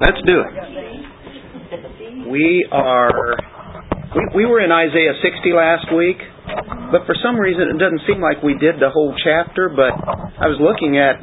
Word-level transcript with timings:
Let's 0.00 0.18
do 0.26 0.42
it. 0.42 0.50
We 2.26 2.66
are. 2.72 3.38
We, 4.34 4.42
we 4.42 4.46
were 4.46 4.58
in 4.58 4.72
Isaiah 4.74 5.14
60 5.22 5.54
last 5.54 5.86
week, 5.94 6.18
but 6.90 7.06
for 7.06 7.14
some 7.22 7.38
reason 7.38 7.70
it 7.70 7.78
doesn't 7.78 8.02
seem 8.02 8.18
like 8.18 8.42
we 8.42 8.58
did 8.58 8.82
the 8.82 8.90
whole 8.90 9.14
chapter. 9.22 9.70
But 9.70 9.94
I 9.94 10.50
was 10.50 10.58
looking 10.58 10.98
at 10.98 11.22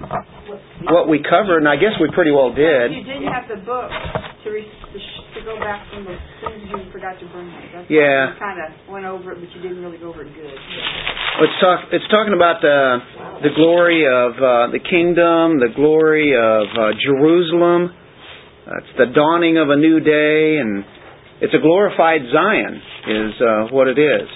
what 0.88 1.12
we 1.12 1.20
covered, 1.20 1.60
and 1.60 1.68
I 1.68 1.76
guess 1.76 2.00
we 2.00 2.16
pretty 2.16 2.32
well 2.32 2.56
did. 2.56 2.96
You 2.96 3.04
didn't 3.04 3.28
have 3.28 3.52
the 3.52 3.60
book 3.60 3.92
to, 3.92 4.48
re- 4.48 4.64
to, 4.64 5.00
to 5.04 5.40
go 5.44 5.60
back 5.60 5.84
from 5.92 6.08
the 6.08 6.16
things 6.40 6.64
you 6.72 6.80
forgot 6.96 7.20
to 7.20 7.28
bring. 7.28 7.52
That's 7.76 7.92
Yeah. 7.92 8.32
You 8.32 8.40
kind 8.40 8.56
of 8.56 8.72
went 8.88 9.04
over 9.04 9.36
it, 9.36 9.44
but 9.44 9.52
you 9.52 9.60
didn't 9.68 9.84
really 9.84 10.00
go 10.00 10.16
over 10.16 10.24
it 10.24 10.32
good. 10.32 10.48
It's 10.48 11.58
talk. 11.60 11.92
It's 11.92 12.08
talking 12.08 12.32
about 12.32 12.64
the 12.64 13.04
the 13.44 13.52
glory 13.52 14.08
of 14.08 14.32
uh, 14.40 14.72
the 14.72 14.80
kingdom, 14.80 15.60
the 15.60 15.76
glory 15.76 16.32
of 16.40 16.72
uh, 16.72 16.96
Jerusalem. 17.04 18.00
Uh, 18.72 18.78
it's 18.78 18.98
the 18.98 19.12
dawning 19.14 19.58
of 19.58 19.70
a 19.70 19.76
new 19.76 20.00
day, 20.00 20.56
and 20.56 20.86
it's 21.42 21.54
a 21.54 21.60
glorified 21.60 22.22
Zion, 22.32 22.80
is 23.10 23.34
uh, 23.42 23.68
what 23.76 23.88
it 23.88 24.00
is. 24.00 24.30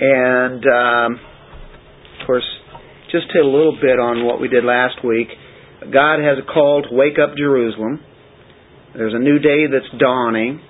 And 0.00 0.64
um, 0.64 1.20
of 2.20 2.26
course, 2.26 2.46
just 3.12 3.26
hit 3.34 3.44
a 3.44 3.48
little 3.48 3.76
bit 3.76 4.00
on 4.00 4.24
what 4.24 4.40
we 4.40 4.48
did 4.48 4.64
last 4.64 5.04
week. 5.04 5.28
God 5.92 6.24
has 6.24 6.40
a 6.40 6.46
call 6.46 6.88
to 6.88 6.94
wake 6.94 7.20
up 7.20 7.36
Jerusalem. 7.36 8.00
There's 8.96 9.12
a 9.12 9.20
new 9.20 9.38
day 9.38 9.68
that's 9.68 9.92
dawning. 10.00 10.62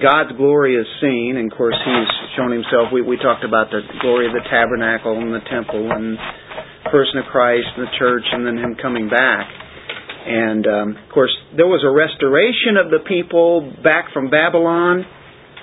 God's 0.00 0.32
glory 0.38 0.76
is 0.76 0.86
seen, 1.02 1.36
and 1.36 1.52
of 1.52 1.58
course, 1.58 1.76
He's 1.84 2.12
shown 2.38 2.50
Himself. 2.50 2.88
We, 2.94 3.02
we 3.02 3.18
talked 3.20 3.44
about 3.44 3.68
the 3.68 3.84
glory 4.00 4.24
of 4.24 4.32
the 4.32 4.48
tabernacle 4.48 5.20
and 5.20 5.34
the 5.34 5.44
temple 5.52 5.92
and 5.92 6.16
the 6.16 6.88
person 6.88 7.20
of 7.20 7.28
Christ 7.28 7.68
and 7.76 7.84
the 7.84 7.92
church, 7.98 8.24
and 8.32 8.46
then 8.46 8.56
Him 8.56 8.80
coming 8.80 9.10
back. 9.10 9.61
And 10.26 10.66
um, 10.66 10.88
of 10.96 11.12
course, 11.12 11.34
there 11.56 11.66
was 11.66 11.82
a 11.84 11.90
restoration 11.90 12.78
of 12.78 12.90
the 12.90 13.02
people 13.06 13.74
back 13.82 14.12
from 14.12 14.30
Babylon. 14.30 15.04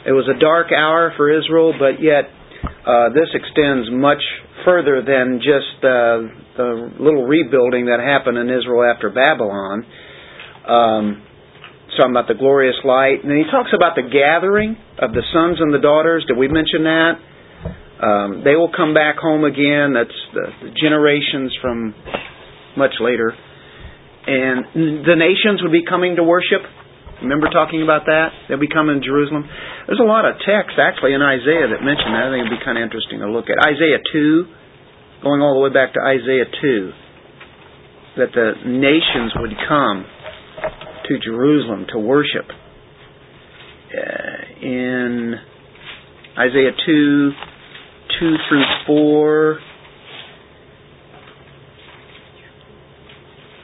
It 0.05 0.11
was 0.11 0.27
a 0.27 0.39
dark 0.39 0.71
hour 0.71 1.13
for 1.15 1.31
Israel, 1.31 1.73
but 1.77 2.01
yet 2.03 2.27
uh, 2.85 3.09
this 3.09 3.29
extends 3.33 3.89
much 3.91 4.21
further 4.65 5.01
than 5.01 5.39
just 5.39 5.79
uh, 5.79 6.59
the 6.59 6.91
little 6.99 7.25
rebuilding 7.25 7.85
that 7.87 7.99
happened 7.99 8.37
in 8.37 8.49
Israel 8.49 8.83
after 8.83 9.09
Babylon. 9.09 9.85
Um, 10.67 11.25
about 11.99 12.27
the 12.27 12.33
glorious 12.33 12.79
light. 12.85 13.19
And 13.19 13.27
then 13.27 13.43
he 13.43 13.51
talks 13.51 13.71
about 13.75 13.95
the 13.99 14.07
gathering 14.07 14.77
of 14.99 15.11
the 15.11 15.23
sons 15.33 15.59
and 15.59 15.73
the 15.73 15.83
daughters. 15.83 16.23
Did 16.27 16.37
we 16.37 16.47
mention 16.47 16.87
that? 16.87 17.13
Um, 17.99 18.43
they 18.45 18.55
will 18.55 18.71
come 18.71 18.93
back 18.93 19.17
home 19.19 19.43
again. 19.43 19.91
That's 19.91 20.15
the, 20.31 20.47
the 20.63 20.71
generations 20.79 21.51
from 21.59 21.93
much 22.77 22.95
later. 23.01 23.35
And 24.29 25.09
the 25.09 25.17
nations 25.17 25.65
would 25.65 25.73
be 25.73 25.81
coming 25.89 26.21
to 26.21 26.23
worship. 26.23 26.61
Remember 27.25 27.49
talking 27.49 27.81
about 27.81 28.05
that? 28.05 28.29
They'll 28.47 28.61
be 28.61 28.69
coming 28.69 29.01
to 29.01 29.05
Jerusalem. 29.05 29.49
There's 29.89 29.99
a 29.99 30.05
lot 30.05 30.29
of 30.29 30.37
text 30.45 30.77
actually 30.77 31.17
in 31.17 31.21
Isaiah 31.25 31.65
that 31.73 31.81
mention 31.81 32.13
that. 32.13 32.29
I 32.29 32.37
think 32.37 32.45
it'd 32.45 32.53
be 32.53 32.63
kind 32.63 32.77
of 32.77 32.85
interesting 32.85 33.25
to 33.25 33.27
look 33.27 33.49
at. 33.49 33.57
Isaiah 33.57 33.97
2, 34.13 35.25
going 35.25 35.41
all 35.41 35.57
the 35.57 35.63
way 35.65 35.73
back 35.73 35.97
to 35.97 36.01
Isaiah 36.05 36.45
2, 36.45 38.21
that 38.21 38.31
the 38.37 38.69
nations 38.69 39.33
would 39.35 39.57
come 39.67 40.05
to 41.09 41.13
Jerusalem 41.25 41.89
to 41.91 41.99
worship. 41.99 42.45
Uh, 43.89 44.61
in 44.61 45.33
Isaiah 46.37 46.77
2, 46.85 47.31
2 48.19 48.35
through 48.47 48.65
4. 48.85 49.59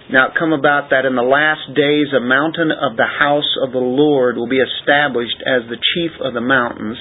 Now 0.05 0.29
it 0.29 0.37
come 0.37 0.53
about 0.53 0.93
that 0.93 1.09
in 1.09 1.17
the 1.17 1.25
last 1.25 1.65
days 1.73 2.13
a 2.13 2.21
mountain 2.21 2.69
of 2.69 2.93
the 2.93 3.09
house 3.09 3.49
of 3.57 3.73
the 3.73 3.81
Lord 3.81 4.37
will 4.37 4.49
be 4.49 4.61
established 4.61 5.41
as 5.41 5.65
the 5.65 5.81
chief 5.81 6.13
of 6.21 6.37
the 6.37 6.45
mountains, 6.45 6.97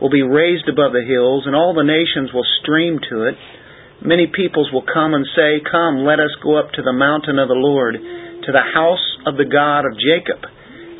will 0.00 0.08
be 0.08 0.24
raised 0.24 0.64
above 0.64 0.96
the 0.96 1.04
hills, 1.04 1.44
and 1.44 1.52
all 1.52 1.76
the 1.76 1.84
nations 1.84 2.32
will 2.32 2.48
stream 2.64 3.04
to 3.12 3.28
it. 3.28 3.36
Many 4.00 4.32
peoples 4.32 4.72
will 4.72 4.86
come 4.86 5.12
and 5.12 5.28
say, 5.36 5.60
Come, 5.60 6.08
let 6.08 6.24
us 6.24 6.32
go 6.40 6.56
up 6.56 6.72
to 6.72 6.82
the 6.82 6.96
mountain 6.96 7.36
of 7.36 7.52
the 7.52 7.58
Lord, 7.58 8.00
to 8.00 8.50
the 8.52 8.68
house 8.72 9.04
of 9.28 9.36
the 9.36 9.44
God 9.44 9.84
of 9.84 10.00
Jacob, 10.00 10.40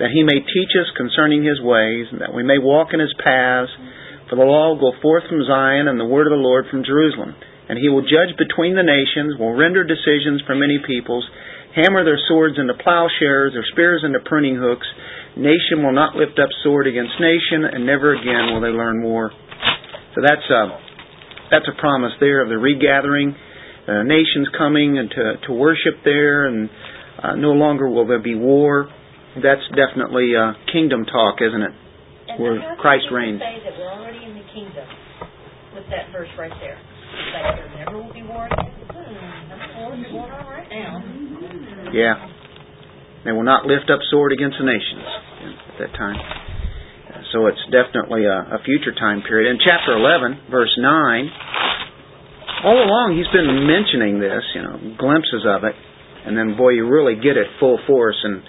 that 0.05 0.13
he 0.13 0.21
may 0.21 0.45
teach 0.45 0.73
us 0.77 0.93
concerning 1.01 1.49
his 1.49 1.65
ways, 1.65 2.13
and 2.13 2.21
that 2.21 2.35
we 2.35 2.43
may 2.43 2.59
walk 2.61 2.93
in 2.93 3.01
his 3.01 3.15
paths. 3.25 3.73
For 4.29 4.37
the 4.37 4.45
law 4.45 4.77
will 4.77 4.93
go 4.93 5.01
forth 5.01 5.25
from 5.31 5.47
Zion, 5.49 5.89
and 5.89 5.97
the 5.97 6.05
word 6.05 6.27
of 6.29 6.37
the 6.37 6.45
Lord 6.45 6.67
from 6.69 6.85
Jerusalem. 6.85 7.33
And 7.69 7.79
he 7.79 7.89
will 7.89 8.03
judge 8.03 8.33
between 8.39 8.75
the 8.75 8.83
nations, 8.83 9.37
will 9.39 9.53
render 9.53 9.85
decisions 9.85 10.41
for 10.47 10.55
many 10.57 10.81
peoples, 10.87 11.29
hammer 11.77 12.05
their 12.05 12.19
swords 12.29 12.57
into 12.59 12.73
plowshares, 12.75 13.53
their 13.53 13.67
spears 13.73 14.03
into 14.05 14.21
pruning 14.25 14.57
hooks. 14.57 14.87
Nation 15.37 15.85
will 15.85 15.93
not 15.93 16.17
lift 16.17 16.41
up 16.41 16.49
sword 16.65 16.87
against 16.87 17.13
nation, 17.21 17.69
and 17.69 17.85
never 17.85 18.17
again 18.17 18.53
will 18.53 18.61
they 18.65 18.73
learn 18.73 19.05
war. 19.05 19.31
So 20.15 20.23
that's 20.25 20.49
a 20.51 20.81
that's 21.51 21.69
a 21.69 21.81
promise 21.81 22.13
there 22.21 22.43
of 22.43 22.49
the 22.49 22.59
regathering, 22.59 23.33
uh, 23.89 24.03
nations 24.03 24.49
coming 24.57 24.99
and 24.99 25.09
to 25.11 25.47
to 25.47 25.53
worship 25.53 26.01
there, 26.05 26.47
and 26.49 26.71
uh, 27.23 27.35
no 27.37 27.53
longer 27.53 27.89
will 27.89 28.07
there 28.07 28.23
be 28.23 28.35
war. 28.35 28.89
That's 29.37 29.63
definitely 29.77 30.33
uh, 30.35 30.53
kingdom 30.73 31.05
talk, 31.05 31.37
isn't 31.41 31.63
it? 31.63 31.73
And 32.29 32.43
Where 32.43 32.77
Christ 32.81 33.07
reigns. 33.13 33.41
say 33.41 33.61
that 33.63 33.79
we're 33.79 33.93
already 33.93 34.25
in 34.25 34.35
the 34.35 34.45
kingdom 34.53 34.89
with 35.75 35.85
that 35.91 36.11
verse 36.13 36.29
right 36.39 36.53
there? 36.61 36.81
Yeah. 41.93 42.15
They 43.25 43.33
will 43.33 43.45
not 43.45 43.67
lift 43.67 43.91
up 43.91 44.01
sword 44.11 44.33
against 44.33 44.57
the 44.59 44.65
nations 44.65 45.05
at 45.73 45.79
that 45.81 45.93
time. 45.99 46.17
So 47.33 47.47
it's 47.47 47.61
definitely 47.69 48.25
a, 48.25 48.57
a 48.57 48.59
future 48.65 48.95
time 48.97 49.21
period. 49.21 49.51
In 49.51 49.59
chapter 49.61 49.93
11, 49.93 50.49
verse 50.51 50.73
9, 50.79 51.29
all 52.65 52.79
along 52.79 53.15
he's 53.21 53.29
been 53.31 53.69
mentioning 53.69 54.19
this, 54.19 54.43
you 54.55 54.63
know, 54.63 54.97
glimpses 54.97 55.45
of 55.45 55.65
it, 55.65 55.77
and 56.25 56.37
then 56.37 56.57
boy, 56.57 56.71
you 56.71 56.89
really 56.89 57.15
get 57.15 57.37
it 57.37 57.47
full 57.61 57.79
force 57.87 58.17
and 58.25 58.43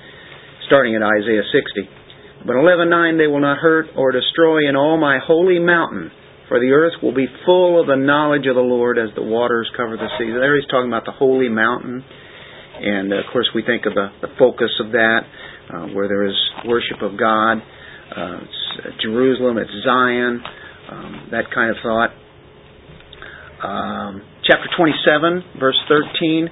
starting 0.66 0.96
at 0.96 1.04
Isaiah 1.04 1.44
60. 1.44 2.48
But 2.48 2.56
11:9 2.56 3.18
they 3.18 3.28
will 3.28 3.44
not 3.44 3.60
hurt 3.60 3.88
or 3.98 4.12
destroy 4.12 4.70
in 4.70 4.76
all 4.76 4.98
my 4.98 5.20
holy 5.20 5.60
mountain, 5.60 6.12
for 6.50 6.60
the 6.60 6.74
earth 6.74 6.94
will 7.02 7.14
be 7.14 7.28
full 7.46 7.80
of 7.80 7.88
the 7.88 7.96
knowledge 7.96 8.48
of 8.50 8.56
the 8.56 8.66
Lord 8.66 8.98
as 8.98 9.14
the 9.16 9.22
waters 9.22 9.70
cover 9.78 9.96
the 9.96 10.10
sea. 10.18 10.34
There 10.34 10.58
he's 10.58 10.68
talking 10.68 10.90
about 10.90 11.06
the 11.06 11.14
holy 11.14 11.48
mountain, 11.48 12.04
and 12.82 13.14
uh, 13.14 13.22
of 13.22 13.26
course 13.32 13.48
we 13.54 13.62
think 13.62 13.86
of 13.86 13.94
the, 13.94 14.10
the 14.26 14.34
focus 14.38 14.74
of 14.84 14.92
that, 14.92 15.22
uh, 15.70 15.86
where 15.94 16.10
there 16.10 16.26
is 16.28 16.36
worship 16.66 17.02
of 17.02 17.18
God. 17.18 17.62
Uh, 18.10 18.42
it's 18.42 19.02
Jerusalem, 19.06 19.58
it's 19.62 19.72
Zion, 19.86 20.42
um, 20.92 21.30
that 21.32 21.46
kind 21.54 21.70
of 21.70 21.78
thought. 21.86 22.10
Um, 23.62 24.26
chapter 24.50 24.66
27, 24.76 25.62
verse 25.62 25.78
13. 25.88 26.50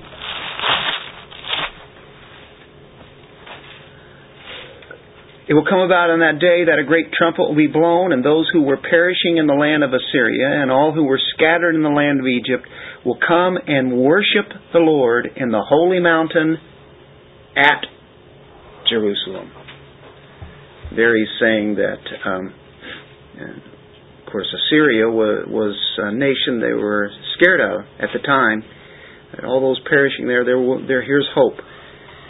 It 5.47 5.53
will 5.53 5.63
come 5.63 5.80
about 5.80 6.12
on 6.12 6.19
that 6.19 6.44
day 6.44 6.68
that 6.68 6.78
a 6.78 6.84
great 6.84 7.13
trumpet 7.16 7.47
will 7.47 7.56
be 7.56 7.72
blown, 7.72 8.12
and 8.12 8.24
those 8.24 8.50
who 8.52 8.63
were 8.63 8.75
perishing 8.75 9.38
in 9.38 9.47
the 9.47 9.56
land 9.56 9.81
of 9.81 9.94
Assyria 9.94 10.62
and 10.62 10.69
all 10.69 10.91
who 10.91 11.06
were 11.06 11.22
scattered 11.35 11.74
in 11.74 11.84
the 11.84 11.90
land 11.90 12.19
of 12.19 12.28
Egypt 12.28 12.68
will 13.06 13.18
come 13.25 13.56
and 13.56 13.96
worship 13.96 14.52
the 14.74 14.80
Lord 14.80 15.30
in 15.38 15.52
the 15.52 15.63
holy 15.63 16.02
mountain 16.02 16.58
at 17.56 17.85
Jerusalem. 18.90 19.52
There 20.94 21.16
he's 21.16 21.31
saying 21.40 21.75
that, 21.75 22.03
um, 22.25 22.53
of 23.40 24.31
course, 24.31 24.47
Assyria 24.52 25.08
was, 25.08 25.75
a 25.97 26.12
nation 26.12 26.59
they 26.59 26.74
were 26.75 27.09
scared 27.40 27.62
of 27.62 27.85
at 28.00 28.09
the 28.12 28.19
time. 28.19 28.64
All 29.47 29.62
those 29.62 29.79
perishing 29.88 30.28
there, 30.28 30.44
there, 30.44 30.59
there 30.88 31.02
here's 31.03 31.28
hope. 31.34 31.56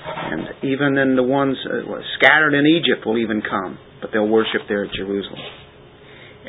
And 0.08 0.64
even 0.64 0.96
then, 0.96 1.16
the 1.16 1.24
ones 1.24 1.58
uh, 1.66 1.84
scattered 2.20 2.54
in 2.54 2.66
Egypt 2.66 3.06
will 3.06 3.18
even 3.18 3.42
come, 3.42 3.78
but 4.02 4.12
they'll 4.12 4.28
worship 4.28 4.68
there 4.68 4.86
at 4.86 4.92
Jerusalem. 4.94 5.42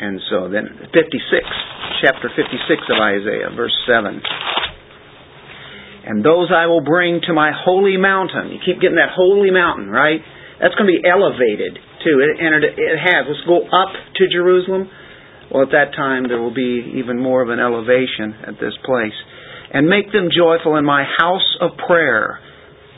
And 0.01 0.21
so 0.31 0.49
then, 0.49 0.89
56, 0.95 0.95
chapter 2.03 2.31
56 2.31 2.55
of 2.91 2.99
Isaiah, 3.03 3.51
verse 3.55 3.75
7. 3.87 4.23
And 6.09 6.25
those 6.25 6.49
I 6.55 6.67
will 6.67 6.81
bring 6.81 7.21
to 7.27 7.35
my 7.35 7.53
holy 7.53 7.99
mountain. 7.99 8.49
You 8.49 8.59
keep 8.65 8.81
getting 8.81 8.97
that 8.97 9.13
holy 9.13 9.51
mountain, 9.51 9.91
right? 9.91 10.21
That's 10.61 10.75
going 10.75 10.89
to 10.89 10.95
be 10.97 11.05
elevated 11.05 11.79
too. 12.03 12.17
It, 12.25 12.41
and 12.41 12.65
it 12.65 12.99
has. 12.99 13.29
Let's 13.29 13.45
go 13.47 13.63
up 13.69 13.93
to 14.17 14.23
Jerusalem. 14.33 14.89
Well, 15.53 15.63
at 15.63 15.73
that 15.73 15.97
time, 15.97 16.29
there 16.29 16.41
will 16.41 16.55
be 16.55 16.97
even 16.97 17.21
more 17.21 17.43
of 17.43 17.49
an 17.49 17.59
elevation 17.61 18.35
at 18.47 18.55
this 18.61 18.73
place. 18.85 19.17
And 19.73 19.87
make 19.87 20.13
them 20.13 20.29
joyful 20.33 20.77
in 20.77 20.85
my 20.85 21.05
house 21.05 21.57
of 21.61 21.77
prayer. 21.87 22.41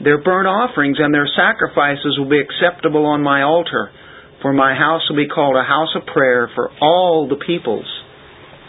Their 0.03 0.23
burnt 0.23 0.49
offerings 0.49 0.97
and 0.99 1.13
their 1.13 1.29
sacrifices 1.37 2.17
will 2.19 2.31
be 2.31 2.41
acceptable 2.41 3.05
on 3.05 3.23
my 3.23 3.43
altar, 3.43 3.91
for 4.41 4.53
my 4.53 4.75
house 4.75 5.03
will 5.09 5.17
be 5.17 5.29
called 5.29 5.57
a 5.57 5.63
house 5.63 5.93
of 5.95 6.07
prayer 6.07 6.49
for 6.55 6.71
all 6.81 7.29
the 7.29 7.37
peoples. 7.37 7.85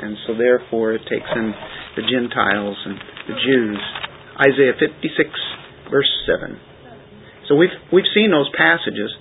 And 0.01 0.17
so, 0.27 0.33
therefore, 0.35 0.93
it 0.93 1.01
takes 1.07 1.29
in 1.35 1.53
the 1.95 2.03
Gentiles 2.03 2.77
and 2.85 2.97
the 3.27 3.35
Jews. 3.39 3.79
Isaiah 4.39 4.73
56, 4.79 5.29
verse 5.91 6.09
7. 6.25 6.59
So 7.47 7.55
we've 7.55 7.75
we've 7.91 8.07
seen 8.15 8.31
those 8.31 8.49
passages. 8.55 9.11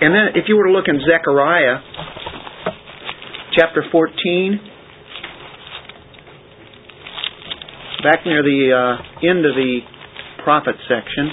And 0.00 0.14
then 0.14 0.36
if 0.36 0.48
you 0.48 0.56
were 0.56 0.64
to 0.64 0.72
look 0.72 0.86
in 0.86 1.00
Zechariah 1.00 1.80
chapter 3.56 3.82
14 3.90 4.60
back 8.04 8.24
near 8.24 8.42
the 8.42 8.70
uh, 8.70 9.28
end 9.28 9.44
of 9.44 9.56
the 9.56 9.80
prophet 10.48 10.76
section 10.88 11.28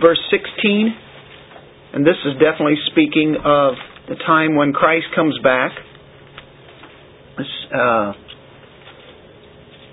verse 0.00 0.18
16 0.30 0.96
and 1.92 2.06
this 2.06 2.16
is 2.24 2.32
definitely 2.40 2.80
speaking 2.90 3.36
of 3.44 3.74
the 4.08 4.14
time 4.26 4.56
when 4.56 4.72
Christ 4.72 5.04
comes 5.14 5.38
back 5.44 5.72
uh, 7.76 8.12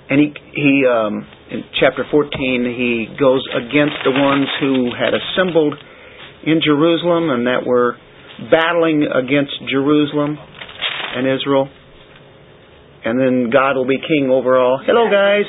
and 0.10 0.18
he 0.22 0.34
he 0.56 0.86
um, 0.90 1.28
in 1.52 1.66
chapter 1.81 2.06
14 2.10 2.31
he 2.63 3.08
goes 3.19 3.46
against 3.52 3.98
the 4.06 4.12
ones 4.12 4.48
who 4.62 4.88
had 4.98 5.12
assembled 5.13 5.74
in 6.46 6.62
Jerusalem 6.63 7.30
and 7.30 7.46
that 7.48 7.66
were 7.66 7.98
battling 8.50 9.04
against 9.04 9.52
Jerusalem 9.69 10.38
and 11.13 11.28
Israel. 11.28 11.68
And 13.03 13.19
then 13.19 13.50
God 13.50 13.75
will 13.75 13.88
be 13.88 13.98
king 13.98 14.30
over 14.30 14.57
all. 14.57 14.80
Hello 14.86 15.09
guys. 15.09 15.45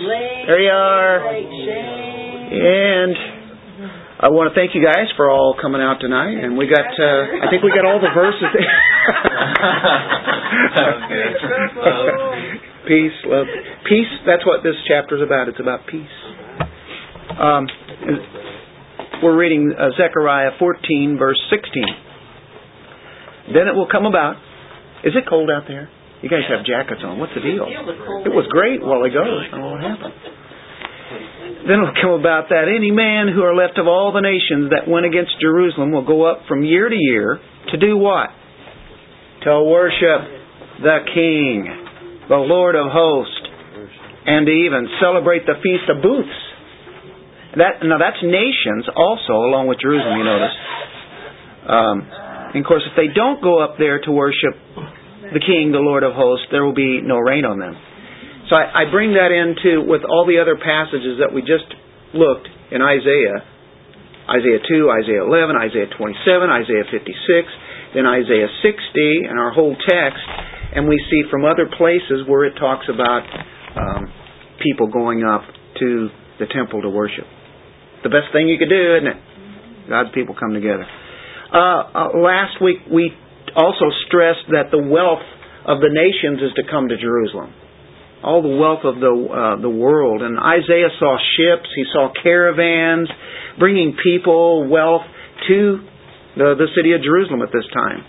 There 0.46 0.60
you 0.60 0.70
are. 0.72 1.20
And 2.52 3.16
I 4.20 4.28
want 4.32 4.48
to 4.48 4.54
thank 4.56 4.74
you 4.74 4.80
guys 4.80 5.12
for 5.16 5.28
all 5.28 5.54
coming 5.60 5.82
out 5.82 6.00
tonight. 6.00 6.32
And 6.32 6.56
we 6.56 6.64
got, 6.64 6.80
uh, 6.80 7.44
I 7.44 7.52
think 7.52 7.62
we 7.62 7.68
got 7.68 7.84
all 7.84 8.00
the 8.00 8.08
verses 8.16 8.40
peace, 12.88 13.12
love. 13.28 13.46
Peace, 13.84 14.08
that's 14.24 14.46
what 14.46 14.64
this 14.64 14.76
chapter 14.88 15.16
is 15.16 15.22
about. 15.22 15.48
It's 15.48 15.60
about 15.60 15.86
peace. 15.86 16.08
Um, 17.36 17.68
we're 19.22 19.36
reading 19.36 19.74
uh, 19.76 19.90
Zechariah 20.00 20.52
14, 20.58 21.16
verse 21.18 21.40
16. 21.50 21.84
Then 23.52 23.68
it 23.68 23.74
will 23.74 23.88
come 23.92 24.06
about. 24.06 24.36
Is 25.04 25.12
it 25.16 25.24
cold 25.28 25.50
out 25.50 25.64
there? 25.68 25.90
You 26.22 26.30
guys 26.30 26.46
have 26.46 26.62
jackets 26.62 27.02
on. 27.02 27.18
What's 27.18 27.34
the 27.34 27.42
deal? 27.42 27.66
It 27.66 28.30
was 28.30 28.46
great 28.46 28.78
while 28.78 29.02
ago. 29.02 29.26
I 29.26 29.50
don't 29.50 29.60
know 29.60 29.74
what 29.74 29.82
happened. 29.82 30.14
Then 31.66 31.78
it 31.78 31.82
will 31.82 31.98
come 31.98 32.14
about 32.18 32.48
that 32.50 32.70
any 32.70 32.90
man 32.90 33.26
who 33.26 33.42
are 33.42 33.54
left 33.54 33.78
of 33.78 33.90
all 33.90 34.14
the 34.14 34.22
nations 34.22 34.70
that 34.70 34.86
went 34.86 35.06
against 35.06 35.34
Jerusalem 35.42 35.90
will 35.90 36.06
go 36.06 36.22
up 36.22 36.46
from 36.46 36.62
year 36.62 36.88
to 36.88 36.94
year 36.94 37.38
to 37.70 37.76
do 37.76 37.98
what? 37.98 38.30
To 39.46 39.66
worship 39.66 40.82
the 40.82 40.98
King, 41.10 41.66
the 42.30 42.38
Lord 42.38 42.74
of 42.74 42.86
hosts, 42.86 43.42
and 44.26 44.46
to 44.46 44.52
even 44.52 44.88
celebrate 45.02 45.46
the 45.46 45.58
Feast 45.58 45.90
of 45.90 46.02
Booths. 46.02 46.38
That 47.58 47.82
now 47.82 47.98
that's 47.98 48.22
nations 48.22 48.86
also, 48.94 49.42
along 49.42 49.66
with 49.66 49.78
Jerusalem. 49.82 50.18
You 50.18 50.24
notice. 50.24 50.56
Um, 51.66 51.96
and 52.54 52.58
of 52.62 52.66
course, 52.66 52.82
if 52.86 52.94
they 52.96 53.12
don't 53.12 53.42
go 53.42 53.58
up 53.62 53.74
there 53.78 54.00
to 54.00 54.10
worship 54.10 54.54
the 55.32 55.42
King, 55.42 55.72
the 55.72 55.82
Lord 55.82 56.04
of 56.04 56.12
hosts, 56.14 56.46
there 56.50 56.64
will 56.64 56.76
be 56.76 57.00
no 57.02 57.18
rain 57.18 57.44
on 57.44 57.58
them. 57.58 57.74
So 58.50 58.56
I, 58.56 58.84
I 58.84 58.90
bring 58.90 59.14
that 59.16 59.32
into 59.32 59.84
with 59.84 60.04
all 60.04 60.28
the 60.28 60.38
other 60.40 60.56
passages 60.56 61.18
that 61.20 61.32
we 61.32 61.40
just 61.40 61.68
looked 62.12 62.48
in 62.70 62.80
Isaiah, 62.80 63.44
Isaiah 64.28 64.62
2, 64.62 64.92
Isaiah 64.92 65.24
11, 65.24 65.56
Isaiah 65.56 65.90
27, 65.92 66.48
Isaiah 66.48 66.86
56, 66.88 67.96
then 67.96 68.04
Isaiah 68.06 68.48
60, 68.62 69.28
and 69.28 69.36
our 69.40 69.52
whole 69.52 69.76
text, 69.76 70.24
and 70.76 70.88
we 70.88 70.96
see 71.08 71.28
from 71.28 71.44
other 71.44 71.68
places 71.68 72.24
where 72.28 72.44
it 72.44 72.56
talks 72.56 72.86
about 72.88 73.24
um, 73.76 74.08
people 74.60 74.88
going 74.88 75.24
up 75.24 75.42
to 75.80 76.08
the 76.38 76.46
temple 76.48 76.82
to 76.82 76.88
worship 76.88 77.26
the 78.02 78.10
best 78.10 78.34
thing 78.34 78.48
you 78.50 78.58
could 78.58 78.70
do, 78.70 78.98
isn't 78.98 79.06
it? 79.06 79.20
God's 79.88 80.10
people 80.14 80.34
come 80.38 80.54
together. 80.54 80.86
Uh, 81.52 81.58
uh, 81.58 82.18
last 82.18 82.58
week 82.62 82.82
we 82.90 83.14
also 83.56 83.90
stressed 84.06 84.48
that 84.50 84.70
the 84.70 84.80
wealth 84.80 85.24
of 85.66 85.78
the 85.80 85.90
nations 85.90 86.42
is 86.42 86.54
to 86.56 86.62
come 86.70 86.88
to 86.88 86.96
Jerusalem. 86.96 87.54
All 88.22 88.42
the 88.42 88.54
wealth 88.54 88.84
of 88.84 89.02
the 89.02 89.10
uh, 89.10 89.60
the 89.60 89.70
world, 89.70 90.22
and 90.22 90.38
Isaiah 90.38 90.94
saw 90.98 91.18
ships, 91.36 91.68
he 91.74 91.84
saw 91.92 92.12
caravans, 92.22 93.08
bringing 93.58 93.96
people, 93.98 94.68
wealth 94.68 95.02
to 95.48 95.82
the 96.36 96.54
the 96.54 96.68
city 96.76 96.92
of 96.92 97.02
Jerusalem 97.02 97.42
at 97.42 97.50
this 97.52 97.66
time. 97.74 98.06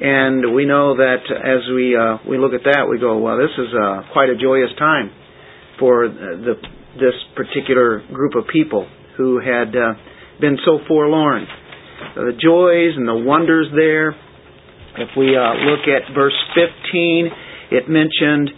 And 0.00 0.54
we 0.54 0.64
know 0.64 0.96
that 0.96 1.26
as 1.26 1.66
we 1.74 1.96
uh, 1.96 2.18
we 2.28 2.38
look 2.38 2.52
at 2.52 2.62
that, 2.64 2.86
we 2.88 3.00
go, 3.00 3.18
well, 3.18 3.38
this 3.38 3.50
is 3.56 3.72
uh, 3.72 4.12
quite 4.12 4.28
a 4.28 4.36
joyous 4.36 4.70
time 4.78 5.10
for 5.80 6.08
the 6.08 6.54
this 7.00 7.16
particular 7.34 8.02
group 8.12 8.34
of 8.34 8.44
people 8.52 8.86
who 9.16 9.40
had 9.40 9.74
uh, 9.74 9.94
been 10.40 10.58
so 10.64 10.78
forlorn. 10.86 11.46
The 12.14 12.36
joys 12.38 12.96
and 12.96 13.08
the 13.08 13.16
wonders 13.26 13.66
there. 13.74 14.14
If 15.00 15.16
we 15.16 15.36
uh, 15.36 15.54
look 15.66 15.86
at 15.86 16.14
verse 16.14 16.36
15, 16.54 17.30
it 17.70 17.88
mentioned, 17.88 18.50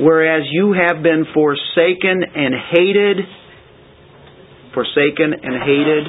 Whereas 0.00 0.42
you 0.50 0.72
have 0.72 1.02
been 1.02 1.26
forsaken 1.34 2.24
and 2.24 2.54
hated, 2.72 3.18
forsaken 4.74 5.36
and 5.36 5.62
hated, 5.62 6.04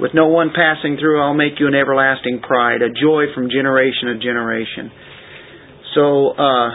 with 0.00 0.12
no 0.14 0.28
one 0.28 0.50
passing 0.54 0.96
through, 0.96 1.20
I'll 1.20 1.34
make 1.34 1.58
you 1.58 1.66
an 1.66 1.74
everlasting 1.74 2.40
pride, 2.40 2.80
a 2.82 2.88
joy 2.88 3.24
from 3.34 3.50
generation 3.50 4.08
to 4.08 4.18
generation. 4.18 4.90
So, 5.94 6.30
uh, 6.30 6.70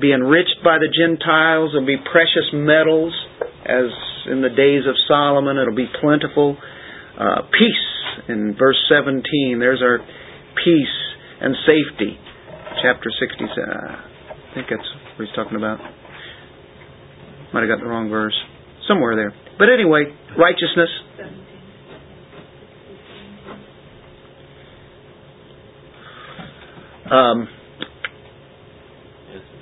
be 0.00 0.12
enriched 0.12 0.60
by 0.62 0.78
the 0.78 0.90
Gentiles, 0.90 1.70
there'll 1.72 1.86
be 1.86 1.96
precious 1.96 2.50
metals, 2.52 3.14
as 3.64 3.88
in 4.30 4.42
the 4.42 4.50
days 4.50 4.82
of 4.86 4.94
Solomon. 5.06 5.56
It'll 5.56 5.74
be 5.74 5.90
plentiful. 6.00 6.58
Uh, 7.18 7.42
peace 7.50 7.84
in 8.28 8.56
verse 8.58 8.76
17. 8.88 9.58
There's 9.58 9.82
our 9.82 9.98
peace 10.64 10.98
and 11.40 11.54
safety. 11.66 12.18
Chapter 12.82 13.10
60. 13.10 13.44
Uh, 13.44 13.66
I 13.68 14.54
think 14.54 14.66
that's 14.70 14.88
what 15.16 15.26
he's 15.26 15.34
talking 15.34 15.56
about. 15.56 15.78
Might 17.52 17.60
have 17.60 17.68
got 17.68 17.80
the 17.80 17.88
wrong 17.88 18.08
verse. 18.08 18.34
Somewhere 18.86 19.16
there. 19.16 19.34
But 19.58 19.68
anyway, 19.72 20.04
righteousness. 20.38 20.90
Um, 27.10 27.48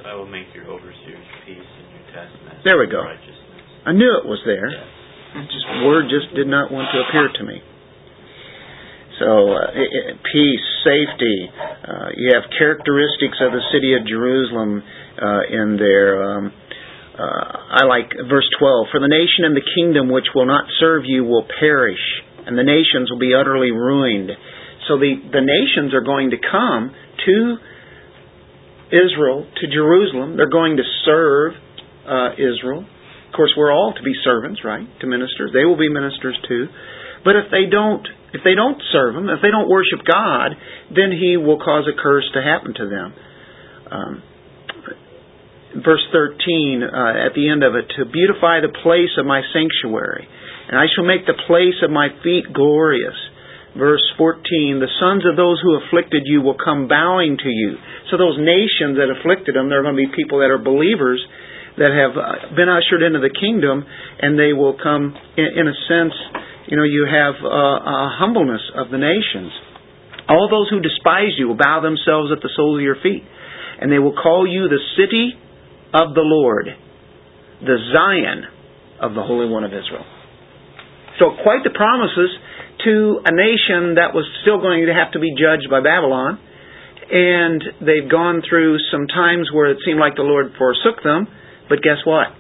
I 0.05 0.14
will 0.14 0.26
make 0.26 0.47
your 0.55 0.67
overseers 0.67 1.26
peace 1.47 1.58
and 1.58 1.91
your 1.94 2.06
taskmasters 2.12 2.47
there 2.67 2.79
we 2.82 2.91
go. 2.91 2.99
I 3.87 3.93
knew 3.94 4.19
it 4.19 4.26
was 4.26 4.43
there. 4.43 4.67
Just 5.46 5.67
word 5.86 6.10
just 6.10 6.34
did 6.34 6.51
not 6.51 6.72
want 6.75 6.91
to 6.91 6.98
appear 7.06 7.31
to 7.31 7.44
me. 7.46 7.63
So 9.19 9.53
uh, 9.53 9.73
peace, 10.32 10.67
safety. 10.85 11.49
Uh, 11.49 12.08
you 12.17 12.35
have 12.35 12.44
characteristics 12.58 13.39
of 13.41 13.53
the 13.53 13.65
city 13.73 13.94
of 13.94 14.06
Jerusalem 14.06 14.82
uh, 15.17 15.41
in 15.49 15.77
there. 15.81 16.23
Um, 16.23 16.53
uh, 17.17 17.81
I 17.81 17.85
like 17.89 18.13
verse 18.29 18.49
12. 18.61 18.93
For 18.93 19.01
the 19.01 19.08
nation 19.08 19.49
and 19.49 19.56
the 19.56 19.65
kingdom 19.65 20.13
which 20.13 20.29
will 20.35 20.44
not 20.44 20.65
serve 20.79 21.05
you 21.06 21.25
will 21.25 21.49
perish, 21.61 22.03
and 22.44 22.58
the 22.58 22.65
nations 22.65 23.11
will 23.11 23.19
be 23.19 23.32
utterly 23.32 23.73
ruined. 23.73 24.31
So 24.87 24.99
the, 24.99 25.17
the 25.32 25.41
nations 25.41 25.94
are 25.94 26.05
going 26.05 26.31
to 26.31 26.37
come 26.37 26.93
to 27.25 27.56
Israel, 28.93 29.49
to 29.49 29.65
Jerusalem. 29.67 30.37
They're 30.37 30.53
going 30.53 30.77
to 30.77 30.87
serve 31.05 31.55
uh, 32.06 32.39
Israel 32.39 32.85
Of 32.85 33.32
course, 33.35 33.53
we're 33.56 33.73
all 33.73 33.93
to 33.96 34.03
be 34.03 34.15
servants, 34.23 34.61
right? 34.65 34.87
To 35.01 35.06
ministers. 35.06 35.51
They 35.53 35.65
will 35.65 35.77
be 35.77 35.89
ministers 35.89 36.39
too. 36.46 36.67
But 37.25 37.35
if 37.35 37.51
they 37.51 37.69
don't, 37.69 38.06
if 38.32 38.42
they 38.42 38.54
don't 38.54 38.80
serve 38.92 39.14
Him, 39.14 39.28
if 39.28 39.40
they 39.42 39.50
don't 39.50 39.68
worship 39.68 40.02
God, 40.06 40.56
then 40.90 41.12
He 41.12 41.36
will 41.36 41.58
cause 41.58 41.86
a 41.86 41.94
curse 41.94 42.26
to 42.34 42.40
happen 42.42 42.74
to 42.74 42.86
them. 42.88 43.08
Um, 43.86 44.22
verse 45.82 46.04
13, 46.12 46.82
uh, 46.82 47.26
at 47.26 47.34
the 47.34 47.48
end 47.48 47.62
of 47.62 47.74
it, 47.74 47.86
to 47.98 48.04
beautify 48.06 48.60
the 48.60 48.72
place 48.82 49.12
of 49.18 49.26
my 49.26 49.42
sanctuary, 49.52 50.26
and 50.68 50.78
I 50.78 50.86
shall 50.94 51.04
make 51.04 51.26
the 51.26 51.38
place 51.46 51.78
of 51.82 51.90
my 51.90 52.08
feet 52.22 52.52
glorious. 52.52 53.16
Verse 53.76 54.02
14, 54.16 54.80
the 54.80 54.88
sons 54.96 55.28
of 55.28 55.36
those 55.36 55.60
who 55.60 55.76
afflicted 55.76 56.24
you 56.24 56.40
will 56.40 56.56
come 56.56 56.88
bowing 56.88 57.36
to 57.36 57.50
you. 57.52 57.76
So 58.10 58.16
those 58.16 58.40
nations 58.40 58.96
that 58.96 59.12
afflicted 59.12 59.54
them, 59.54 59.68
they're 59.68 59.84
going 59.84 59.94
to 59.94 60.00
be 60.00 60.08
people 60.16 60.40
that 60.40 60.48
are 60.48 60.56
believers 60.56 61.20
that 61.76 61.92
have 61.92 62.16
uh, 62.16 62.56
been 62.56 62.72
ushered 62.72 63.04
into 63.04 63.20
the 63.20 63.28
kingdom, 63.28 63.84
and 63.84 64.40
they 64.40 64.56
will 64.56 64.80
come, 64.80 65.12
in, 65.36 65.60
in 65.60 65.68
a 65.68 65.76
sense, 65.84 66.16
you 66.67 66.77
know, 66.77 66.85
you 66.85 67.06
have 67.06 67.35
uh, 67.43 67.49
a 67.49 68.17
humbleness 68.19 68.63
of 68.75 68.91
the 68.91 68.99
nations. 68.99 69.53
All 70.29 70.51
those 70.51 70.69
who 70.70 70.81
despise 70.82 71.39
you 71.39 71.49
will 71.49 71.56
bow 71.56 71.81
themselves 71.81 72.35
at 72.35 72.43
the 72.43 72.51
soles 72.56 72.79
of 72.79 72.82
your 72.82 72.99
feet, 73.03 73.23
and 73.81 73.91
they 73.91 73.99
will 73.99 74.15
call 74.15 74.46
you 74.46 74.69
the 74.69 74.82
city 74.99 75.39
of 75.94 76.15
the 76.15 76.27
Lord, 76.27 76.67
the 77.63 77.79
Zion 77.94 78.44
of 78.99 79.15
the 79.15 79.23
Holy 79.23 79.49
One 79.49 79.63
of 79.63 79.70
Israel. 79.70 80.05
So, 81.19 81.39
quite 81.43 81.63
the 81.63 81.70
promises 81.70 82.35
to 82.85 83.20
a 83.25 83.32
nation 83.32 83.96
that 83.96 84.13
was 84.13 84.27
still 84.43 84.61
going 84.61 84.85
to 84.87 84.93
have 84.93 85.13
to 85.13 85.20
be 85.20 85.32
judged 85.39 85.70
by 85.70 85.81
Babylon, 85.81 86.39
And 87.08 87.63
they've 87.81 88.11
gone 88.11 88.43
through 88.43 88.79
some 88.91 89.06
times 89.06 89.49
where 89.55 89.70
it 89.70 89.79
seemed 89.87 90.01
like 90.01 90.17
the 90.17 90.27
Lord 90.27 90.53
forsook 90.58 91.03
them, 91.05 91.29
but 91.69 91.79
guess 91.81 92.03
what? 92.05 92.35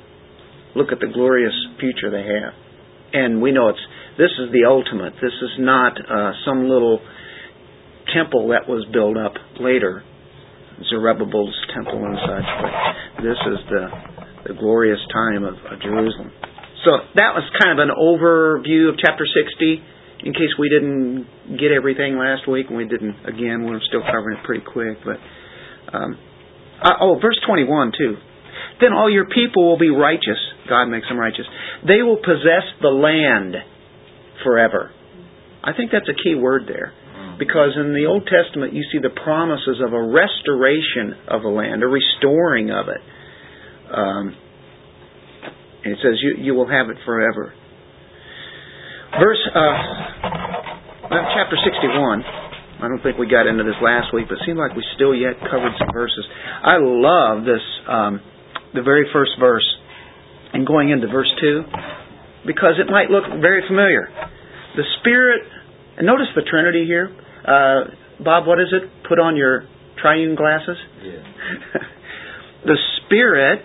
Look 0.74 0.90
at 0.90 0.98
the 0.98 1.06
glorious 1.06 1.54
future 1.78 2.10
they 2.10 2.26
have. 2.26 2.52
And 3.14 3.40
we 3.40 3.52
know 3.52 3.68
it's 3.68 3.86
this 4.18 4.32
is 4.40 4.52
the 4.52 4.64
ultimate. 4.68 5.14
This 5.20 5.36
is 5.42 5.54
not 5.58 5.92
uh, 6.00 6.32
some 6.44 6.68
little 6.68 7.00
temple 8.14 8.48
that 8.48 8.68
was 8.68 8.86
built 8.92 9.16
up 9.16 9.34
later, 9.60 10.02
Zerubbabel's 10.88 11.56
temple 11.74 12.04
and 12.04 12.16
such, 12.16 12.48
but 12.62 12.72
this 13.22 13.40
is 13.52 13.58
the 13.70 13.84
the 14.46 14.54
glorious 14.54 15.00
time 15.12 15.42
of, 15.42 15.54
of 15.66 15.82
Jerusalem. 15.82 16.30
So 16.86 17.02
that 17.18 17.34
was 17.34 17.42
kind 17.58 17.74
of 17.74 17.82
an 17.82 17.90
overview 17.90 18.88
of 18.88 18.94
chapter 19.02 19.26
60 19.26 19.82
in 20.22 20.32
case 20.32 20.54
we 20.58 20.70
didn't 20.70 21.58
get 21.58 21.74
everything 21.74 22.16
last 22.16 22.48
week, 22.48 22.66
and 22.68 22.76
we 22.78 22.86
didn't 22.86 23.26
again. 23.26 23.66
We're 23.66 23.82
still 23.84 24.02
covering 24.06 24.38
it 24.38 24.44
pretty 24.44 24.64
quick, 24.64 24.98
but 25.04 25.18
um, 25.92 26.16
uh, 26.82 26.96
oh, 27.00 27.18
verse 27.20 27.38
twenty-one 27.46 27.92
too. 27.96 28.16
Then 28.80 28.92
all 28.92 29.10
your 29.10 29.26
people 29.26 29.68
will 29.68 29.78
be 29.78 29.90
righteous. 29.90 30.40
God 30.68 30.86
makes 30.86 31.08
them 31.08 31.18
righteous. 31.18 31.44
They 31.86 32.02
will 32.02 32.16
possess 32.16 32.64
the 32.80 32.88
land 32.88 33.54
forever. 34.42 34.90
I 35.62 35.72
think 35.72 35.90
that's 35.90 36.08
a 36.08 36.22
key 36.22 36.34
word 36.34 36.62
there. 36.68 36.92
Because 37.38 37.76
in 37.76 37.92
the 37.92 38.06
Old 38.08 38.24
Testament, 38.24 38.72
you 38.72 38.82
see 38.92 38.98
the 38.98 39.12
promises 39.12 39.82
of 39.84 39.92
a 39.92 40.00
restoration 40.00 41.12
of 41.28 41.42
the 41.42 41.52
land, 41.52 41.82
a 41.82 41.86
restoring 41.86 42.70
of 42.70 42.88
it. 42.88 43.02
Um, 43.92 44.36
and 45.84 45.92
it 45.92 45.98
says, 46.02 46.16
you, 46.22 46.42
you 46.42 46.54
will 46.54 46.68
have 46.68 46.88
it 46.88 46.96
forever. 47.04 47.52
Verse, 49.20 49.42
uh, 49.54 49.72
chapter 51.36 51.56
61. 51.60 52.24
I 52.76 52.88
don't 52.88 53.02
think 53.02 53.18
we 53.18 53.28
got 53.28 53.46
into 53.46 53.64
this 53.64 53.78
last 53.80 54.12
week, 54.12 54.28
but 54.28 54.40
it 54.40 54.44
seemed 54.44 54.58
like 54.58 54.76
we 54.76 54.84
still 54.96 55.14
yet 55.14 55.36
covered 55.40 55.72
some 55.78 55.88
verses. 55.92 56.24
I 56.62 56.76
love 56.80 57.44
this, 57.44 57.64
um, 57.88 58.20
the 58.74 58.82
very 58.82 59.08
first 59.12 59.32
verse, 59.40 59.64
and 60.52 60.66
going 60.66 60.90
into 60.90 61.06
verse 61.06 61.32
2, 61.40 61.62
because 62.46 62.78
it 62.78 62.90
might 62.90 63.10
look 63.10 63.24
very 63.40 63.62
familiar. 63.66 64.08
The 64.76 64.84
Spirit, 65.00 65.42
and 65.98 66.06
notice 66.06 66.28
the 66.34 66.42
Trinity 66.42 66.84
here. 66.86 67.10
Uh, 67.44 67.90
Bob, 68.22 68.46
what 68.46 68.60
is 68.60 68.68
it? 68.72 68.88
Put 69.08 69.18
on 69.18 69.36
your 69.36 69.68
triune 70.00 70.36
glasses? 70.36 70.76
Yeah. 71.02 71.80
the 72.64 72.76
Spirit 73.04 73.60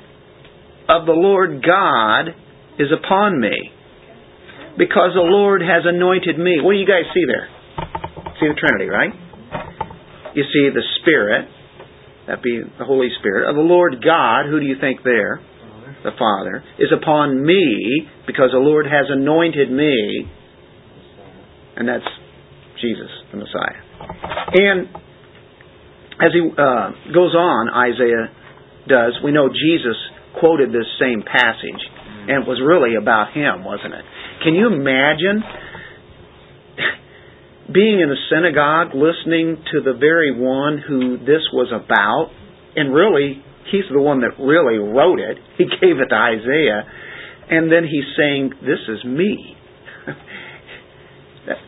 of 0.89 1.05
the 1.05 1.13
Lord 1.13 1.63
God 1.65 2.33
is 2.79 2.89
upon 2.91 3.39
me 3.39 3.71
because 4.77 5.11
the 5.13 5.23
Lord 5.23 5.61
has 5.61 5.83
anointed 5.85 6.37
me. 6.37 6.59
What 6.61 6.73
do 6.73 6.79
you 6.79 6.87
guys 6.87 7.05
see 7.13 7.25
there? 7.27 7.47
See 8.39 8.47
the 8.47 8.57
Trinity, 8.57 8.89
right? 8.89 9.11
You 10.33 10.43
see 10.43 10.69
the 10.73 10.83
Spirit, 11.01 11.47
that 12.27 12.41
be 12.41 12.61
the 12.79 12.85
Holy 12.85 13.09
Spirit, 13.19 13.49
of 13.49 13.55
the 13.55 13.61
Lord 13.61 14.03
God, 14.03 14.47
who 14.49 14.59
do 14.59 14.65
you 14.65 14.75
think 14.79 15.03
there? 15.03 15.41
The 16.03 16.11
Father, 16.17 16.63
is 16.79 16.89
upon 16.91 17.45
me 17.45 18.07
because 18.25 18.49
the 18.51 18.59
Lord 18.59 18.85
has 18.87 19.05
anointed 19.09 19.71
me, 19.71 20.25
and 21.75 21.87
that's 21.87 22.09
Jesus, 22.81 23.09
the 23.31 23.37
Messiah. 23.37 23.77
And 24.53 24.87
as 26.17 26.33
he 26.33 26.41
uh, 26.41 27.13
goes 27.13 27.33
on, 27.37 27.69
Isaiah 27.69 28.33
does, 28.87 29.17
we 29.23 29.31
know 29.31 29.49
Jesus 29.49 29.97
quoted 30.39 30.69
this 30.69 30.89
same 30.99 31.21
passage, 31.21 31.81
and 32.27 32.43
it 32.43 32.47
was 32.47 32.61
really 32.65 32.95
about 32.95 33.33
him, 33.33 33.63
wasn't 33.63 33.93
it? 33.93 34.05
Can 34.43 34.55
you 34.55 34.73
imagine 34.73 35.43
being 37.73 38.01
in 38.01 38.09
a 38.09 38.19
synagogue 38.29 38.93
listening 38.97 39.61
to 39.73 39.81
the 39.81 39.93
very 39.93 40.33
one 40.33 40.81
who 40.81 41.17
this 41.17 41.45
was 41.53 41.69
about? 41.69 42.31
And 42.75 42.93
really, 42.93 43.43
he's 43.69 43.85
the 43.91 44.01
one 44.01 44.21
that 44.21 44.39
really 44.41 44.77
wrote 44.77 45.19
it. 45.19 45.37
He 45.57 45.65
gave 45.81 45.99
it 45.99 46.09
to 46.09 46.15
Isaiah. 46.15 46.83
And 47.49 47.71
then 47.71 47.83
he's 47.83 48.07
saying, 48.17 48.53
This 48.61 48.79
is 48.87 49.03
me. 49.03 49.57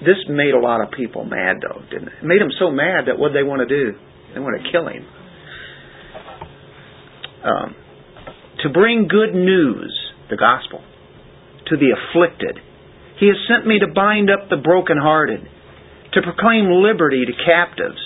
this 0.05 0.17
made 0.29 0.53
a 0.53 0.59
lot 0.59 0.81
of 0.81 0.91
people 0.91 1.25
mad, 1.25 1.57
though, 1.61 1.81
didn't 1.91 2.07
it? 2.07 2.13
It 2.21 2.25
made 2.25 2.41
them 2.41 2.51
so 2.57 2.71
mad 2.71 3.05
that 3.07 3.19
what 3.19 3.33
they 3.33 3.43
want 3.43 3.67
to 3.67 3.69
do? 3.69 3.97
They 4.33 4.39
want 4.39 4.61
to 4.63 4.71
kill 4.71 4.87
him. 4.87 5.05
Um, 7.43 7.75
to 8.63 8.69
bring 8.69 9.09
good 9.09 9.35
news, 9.35 9.91
the 10.29 10.37
gospel, 10.37 10.79
to 11.67 11.75
the 11.75 11.91
afflicted. 11.91 12.59
He 13.19 13.27
has 13.27 13.35
sent 13.47 13.67
me 13.67 13.79
to 13.79 13.91
bind 13.93 14.29
up 14.31 14.49
the 14.49 14.57
brokenhearted, 14.57 15.41
to 16.13 16.21
proclaim 16.21 16.71
liberty 16.71 17.25
to 17.25 17.33
captives 17.45 17.99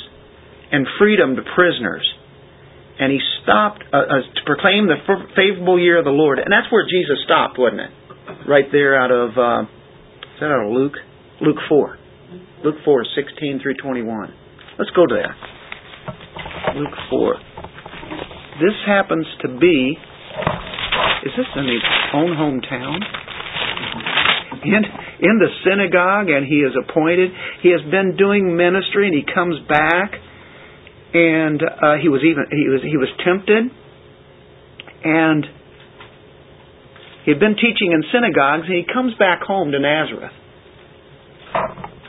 and 0.72 0.88
freedom 0.98 1.36
to 1.36 1.44
prisoners. 1.56 2.06
And 3.00 3.12
he 3.12 3.20
stopped 3.44 3.84
uh, 3.94 3.98
uh, 3.98 4.26
to 4.26 4.42
proclaim 4.46 4.88
the 4.88 4.98
f- 4.98 5.30
favorable 5.36 5.80
year 5.80 6.00
of 6.00 6.06
the 6.06 6.16
Lord. 6.16 6.40
And 6.40 6.50
that's 6.50 6.72
where 6.72 6.84
Jesus 6.90 7.22
stopped, 7.26 7.58
wasn't 7.60 7.82
it? 7.82 7.92
Right 8.50 8.66
there 8.72 8.98
out 8.98 9.12
of, 9.12 9.38
uh, 9.38 9.62
is 9.64 10.40
that 10.42 10.50
out 10.50 10.66
of 10.66 10.74
Luke? 10.74 10.98
Luke 11.42 11.62
4. 11.70 11.98
Luke 12.64 12.82
4, 12.84 13.06
16 13.16 13.60
through 13.62 13.76
21. 13.76 14.34
Let's 14.80 14.92
go 14.92 15.06
that. 15.06 15.30
Luke 16.76 16.98
4. 17.10 17.36
This 18.60 18.74
happens 18.86 19.28
to 19.46 19.60
be 19.60 19.98
is 21.26 21.34
this 21.36 21.50
in 21.56 21.66
his 21.66 21.84
own 22.14 22.32
hometown? 22.38 23.02
In, 24.64 24.82
in 25.20 25.36
the 25.40 25.52
synagogue, 25.66 26.30
and 26.30 26.46
he 26.46 26.64
is 26.64 26.74
appointed. 26.78 27.32
He 27.62 27.72
has 27.72 27.82
been 27.90 28.16
doing 28.18 28.56
ministry, 28.56 29.08
and 29.08 29.16
he 29.16 29.24
comes 29.28 29.60
back, 29.68 30.14
and 31.18 31.58
uh, 31.64 31.98
he 31.98 32.10
was 32.14 32.22
even 32.22 32.46
he 32.54 32.70
was 32.70 32.82
he 32.86 32.98
was 32.98 33.10
tempted, 33.26 33.74
and 35.04 35.44
he 37.26 37.34
had 37.34 37.42
been 37.42 37.58
teaching 37.58 37.90
in 37.90 38.06
synagogues, 38.14 38.70
and 38.70 38.78
he 38.78 38.86
comes 38.86 39.18
back 39.18 39.42
home 39.42 39.74
to 39.74 39.80
Nazareth. 39.80 40.32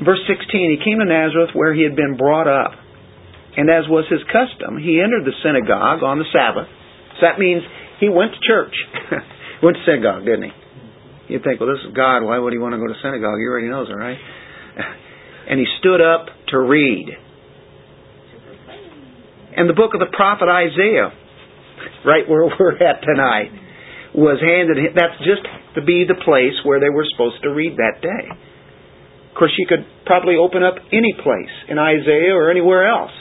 Verse 0.05 0.23
16, 0.31 0.79
he 0.79 0.79
came 0.79 1.01
to 1.01 1.09
Nazareth 1.09 1.51
where 1.59 1.75
he 1.75 1.83
had 1.83 1.97
been 1.97 2.15
brought 2.15 2.47
up. 2.47 2.71
And 3.57 3.67
as 3.67 3.91
was 3.91 4.07
his 4.07 4.23
custom, 4.31 4.79
he 4.79 5.03
entered 5.03 5.27
the 5.27 5.35
synagogue 5.43 6.07
on 6.07 6.23
the 6.23 6.29
Sabbath. 6.31 6.71
So 7.19 7.27
that 7.27 7.43
means 7.43 7.67
he 7.99 8.07
went 8.07 8.31
to 8.31 8.41
church. 8.47 8.77
went 9.63 9.75
to 9.75 9.83
synagogue, 9.83 10.23
didn't 10.23 10.55
he? 10.55 11.35
You'd 11.35 11.43
think, 11.43 11.59
well, 11.59 11.69
this 11.69 11.83
is 11.83 11.91
God. 11.91 12.23
Why 12.23 12.39
would 12.39 12.55
he 12.55 12.63
want 12.63 12.79
to 12.79 12.81
go 12.81 12.87
to 12.87 12.95
synagogue? 13.03 13.43
He 13.43 13.47
already 13.51 13.69
knows 13.69 13.89
it, 13.91 13.99
right? 13.99 14.19
And 15.49 15.59
he 15.59 15.65
stood 15.81 16.05
up 16.05 16.29
to 16.53 16.61
read. 16.61 17.09
And 19.59 19.69
the 19.69 19.75
book 19.75 19.91
of 19.93 19.99
the 19.99 20.13
prophet 20.15 20.47
Isaiah, 20.47 21.11
right 22.07 22.23
where 22.31 22.47
we're 22.59 22.79
at 22.79 23.03
tonight, 23.03 23.51
was 24.15 24.39
handed. 24.39 24.79
That's 24.95 25.19
just 25.27 25.43
to 25.75 25.83
be 25.83 26.07
the 26.07 26.15
place 26.15 26.55
where 26.63 26.79
they 26.79 26.89
were 26.89 27.05
supposed 27.11 27.43
to 27.43 27.51
read 27.51 27.75
that 27.77 27.99
day. 27.99 28.25
Of 28.31 29.35
course, 29.35 29.55
you 29.59 29.67
could 29.67 29.87
probably 30.07 30.35
open 30.39 30.63
up 30.63 30.79
any 30.91 31.11
place 31.19 31.55
in 31.69 31.79
Isaiah 31.79 32.35
or 32.35 32.51
anywhere 32.51 32.87
else, 32.87 33.15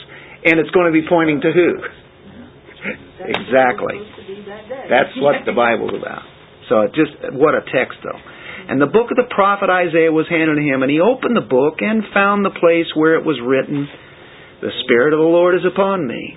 and 0.46 0.62
it's 0.62 0.70
going 0.72 0.90
to 0.90 0.96
be 0.96 1.06
pointing 1.10 1.42
to 1.42 1.52
who? 1.52 1.70
Exactly. 3.26 3.98
That's 4.90 5.14
what 5.18 5.42
the 5.46 5.54
Bible's 5.54 5.94
about. 5.98 6.22
So 6.70 6.86
just 6.94 7.18
what 7.34 7.56
a 7.56 7.62
text 7.74 7.98
though. 8.04 8.22
And 8.70 8.82
the 8.82 8.88
book 8.88 9.10
of 9.10 9.18
the 9.18 9.30
prophet 9.32 9.70
Isaiah 9.70 10.12
was 10.12 10.28
handed 10.30 10.56
to 10.56 10.66
him, 10.66 10.84
and 10.84 10.92
he 10.92 11.00
opened 11.00 11.36
the 11.36 11.46
book 11.46 11.80
and 11.80 12.04
found 12.14 12.44
the 12.44 12.52
place 12.52 12.92
where 12.96 13.16
it 13.16 13.24
was 13.24 13.40
written, 13.40 13.88
The 14.62 14.74
Spirit 14.86 15.14
of 15.14 15.20
the 15.20 15.30
Lord 15.30 15.56
is 15.56 15.66
upon 15.66 16.08
me, 16.08 16.36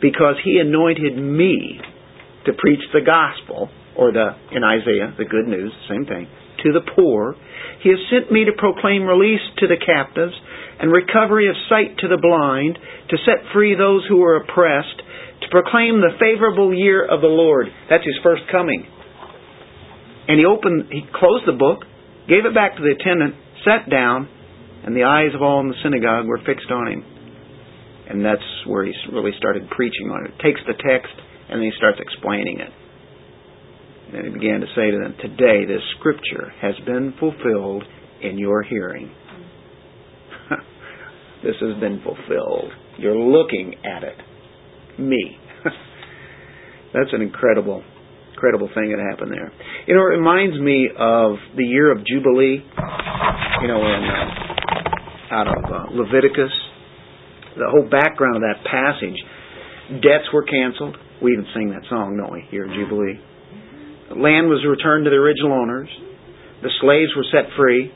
because 0.00 0.36
he 0.44 0.58
anointed 0.60 1.16
me 1.16 1.80
to 2.44 2.52
preach 2.52 2.84
the 2.92 3.00
gospel, 3.00 3.70
or 3.96 4.12
the 4.12 4.36
in 4.52 4.62
Isaiah, 4.62 5.16
the 5.16 5.24
good 5.24 5.48
news, 5.48 5.72
same 5.88 6.04
thing, 6.04 6.28
to 6.62 6.72
the 6.72 6.84
poor. 6.94 7.34
He 7.82 7.88
has 7.88 7.98
sent 8.12 8.30
me 8.30 8.44
to 8.44 8.52
proclaim 8.52 9.04
release 9.04 9.40
to 9.58 9.66
the 9.66 9.80
captives 9.80 10.34
and 10.78 10.92
recovery 10.92 11.48
of 11.48 11.56
sight 11.68 11.96
to 12.04 12.08
the 12.08 12.20
blind, 12.20 12.78
to 13.08 13.16
set 13.24 13.40
free 13.54 13.74
those 13.74 14.04
who 14.06 14.22
are 14.22 14.36
oppressed, 14.36 15.00
to 15.40 15.48
proclaim 15.48 16.04
the 16.04 16.12
favorable 16.20 16.76
year 16.76 17.04
of 17.04 17.20
the 17.22 17.32
Lord. 17.32 17.68
That's 17.88 18.04
his 18.04 18.20
first 18.22 18.42
coming. 18.52 18.84
And 20.28 20.38
he 20.38 20.44
opened, 20.44 20.92
he 20.92 21.08
closed 21.08 21.48
the 21.48 21.56
book, 21.56 21.88
gave 22.28 22.44
it 22.44 22.52
back 22.54 22.76
to 22.76 22.82
the 22.82 22.92
attendant, 22.92 23.34
sat 23.64 23.88
down, 23.88 24.28
and 24.84 24.94
the 24.94 25.04
eyes 25.04 25.32
of 25.34 25.40
all 25.40 25.60
in 25.60 25.68
the 25.68 25.80
synagogue 25.82 26.26
were 26.26 26.40
fixed 26.44 26.70
on 26.70 26.92
him. 26.92 27.15
And 28.08 28.24
that's 28.24 28.42
where 28.66 28.84
he 28.84 28.92
really 29.12 29.32
started 29.38 29.68
preaching 29.70 30.10
on 30.10 30.26
it. 30.26 30.32
Takes 30.42 30.60
the 30.66 30.74
text 30.74 31.12
and 31.48 31.60
then 31.60 31.64
he 31.64 31.72
starts 31.76 31.98
explaining 32.00 32.60
it. 32.60 32.70
And 34.14 34.26
he 34.26 34.32
began 34.32 34.60
to 34.60 34.66
say 34.74 34.90
to 34.90 34.98
them, 34.98 35.14
Today 35.20 35.64
this 35.66 35.82
scripture 35.98 36.52
has 36.62 36.74
been 36.86 37.14
fulfilled 37.18 37.84
in 38.22 38.38
your 38.38 38.62
hearing. 38.62 39.10
this 41.42 41.56
has 41.60 41.80
been 41.80 42.00
fulfilled. 42.04 42.70
You're 42.98 43.18
looking 43.18 43.74
at 43.84 44.04
it. 44.04 44.16
Me. 44.98 45.38
That's 46.94 47.12
an 47.12 47.22
incredible 47.22 47.82
incredible 48.36 48.68
thing 48.74 48.92
that 48.92 49.00
happened 49.00 49.32
there. 49.32 49.50
You 49.86 49.94
know, 49.94 50.02
it 50.02 50.20
reminds 50.20 50.60
me 50.60 50.90
of 50.92 51.36
the 51.56 51.64
year 51.64 51.90
of 51.90 52.04
Jubilee, 52.04 52.60
you 53.62 53.68
know, 53.68 53.80
in 53.80 54.04
uh, 54.04 55.34
out 55.34 55.48
of 55.48 55.64
uh, 55.64 55.84
Leviticus, 55.90 56.52
the 57.56 57.68
whole 57.68 57.88
background 57.88 58.36
of 58.36 58.42
that 58.42 58.60
passage. 58.64 59.16
Debts 60.02 60.28
were 60.32 60.44
canceled. 60.44 60.96
We 61.22 61.32
even 61.32 61.46
sing 61.54 61.70
that 61.70 61.88
song, 61.88 62.16
don't 62.20 62.32
we, 62.32 62.44
here 62.50 62.64
in 62.64 62.72
Jubilee. 62.76 63.18
The 64.12 64.20
land 64.20 64.48
was 64.48 64.64
returned 64.68 65.04
to 65.04 65.10
the 65.10 65.16
original 65.16 65.52
owners. 65.52 65.88
The 66.62 66.70
slaves 66.80 67.10
were 67.16 67.24
set 67.32 67.50
free. 67.56 67.92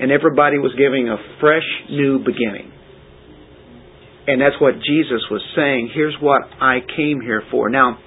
And 0.00 0.12
everybody 0.12 0.58
was 0.58 0.72
giving 0.78 1.08
a 1.08 1.18
fresh 1.40 1.66
new 1.90 2.18
beginning. 2.18 2.72
And 4.28 4.40
that's 4.40 4.60
what 4.60 4.74
Jesus 4.74 5.24
was 5.30 5.42
saying. 5.56 5.90
Here's 5.92 6.16
what 6.20 6.42
I 6.60 6.80
came 6.96 7.20
here 7.20 7.42
for. 7.50 7.68
Now, 7.70 7.98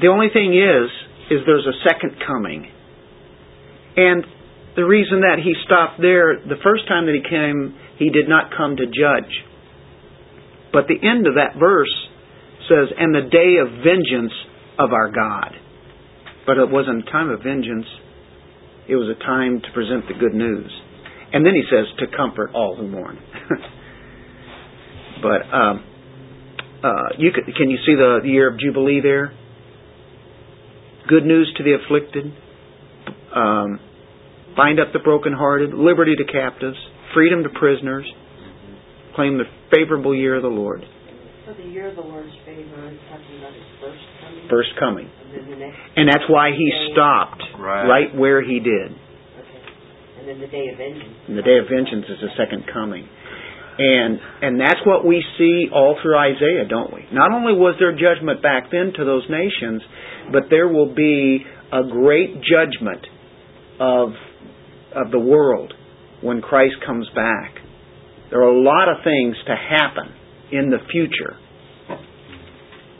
the 0.00 0.08
only 0.08 0.28
thing 0.32 0.52
is, 0.52 0.90
is 1.30 1.46
there's 1.46 1.66
a 1.66 1.78
second 1.88 2.18
coming. 2.26 2.70
And 3.96 4.24
the 4.76 4.84
reason 4.84 5.22
that 5.22 5.38
he 5.42 5.54
stopped 5.64 6.00
there, 6.00 6.38
the 6.38 6.60
first 6.62 6.86
time 6.86 7.06
that 7.06 7.14
he 7.14 7.24
came, 7.24 7.74
he 7.98 8.10
did 8.10 8.28
not 8.28 8.50
come 8.54 8.76
to 8.76 8.86
judge. 8.86 9.32
But 10.72 10.88
the 10.88 11.00
end 11.00 11.26
of 11.26 11.34
that 11.34 11.58
verse 11.58 11.92
says, 12.68 12.92
and 12.96 13.14
the 13.14 13.28
day 13.30 13.56
of 13.60 13.80
vengeance 13.80 14.32
of 14.78 14.92
our 14.92 15.10
God. 15.10 15.54
But 16.46 16.58
it 16.58 16.70
wasn't 16.70 17.08
a 17.08 17.10
time 17.10 17.30
of 17.30 17.42
vengeance, 17.42 17.86
it 18.88 18.96
was 18.96 19.14
a 19.14 19.22
time 19.22 19.60
to 19.60 19.72
present 19.72 20.08
the 20.08 20.14
good 20.14 20.34
news. 20.34 20.70
And 21.32 21.44
then 21.44 21.54
he 21.54 21.62
says, 21.68 21.86
to 21.98 22.06
comfort 22.16 22.50
all 22.54 22.76
who 22.76 22.88
mourn. 22.88 23.18
but 25.22 25.54
um, 25.54 25.84
uh, 26.82 27.08
you 27.18 27.30
can, 27.32 27.44
can 27.52 27.70
you 27.70 27.78
see 27.84 27.94
the 27.94 28.20
year 28.24 28.50
of 28.50 28.58
Jubilee 28.58 29.00
there? 29.02 29.32
Good 31.08 31.24
news 31.24 31.52
to 31.56 31.64
the 31.64 31.76
afflicted, 31.82 32.32
um, 33.34 33.80
bind 34.56 34.78
up 34.78 34.88
the 34.92 34.98
brokenhearted, 34.98 35.72
liberty 35.72 36.14
to 36.16 36.24
captives, 36.24 36.76
freedom 37.14 37.42
to 37.42 37.48
prisoners, 37.48 38.06
claim 39.18 39.34
the 39.34 39.50
favorable 39.74 40.14
year 40.14 40.38
of 40.38 40.42
the 40.46 40.54
Lord. 40.54 40.78
So 41.42 41.50
the 41.58 41.66
year 41.74 41.90
of 41.90 41.96
the 41.96 42.06
Lord's 42.06 42.30
favor 42.46 42.86
is 42.86 42.98
talking 43.10 43.34
about 43.42 43.50
his 43.50 43.66
first 43.82 44.04
coming. 44.22 44.46
First 44.46 44.70
coming. 44.78 45.10
And 45.10 45.58
the. 45.58 45.70
And 45.98 46.06
that's 46.06 46.28
why 46.30 46.54
he 46.54 46.70
stopped 46.94 47.42
Right. 47.58 47.88
right 47.88 48.14
where 48.14 48.42
he 48.46 48.60
did. 48.60 48.94
Okay. 48.94 49.62
And 50.20 50.28
then 50.28 50.38
the 50.38 50.46
day 50.46 50.68
of 50.70 50.78
vengeance. 50.78 51.18
And 51.26 51.34
the 51.36 51.42
day 51.42 51.58
of 51.58 51.66
vengeance 51.66 52.06
is 52.06 52.20
the 52.22 52.30
second 52.38 52.62
coming. 52.72 53.08
And 53.78 54.20
and 54.42 54.60
that's 54.60 54.78
what 54.86 55.06
we 55.06 55.24
see 55.38 55.66
all 55.72 55.98
through 56.02 56.18
Isaiah, 56.18 56.66
don't 56.68 56.92
we? 56.94 57.06
Not 57.10 57.32
only 57.32 57.54
was 57.54 57.74
there 57.78 57.92
judgment 57.98 58.42
back 58.42 58.70
then 58.70 58.92
to 58.94 59.04
those 59.04 59.26
nations, 59.30 59.82
but 60.30 60.50
there 60.50 60.68
will 60.68 60.94
be 60.94 61.44
a 61.72 61.82
great 61.82 62.38
judgment 62.42 63.02
of 63.80 64.14
of 64.94 65.10
the 65.10 65.18
world 65.18 65.74
when 66.20 66.42
Christ 66.42 66.76
comes 66.86 67.08
back. 67.14 67.58
There 68.30 68.40
are 68.40 68.52
a 68.52 68.60
lot 68.60 68.88
of 68.88 69.04
things 69.04 69.36
to 69.46 69.54
happen 69.56 70.12
in 70.52 70.70
the 70.70 70.78
future. 70.90 71.36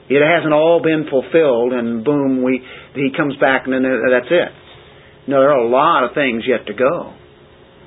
It 0.08 0.24
hasn't 0.24 0.54
all 0.54 0.80
been 0.82 1.04
fulfilled, 1.10 1.72
and 1.72 2.02
boom, 2.02 2.42
we 2.42 2.64
he 2.94 3.10
comes 3.14 3.36
back, 3.36 3.64
and 3.66 3.74
then 3.74 3.84
that's 3.84 4.30
it. 4.30 4.52
No, 5.28 5.40
there 5.40 5.52
are 5.52 5.60
a 5.60 5.68
lot 5.68 6.04
of 6.04 6.14
things 6.14 6.44
yet 6.48 6.66
to 6.66 6.74
go. 6.74 7.12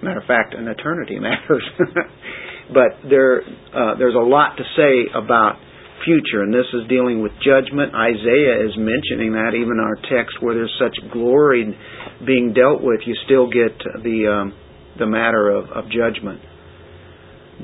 Matter 0.03 0.21
of 0.21 0.27
fact, 0.27 0.53
an 0.53 0.67
eternity 0.67 1.17
matters. 1.19 1.65
but 2.69 3.09
there, 3.09 3.41
uh, 3.41 3.97
there's 3.97 4.13
a 4.13 4.21
lot 4.21 4.57
to 4.57 4.63
say 4.77 5.09
about 5.17 5.57
future, 6.05 6.45
and 6.45 6.53
this 6.53 6.69
is 6.73 6.87
dealing 6.89 7.21
with 7.21 7.31
judgment. 7.41 7.93
Isaiah 7.93 8.69
is 8.69 8.77
mentioning 8.77 9.33
that 9.33 9.57
even 9.57 9.81
our 9.81 9.97
text, 10.05 10.37
where 10.41 10.53
there's 10.53 10.73
such 10.77 10.93
glory 11.11 11.75
being 12.25 12.53
dealt 12.53 12.81
with, 12.81 13.01
you 13.05 13.15
still 13.25 13.49
get 13.49 13.73
the 14.03 14.29
um, 14.29 14.53
the 14.99 15.07
matter 15.07 15.49
of, 15.49 15.65
of 15.71 15.85
judgment. 15.89 16.41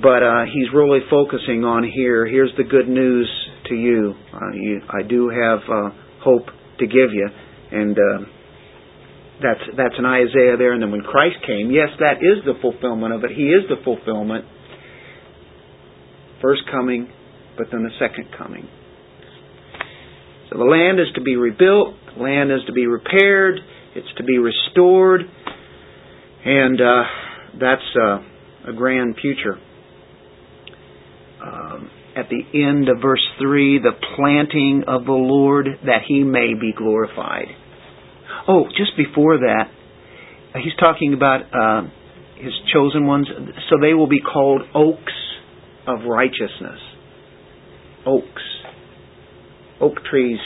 But 0.01 0.21
uh, 0.21 0.43
he's 0.53 0.67
really 0.73 0.99
focusing 1.09 1.63
on 1.63 1.83
here. 1.83 2.27
Here's 2.27 2.51
the 2.57 2.63
good 2.63 2.87
news 2.87 3.27
to 3.69 3.75
you. 3.75 4.13
Uh, 4.33 4.53
you 4.53 4.81
I 4.89 5.01
do 5.01 5.29
have 5.29 5.59
uh, 5.65 5.89
hope 6.21 6.47
to 6.79 6.85
give 6.85 7.13
you, 7.13 7.27
and 7.71 7.97
uh, 7.97 8.25
that's 9.41 9.63
that's 9.75 9.95
in 9.97 10.05
Isaiah 10.05 10.57
there. 10.57 10.73
And 10.73 10.83
then 10.83 10.91
when 10.91 11.01
Christ 11.01 11.37
came, 11.47 11.71
yes, 11.71 11.89
that 11.99 12.17
is 12.21 12.45
the 12.45 12.53
fulfillment 12.61 13.13
of 13.13 13.23
it. 13.23 13.31
He 13.31 13.45
is 13.45 13.63
the 13.69 13.81
fulfillment. 13.83 14.45
First 16.43 16.61
coming, 16.69 17.09
but 17.57 17.67
then 17.71 17.81
the 17.81 17.95
second 17.97 18.27
coming. 18.37 18.67
So 20.51 20.59
the 20.59 20.65
land 20.65 20.99
is 20.99 21.07
to 21.15 21.21
be 21.21 21.37
rebuilt. 21.37 21.95
The 22.15 22.21
land 22.21 22.51
is 22.51 22.59
to 22.67 22.73
be 22.73 22.85
repaired. 22.85 23.59
It's 23.95 24.13
to 24.17 24.23
be 24.23 24.37
restored, 24.37 25.21
and 26.45 26.79
uh, 26.79 27.03
that's 27.59 27.95
uh, 27.99 28.69
a 28.69 28.73
grand 28.75 29.15
future 29.19 29.57
at 32.17 32.29
the 32.29 32.41
end 32.59 32.89
of 32.89 32.97
verse 33.01 33.25
3 33.39 33.79
the 33.79 33.91
planting 34.15 34.83
of 34.87 35.05
the 35.05 35.11
Lord 35.11 35.67
that 35.85 36.01
he 36.07 36.23
may 36.23 36.53
be 36.59 36.73
glorified. 36.75 37.47
Oh, 38.47 38.65
just 38.75 38.97
before 38.97 39.37
that, 39.37 39.65
he's 40.55 40.75
talking 40.79 41.13
about 41.13 41.41
uh, 41.53 41.87
his 42.37 42.53
chosen 42.73 43.05
ones. 43.05 43.27
So 43.69 43.75
they 43.79 43.93
will 43.93 44.07
be 44.07 44.21
called 44.21 44.61
oaks 44.73 45.13
of 45.85 45.99
righteousness. 46.07 46.79
Oaks. 48.05 48.41
Oak 49.79 49.97
trees, 50.09 50.39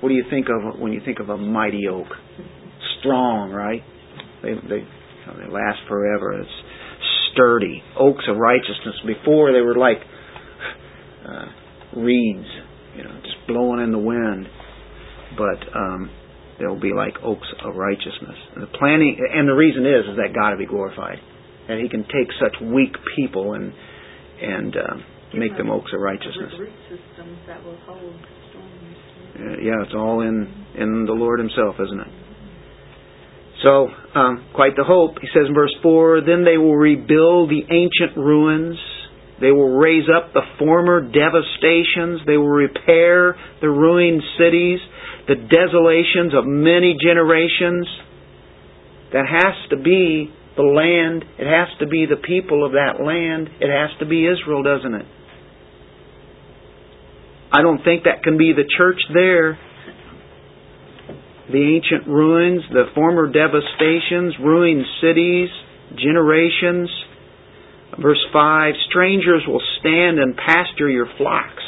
what 0.00 0.10
do 0.10 0.14
you 0.14 0.24
think 0.30 0.46
of 0.48 0.78
when 0.78 0.92
you 0.92 1.00
think 1.04 1.18
of 1.18 1.28
a 1.28 1.36
mighty 1.36 1.88
oak? 1.88 2.06
Strong, 3.00 3.50
right? 3.50 3.82
They, 4.42 4.54
they, 4.54 4.84
they 4.84 5.50
last 5.50 5.80
forever. 5.88 6.40
It's 6.40 6.50
sturdy. 7.32 7.82
Oaks 7.98 8.24
of 8.28 8.36
righteousness. 8.36 8.94
Before 9.06 9.52
they 9.52 9.60
were 9.60 9.74
like 9.74 9.98
uh, 11.26 12.00
reeds, 12.00 12.46
you 12.96 13.04
know, 13.04 13.20
just 13.22 13.36
blowing 13.46 13.82
in 13.82 13.92
the 13.92 13.98
wind. 13.98 14.46
But 15.36 15.76
um, 15.76 16.10
they'll 16.58 16.80
be 16.80 16.92
like 16.94 17.14
oaks 17.22 17.48
of 17.64 17.74
righteousness. 17.74 18.38
And 18.54 18.62
the 18.62 18.72
planning, 18.78 19.18
and 19.34 19.48
the 19.48 19.54
reason 19.54 19.84
is, 19.84 20.06
is 20.10 20.16
that 20.16 20.34
God 20.34 20.50
will 20.50 20.58
be 20.58 20.66
glorified, 20.66 21.18
and 21.68 21.82
He 21.82 21.88
can 21.88 22.04
take 22.04 22.30
such 22.40 22.56
weak 22.62 22.94
people 23.16 23.54
and 23.54 23.72
and 24.40 24.76
uh, 24.76 24.96
make 25.34 25.56
them 25.56 25.70
oaks 25.70 25.90
of 25.94 26.00
righteousness. 26.00 26.52
Root 26.58 26.70
systems 26.88 27.38
that 27.46 27.64
will 27.64 27.78
hold 27.86 28.14
storms. 28.50 28.96
Uh, 29.34 29.60
yeah, 29.62 29.82
it's 29.82 29.94
all 29.94 30.20
in 30.20 30.46
in 30.78 31.04
the 31.06 31.12
Lord 31.12 31.40
Himself, 31.40 31.76
isn't 31.80 32.00
it? 32.00 32.12
So, 33.62 33.88
um, 34.14 34.46
quite 34.54 34.76
the 34.76 34.84
hope. 34.84 35.16
He 35.20 35.28
says 35.32 35.48
in 35.48 35.54
verse 35.54 35.74
four, 35.82 36.20
then 36.20 36.44
they 36.44 36.58
will 36.58 36.76
rebuild 36.76 37.50
the 37.50 37.64
ancient 37.72 38.16
ruins 38.16 38.78
they 39.40 39.52
will 39.52 39.76
raise 39.76 40.08
up 40.08 40.32
the 40.32 40.42
former 40.58 41.00
devastations. 41.02 42.22
They 42.26 42.36
will 42.36 42.48
repair 42.48 43.36
the 43.60 43.68
ruined 43.68 44.22
cities, 44.38 44.80
the 45.28 45.36
desolations 45.36 46.32
of 46.32 46.46
many 46.46 46.96
generations. 46.96 47.86
That 49.12 49.26
has 49.28 49.54
to 49.70 49.76
be 49.76 50.32
the 50.56 50.62
land. 50.62 51.24
It 51.38 51.46
has 51.46 51.68
to 51.80 51.86
be 51.86 52.06
the 52.06 52.16
people 52.16 52.64
of 52.64 52.72
that 52.72 53.04
land. 53.04 53.50
It 53.60 53.68
has 53.68 53.96
to 54.00 54.06
be 54.06 54.26
Israel, 54.26 54.62
doesn't 54.62 54.94
it? 54.94 55.06
I 57.52 57.62
don't 57.62 57.84
think 57.84 58.04
that 58.04 58.22
can 58.24 58.38
be 58.38 58.52
the 58.52 58.64
church 58.76 58.98
there. 59.12 59.58
The 61.52 61.76
ancient 61.76 62.08
ruins, 62.08 62.62
the 62.72 62.86
former 62.94 63.30
devastations, 63.30 64.34
ruined 64.40 64.84
cities, 65.00 65.48
generations. 65.94 66.90
Verse 68.00 68.22
5 68.32 68.74
Strangers 68.90 69.42
will 69.46 69.62
stand 69.80 70.18
and 70.18 70.36
pasture 70.36 70.88
your 70.88 71.06
flocks. 71.16 71.62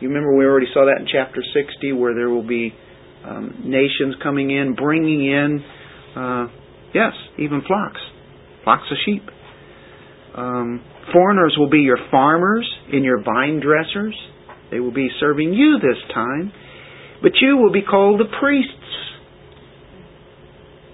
You 0.00 0.08
remember 0.08 0.36
we 0.36 0.44
already 0.44 0.66
saw 0.74 0.86
that 0.86 1.00
in 1.00 1.06
chapter 1.10 1.42
60 1.42 1.92
where 1.92 2.14
there 2.14 2.28
will 2.28 2.46
be 2.46 2.74
um, 3.24 3.62
nations 3.64 4.16
coming 4.22 4.50
in, 4.50 4.74
bringing 4.74 5.24
in, 5.24 5.64
uh, 6.16 6.46
yes, 6.92 7.12
even 7.38 7.62
flocks, 7.66 8.00
flocks 8.64 8.84
of 8.90 8.98
sheep. 9.06 9.22
Um, 10.36 10.84
foreigners 11.12 11.54
will 11.56 11.70
be 11.70 11.78
your 11.78 11.98
farmers 12.10 12.68
and 12.92 13.04
your 13.04 13.22
vine 13.22 13.60
dressers. 13.60 14.14
They 14.70 14.80
will 14.80 14.92
be 14.92 15.08
serving 15.20 15.54
you 15.54 15.78
this 15.80 16.02
time. 16.12 16.52
But 17.22 17.32
you 17.40 17.56
will 17.56 17.72
be 17.72 17.82
called 17.82 18.20
the 18.20 18.28
priests. 18.40 18.72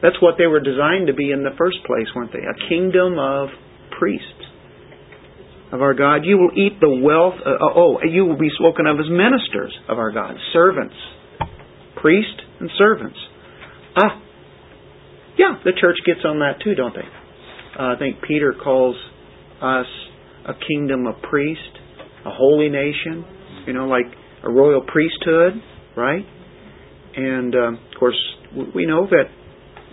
That's 0.02 0.20
what 0.20 0.34
they 0.38 0.46
were 0.46 0.60
designed 0.60 1.08
to 1.08 1.14
be 1.14 1.32
in 1.32 1.42
the 1.42 1.56
first 1.58 1.78
place, 1.86 2.06
weren't 2.14 2.32
they? 2.32 2.40
A 2.40 2.68
kingdom 2.68 3.18
of 3.18 3.48
priests 3.98 4.39
of 5.72 5.82
our 5.82 5.94
God. 5.94 6.24
You 6.24 6.38
will 6.38 6.50
eat 6.56 6.80
the 6.80 6.88
wealth. 6.88 7.34
Uh, 7.44 7.56
oh, 7.74 7.98
you 8.02 8.24
will 8.24 8.38
be 8.38 8.50
spoken 8.58 8.86
of 8.86 8.98
as 8.98 9.06
ministers 9.10 9.76
of 9.88 9.98
our 9.98 10.10
God, 10.10 10.34
servants, 10.52 10.94
priest 12.00 12.42
and 12.60 12.70
servants. 12.76 13.18
Ah, 13.96 14.22
yeah, 15.38 15.56
the 15.64 15.72
church 15.80 15.96
gets 16.06 16.20
on 16.24 16.40
that 16.40 16.62
too, 16.62 16.74
don't 16.74 16.94
they? 16.94 17.06
Uh, 17.78 17.94
I 17.94 17.98
think 17.98 18.16
Peter 18.26 18.52
calls 18.52 18.96
us 19.62 19.86
a 20.46 20.52
kingdom 20.68 21.06
of 21.06 21.14
priests, 21.22 21.78
a 22.26 22.30
holy 22.30 22.68
nation. 22.68 23.24
You 23.66 23.74
know, 23.74 23.86
like 23.86 24.06
a 24.42 24.50
royal 24.50 24.80
priesthood, 24.80 25.62
right? 25.96 26.24
And 27.16 27.54
um, 27.54 27.74
of 27.92 27.98
course, 27.98 28.18
we 28.74 28.86
know 28.86 29.06
that. 29.06 29.24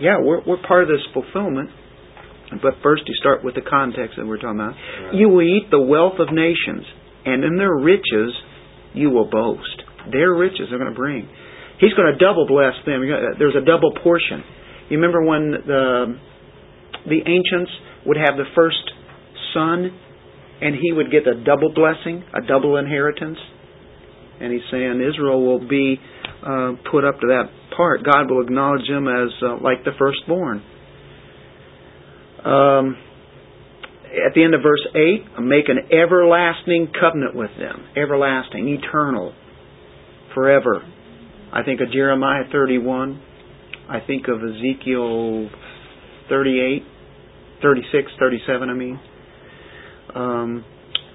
Yeah, 0.00 0.18
we're 0.22 0.42
we're 0.46 0.62
part 0.66 0.84
of 0.84 0.88
this 0.88 1.04
fulfillment. 1.12 1.70
But 2.50 2.80
first, 2.82 3.02
you 3.06 3.14
start 3.20 3.44
with 3.44 3.54
the 3.54 3.60
context 3.60 4.16
that 4.16 4.26
we're 4.26 4.38
talking 4.38 4.60
about. 4.60 4.74
Right. 4.74 5.14
You 5.14 5.28
will 5.28 5.42
eat 5.42 5.68
the 5.70 5.80
wealth 5.80 6.18
of 6.18 6.32
nations. 6.32 6.84
and 7.26 7.44
in 7.44 7.56
their 7.58 7.74
riches 7.76 8.32
you 8.94 9.10
will 9.10 9.28
boast. 9.28 9.82
Their 10.10 10.32
riches 10.32 10.68
they're 10.70 10.78
going 10.78 10.90
to 10.92 10.96
bring. 10.96 11.28
He's 11.78 11.92
going 11.92 12.10
to 12.12 12.18
double 12.18 12.46
bless 12.46 12.72
them. 12.86 13.02
There's 13.38 13.54
a 13.54 13.64
double 13.64 13.92
portion. 14.02 14.42
You 14.88 14.96
remember 14.98 15.22
when 15.22 15.50
the 15.66 16.18
the 17.06 17.20
ancients 17.20 17.70
would 18.06 18.16
have 18.16 18.36
the 18.36 18.48
first 18.56 18.82
son, 19.54 19.90
and 20.60 20.74
he 20.74 20.92
would 20.92 21.10
get 21.10 21.26
a 21.26 21.34
double 21.44 21.72
blessing, 21.74 22.24
a 22.34 22.46
double 22.46 22.76
inheritance. 22.78 23.38
And 24.40 24.52
he's 24.52 24.62
saying 24.70 25.00
Israel 25.02 25.44
will 25.44 25.68
be 25.68 25.98
uh, 26.42 26.72
put 26.90 27.04
up 27.04 27.20
to 27.20 27.26
that 27.28 27.50
part. 27.76 28.04
God 28.04 28.30
will 28.30 28.42
acknowledge 28.42 28.86
them 28.88 29.06
as 29.06 29.30
uh, 29.42 29.56
like 29.62 29.84
the 29.84 29.92
firstborn. 29.98 30.62
Um, 32.44 32.96
at 34.26 34.34
the 34.34 34.42
end 34.42 34.54
of 34.54 34.62
verse 34.62 34.86
8, 34.94 35.40
make 35.42 35.68
an 35.68 35.92
everlasting 35.92 36.92
covenant 36.98 37.34
with 37.34 37.50
them. 37.58 37.86
Everlasting, 37.96 38.68
eternal, 38.68 39.34
forever. 40.34 40.82
I 41.52 41.62
think 41.62 41.80
of 41.80 41.92
Jeremiah 41.92 42.44
31. 42.50 43.22
I 43.88 44.00
think 44.06 44.26
of 44.28 44.40
Ezekiel 44.42 45.48
38, 46.28 46.82
36, 47.62 48.12
37, 48.18 48.70
I 48.70 48.74
mean. 48.74 49.00
Um, 50.14 50.64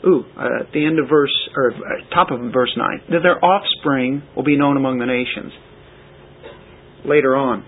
ooh, 0.06 0.26
uh, 0.38 0.62
at 0.62 0.72
the 0.74 0.86
end 0.86 1.00
of 1.00 1.10
verse, 1.10 1.50
or 1.56 1.72
uh, 1.72 2.14
top 2.14 2.32
of 2.32 2.40
verse 2.52 2.74
9, 2.76 3.02
that 3.10 3.20
their 3.24 3.44
offspring 3.44 4.24
will 4.36 4.44
be 4.44 4.58
known 4.58 4.78
among 4.78 5.00
the 5.00 5.06
nations. 5.06 5.52
Later 7.06 7.36
on, 7.36 7.66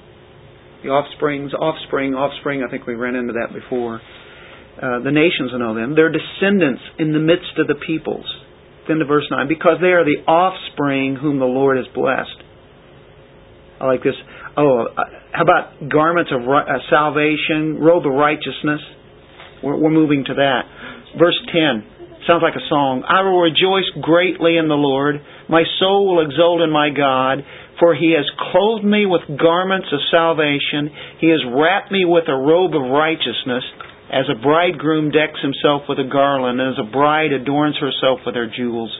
the 0.85 0.93
offspring's 0.93 1.53
offspring, 1.53 2.13
offspring, 2.13 2.61
I 2.61 2.69
think 2.69 2.85
we 2.85 2.93
ran 2.93 3.15
into 3.15 3.33
that 3.33 3.53
before. 3.53 4.01
Uh, 4.77 5.01
the 5.01 5.11
nations 5.11 5.51
will 5.51 5.59
know 5.59 5.73
them. 5.73 5.95
Their 5.95 6.11
descendants 6.11 6.81
in 6.99 7.11
the 7.11 7.19
midst 7.19 7.57
of 7.57 7.65
the 7.65 7.75
peoples. 7.75 8.25
Then 8.87 8.97
to 8.97 9.05
verse 9.05 9.25
9, 9.31 9.47
because 9.47 9.81
they 9.81 9.97
are 9.97 10.05
the 10.05 10.21
offspring 10.29 11.17
whom 11.17 11.39
the 11.39 11.49
Lord 11.49 11.77
has 11.77 11.87
blessed. 11.95 12.37
I 13.81 13.85
like 13.87 14.03
this. 14.03 14.13
Oh, 14.55 14.85
uh, 14.85 15.03
how 15.33 15.41
about 15.41 15.89
garments 15.89 16.29
of 16.29 16.45
uh, 16.45 16.77
salvation, 16.89 17.81
robe 17.81 18.05
of 18.05 18.13
righteousness? 18.13 18.81
We're, 19.63 19.77
we're 19.81 19.95
moving 19.95 20.23
to 20.27 20.33
that. 20.35 20.61
Verse 21.17 21.39
10 21.49 21.95
sounds 22.27 22.41
like 22.41 22.57
a 22.57 22.65
song. 22.69 23.05
I 23.05 23.21
will 23.21 23.41
rejoice 23.41 23.85
greatly 24.01 24.57
in 24.57 24.67
the 24.67 24.77
Lord. 24.77 25.21
My 25.49 25.63
soul 25.79 26.09
will 26.09 26.25
exult 26.25 26.61
in 26.61 26.73
my 26.73 26.89
God. 26.89 27.45
For 27.79 27.93
he 27.93 28.15
has 28.15 28.25
clothed 28.51 28.85
me 28.85 29.05
with 29.05 29.27
garments 29.39 29.87
of 29.91 29.99
salvation. 30.11 30.89
He 31.19 31.27
has 31.27 31.43
wrapped 31.43 31.91
me 31.91 32.05
with 32.05 32.23
a 32.27 32.35
robe 32.35 32.71
of 32.71 32.87
righteousness, 32.87 33.63
as 34.07 34.25
a 34.31 34.39
bridegroom 34.39 35.11
decks 35.11 35.41
himself 35.41 35.83
with 35.89 35.99
a 35.99 36.07
garland, 36.07 36.61
and 36.61 36.71
as 36.71 36.79
a 36.79 36.89
bride 36.89 37.33
adorns 37.33 37.75
herself 37.75 38.19
with 38.25 38.35
her 38.35 38.47
jewels. 38.47 38.93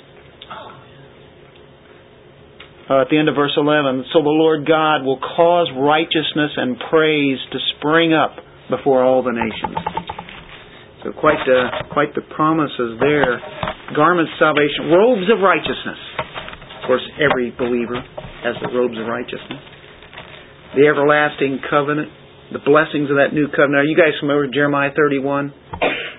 Uh, 2.89 3.01
at 3.01 3.09
the 3.09 3.17
end 3.17 3.29
of 3.29 3.35
verse 3.35 3.55
11, 3.57 4.05
so 4.13 4.21
the 4.21 4.29
Lord 4.29 4.67
God 4.67 5.01
will 5.01 5.17
cause 5.17 5.71
righteousness 5.73 6.53
and 6.57 6.77
praise 6.89 7.39
to 7.49 7.57
spring 7.77 8.13
up 8.13 8.37
before 8.69 9.01
all 9.01 9.23
the 9.23 9.33
nations. 9.33 9.77
So 11.01 11.13
quite 11.13 11.41
the, 11.45 11.89
quite 11.93 12.13
the 12.13 12.21
promises 12.21 12.97
there. 12.99 13.41
Garments 13.95 14.33
of 14.37 14.53
salvation, 14.53 14.89
robes 14.89 15.29
of 15.33 15.41
righteousness. 15.41 15.97
Of 16.81 16.85
course, 16.85 17.05
every 17.17 17.49
believer 17.57 18.05
has 18.45 18.53
the 18.61 18.69
robes 18.69 18.93
of 19.01 19.09
righteousness. 19.09 19.63
The 20.77 20.85
everlasting 20.85 21.65
covenant, 21.65 22.13
the 22.53 22.61
blessings 22.61 23.09
of 23.09 23.17
that 23.17 23.33
new 23.33 23.49
covenant. 23.49 23.81
Are 23.81 23.89
you 23.89 23.97
guys 23.97 24.13
familiar 24.21 24.45
with 24.45 24.53
Jeremiah 24.53 24.93
31? 24.93 25.49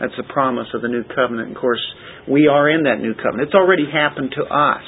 That's 0.02 0.16
the 0.18 0.26
promise 0.26 0.66
of 0.74 0.82
the 0.82 0.88
new 0.88 1.04
covenant. 1.06 1.54
Of 1.54 1.62
course, 1.62 1.82
we 2.26 2.50
are 2.50 2.68
in 2.68 2.82
that 2.84 2.98
new 2.98 3.14
covenant. 3.14 3.46
It's 3.46 3.54
already 3.54 3.86
happened 3.86 4.34
to 4.34 4.42
us. 4.42 4.82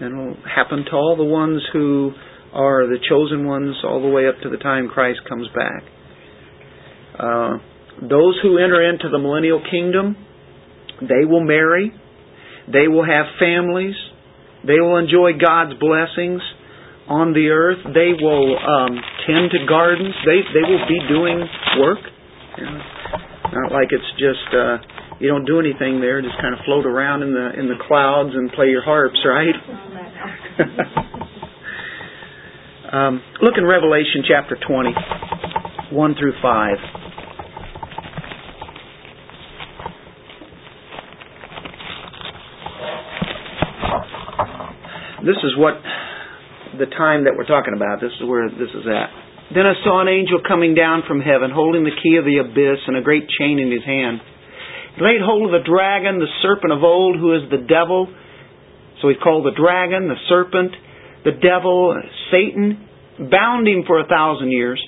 And 0.00 0.14
it'll 0.14 0.38
happen 0.46 0.86
to 0.86 0.92
all 0.94 1.16
the 1.18 1.26
ones 1.26 1.62
who 1.72 2.12
are 2.54 2.86
the 2.86 3.02
chosen 3.08 3.46
ones 3.46 3.74
all 3.82 4.00
the 4.00 4.08
way 4.08 4.28
up 4.28 4.36
to 4.42 4.48
the 4.48 4.56
time 4.56 4.88
Christ 4.88 5.20
comes 5.28 5.48
back. 5.50 5.82
Uh, 7.18 7.58
those 8.00 8.38
who 8.42 8.58
enter 8.58 8.88
into 8.88 9.08
the 9.10 9.18
millennial 9.18 9.60
kingdom, 9.68 10.16
they 11.00 11.26
will 11.26 11.42
marry, 11.42 11.92
they 12.70 12.86
will 12.86 13.04
have 13.04 13.26
families, 13.40 13.96
they 14.66 14.80
will 14.80 14.96
enjoy 14.98 15.38
God's 15.38 15.78
blessings 15.78 16.42
on 17.08 17.32
the 17.32 17.48
earth. 17.48 17.78
They 17.94 18.12
will 18.18 18.58
um, 18.58 18.98
tend 19.26 19.50
to 19.52 19.66
gardens. 19.68 20.14
They 20.26 20.42
they 20.52 20.64
will 20.66 20.86
be 20.86 21.00
doing 21.08 21.38
work. 21.78 22.02
You 22.58 22.64
know, 22.66 22.80
not 23.54 23.72
like 23.72 23.88
it's 23.90 24.10
just 24.18 24.48
uh, 24.52 24.78
you 25.20 25.28
don't 25.28 25.46
do 25.46 25.58
anything 25.60 26.00
there. 26.00 26.20
Just 26.22 26.36
kind 26.40 26.54
of 26.54 26.60
float 26.66 26.86
around 26.86 27.22
in 27.22 27.32
the 27.32 27.58
in 27.58 27.68
the 27.68 27.78
clouds 27.86 28.30
and 28.34 28.50
play 28.52 28.68
your 28.68 28.82
harps, 28.82 29.18
right? 29.24 29.54
um, 32.92 33.22
look 33.42 33.54
in 33.56 33.64
Revelation 33.64 34.22
chapter 34.26 34.58
twenty, 34.66 34.94
one 35.92 36.14
through 36.18 36.34
five. 36.42 36.76
This 45.24 45.38
is 45.42 45.56
what 45.58 45.80
the 46.78 46.86
time 46.86 47.24
that 47.24 47.34
we're 47.34 47.48
talking 47.48 47.74
about. 47.74 48.00
This 48.00 48.12
is 48.20 48.24
where 48.28 48.46
this 48.48 48.70
is 48.70 48.86
at. 48.86 49.08
Then 49.50 49.64
I 49.64 49.74
saw 49.82 50.04
an 50.04 50.08
angel 50.08 50.44
coming 50.44 50.76
down 50.76 51.02
from 51.08 51.24
heaven, 51.24 51.50
holding 51.50 51.82
the 51.82 51.96
key 51.96 52.20
of 52.20 52.28
the 52.28 52.44
abyss 52.44 52.84
and 52.86 52.96
a 52.96 53.02
great 53.02 53.24
chain 53.40 53.58
in 53.58 53.72
his 53.72 53.82
hand. 53.82 54.20
He 54.94 55.00
laid 55.00 55.24
hold 55.24 55.48
of 55.48 55.56
the 55.56 55.64
dragon, 55.64 56.20
the 56.20 56.28
serpent 56.44 56.70
of 56.70 56.84
old, 56.84 57.16
who 57.16 57.32
is 57.34 57.48
the 57.48 57.64
devil. 57.64 58.12
So 59.00 59.08
he's 59.08 59.22
called 59.22 59.46
the 59.46 59.56
dragon, 59.56 60.08
the 60.08 60.20
serpent, 60.28 60.76
the 61.24 61.32
devil, 61.40 61.96
Satan, 62.30 62.84
bound 63.30 63.66
him 63.66 63.84
for 63.86 63.98
a 63.98 64.06
thousand 64.06 64.52
years, 64.52 64.78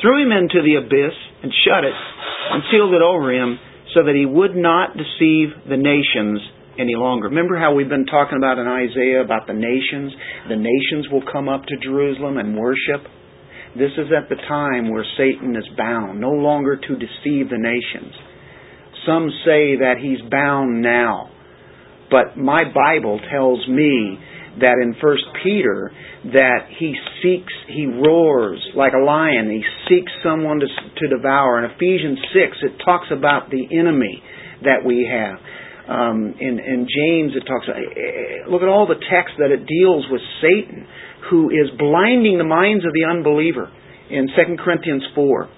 threw 0.00 0.22
him 0.22 0.32
into 0.32 0.60
the 0.64 0.76
abyss 0.76 1.16
and 1.42 1.52
shut 1.64 1.84
it, 1.84 1.94
and 1.94 2.62
sealed 2.72 2.92
it 2.92 3.02
over 3.02 3.32
him, 3.32 3.58
so 3.94 4.04
that 4.04 4.14
he 4.14 4.26
would 4.26 4.56
not 4.56 4.96
deceive 4.96 5.54
the 5.68 5.76
nations 5.76 6.40
any 6.78 6.94
longer. 6.94 7.28
Remember 7.28 7.58
how 7.58 7.74
we've 7.74 7.88
been 7.88 8.06
talking 8.06 8.38
about 8.38 8.58
in 8.58 8.66
Isaiah 8.66 9.22
about 9.22 9.46
the 9.46 9.54
nations? 9.54 10.12
The 10.48 10.56
nations 10.56 11.08
will 11.10 11.24
come 11.32 11.48
up 11.48 11.64
to 11.66 11.76
Jerusalem 11.82 12.38
and 12.38 12.56
worship. 12.56 13.06
This 13.76 13.92
is 13.98 14.08
at 14.10 14.28
the 14.28 14.36
time 14.48 14.90
where 14.90 15.04
Satan 15.16 15.54
is 15.56 15.66
bound, 15.76 16.20
no 16.20 16.30
longer 16.30 16.76
to 16.76 16.92
deceive 16.94 17.50
the 17.50 17.58
nations. 17.58 18.14
Some 19.06 19.30
say 19.44 19.76
that 19.76 19.96
he's 20.00 20.20
bound 20.30 20.82
now. 20.82 21.30
But 22.10 22.36
my 22.36 22.60
Bible 22.74 23.20
tells 23.30 23.66
me 23.68 24.18
that 24.58 24.82
in 24.82 24.94
First 25.00 25.22
Peter 25.42 25.92
that 26.24 26.66
he 26.78 26.94
seeks, 27.22 27.52
he 27.68 27.86
roars 27.86 28.60
like 28.74 28.92
a 28.92 29.04
lion. 29.04 29.48
He 29.48 29.62
seeks 29.88 30.10
someone 30.24 30.58
to, 30.58 30.66
to 30.66 31.16
devour. 31.16 31.64
In 31.64 31.70
Ephesians 31.70 32.18
6, 32.34 32.56
it 32.62 32.82
talks 32.84 33.06
about 33.12 33.50
the 33.50 33.78
enemy 33.78 34.22
that 34.62 34.84
we 34.84 35.08
have. 35.10 35.38
Um, 35.90 36.34
in, 36.38 36.62
in 36.62 36.86
James, 36.86 37.32
it 37.34 37.42
talks. 37.50 37.66
Uh, 37.66 38.48
look 38.48 38.62
at 38.62 38.68
all 38.68 38.86
the 38.86 39.02
text 39.10 39.34
that 39.42 39.50
it 39.50 39.66
deals 39.66 40.06
with 40.06 40.22
Satan, 40.38 40.86
who 41.30 41.50
is 41.50 41.66
blinding 41.76 42.38
the 42.38 42.46
minds 42.46 42.86
of 42.86 42.92
the 42.94 43.10
unbeliever. 43.10 43.70
In 44.10 44.26
2 44.26 44.56
Corinthians 44.62 45.04
four, 45.14 45.48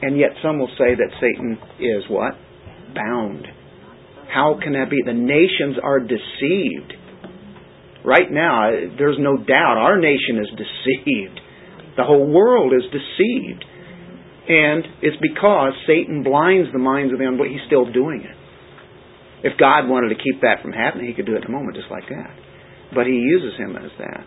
and 0.00 0.18
yet 0.18 0.30
some 0.42 0.58
will 0.58 0.72
say 0.76 0.94
that 0.96 1.10
Satan 1.20 1.58
is 1.80 2.04
what 2.08 2.32
bound. 2.94 3.46
How 4.28 4.58
can 4.62 4.72
that 4.72 4.90
be? 4.90 4.96
The 5.04 5.12
nations 5.12 5.76
are 5.82 6.00
deceived. 6.00 6.92
Right 8.04 8.30
now, 8.30 8.68
there's 8.98 9.16
no 9.18 9.36
doubt 9.36 9.76
our 9.78 9.98
nation 9.98 10.40
is 10.40 10.48
deceived. 10.56 11.40
The 11.96 12.04
whole 12.04 12.26
world 12.26 12.72
is 12.72 12.84
deceived. 12.92 13.64
And 14.48 14.84
it's 15.00 15.16
because 15.22 15.72
Satan 15.86 16.22
blinds 16.22 16.68
the 16.72 16.78
minds 16.78 17.12
of 17.12 17.18
the 17.18 17.24
unbelievers. 17.24 17.60
He's 17.60 17.66
still 17.66 17.90
doing 17.90 18.20
it. 18.24 18.36
If 19.44 19.60
God 19.60 19.86
wanted 19.86 20.16
to 20.16 20.18
keep 20.18 20.40
that 20.40 20.64
from 20.64 20.72
happening, 20.72 21.06
He 21.06 21.14
could 21.14 21.28
do 21.28 21.36
it 21.36 21.44
in 21.44 21.52
a 21.52 21.54
moment 21.54 21.76
just 21.76 21.92
like 21.92 22.08
that. 22.08 22.32
But 22.96 23.06
He 23.06 23.20
uses 23.20 23.60
him 23.60 23.76
as 23.76 23.92
that. 24.00 24.24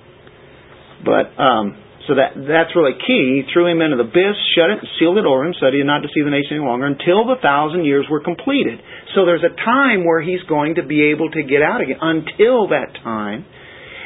But 1.04 1.34
um, 1.42 1.78
so 2.08 2.16
that 2.16 2.40
that's 2.40 2.72
really 2.72 2.96
key. 2.96 3.44
He 3.44 3.52
threw 3.52 3.68
him 3.68 3.84
into 3.84 4.00
the 4.00 4.08
abyss, 4.08 4.40
shut 4.56 4.72
it, 4.72 4.80
sealed 4.98 5.20
it 5.20 5.28
over 5.28 5.44
him, 5.44 5.54
so 5.60 5.68
that 5.68 5.76
he 5.76 5.84
did 5.84 5.92
not 5.92 6.02
deceive 6.02 6.24
the 6.24 6.32
nation 6.32 6.58
any 6.58 6.66
longer 6.66 6.88
until 6.88 7.28
the 7.28 7.36
thousand 7.44 7.84
years 7.84 8.08
were 8.10 8.24
completed. 8.24 8.80
So 9.14 9.28
there's 9.28 9.44
a 9.44 9.52
time 9.52 10.08
where 10.08 10.24
he's 10.24 10.42
going 10.48 10.80
to 10.80 10.88
be 10.88 11.12
able 11.12 11.30
to 11.30 11.44
get 11.44 11.62
out 11.62 11.84
again. 11.84 12.00
Until 12.00 12.72
that 12.72 12.96
time, 13.04 13.46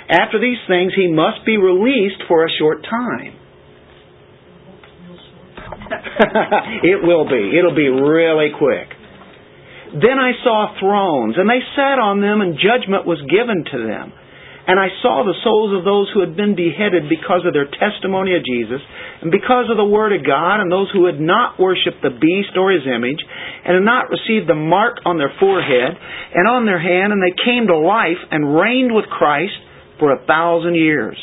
after 0.10 0.41
these 0.41 0.58
things, 0.65 0.97
he 0.97 1.13
must 1.13 1.45
be 1.45 1.62
released 1.62 2.26
for 2.28 2.43
a 2.43 2.50
short 2.58 2.82
time. 2.84 3.38
it 6.84 7.06
will 7.06 7.30
be. 7.30 7.54
It'll 7.54 7.78
be 7.78 7.88
really 7.88 8.50
quick. 8.58 8.89
Then 9.91 10.15
I 10.15 10.32
saw 10.43 10.71
thrones, 10.80 11.36
and 11.36 11.49
they 11.49 11.60
sat 11.75 11.99
on 11.99 12.23
them, 12.23 12.39
and 12.39 12.56
judgment 12.56 13.04
was 13.04 13.19
given 13.27 13.67
to 13.67 13.77
them. 13.84 14.13
And 14.62 14.80
I 14.80 14.88
saw 15.01 15.25
the 15.25 15.36
souls 15.43 15.73
of 15.75 15.84
those 15.84 16.08
who 16.13 16.21
had 16.21 16.38
been 16.38 16.56
beheaded 16.56 17.10
because 17.10 17.43
of 17.43 17.51
their 17.51 17.67
testimony 17.67 18.38
of 18.38 18.45
Jesus, 18.45 18.80
and 19.19 19.34
because 19.34 19.67
of 19.67 19.75
the 19.75 19.89
Word 19.89 20.13
of 20.13 20.23
God, 20.23 20.62
and 20.62 20.71
those 20.71 20.88
who 20.93 21.10
had 21.10 21.19
not 21.19 21.60
worshipped 21.60 21.99
the 21.99 22.13
beast 22.13 22.54
or 22.56 22.71
his 22.71 22.86
image, 22.88 23.19
and 23.65 23.75
had 23.75 23.84
not 23.84 24.13
received 24.13 24.47
the 24.47 24.56
mark 24.56 25.01
on 25.04 25.17
their 25.17 25.34
forehead 25.41 25.97
and 25.97 26.47
on 26.47 26.63
their 26.69 26.80
hand, 26.80 27.12
and 27.12 27.19
they 27.19 27.36
came 27.43 27.67
to 27.67 27.75
life 27.75 28.21
and 28.30 28.56
reigned 28.56 28.93
with 28.93 29.10
Christ 29.12 29.60
for 29.99 30.13
a 30.13 30.23
thousand 30.30 30.75
years. 30.75 31.17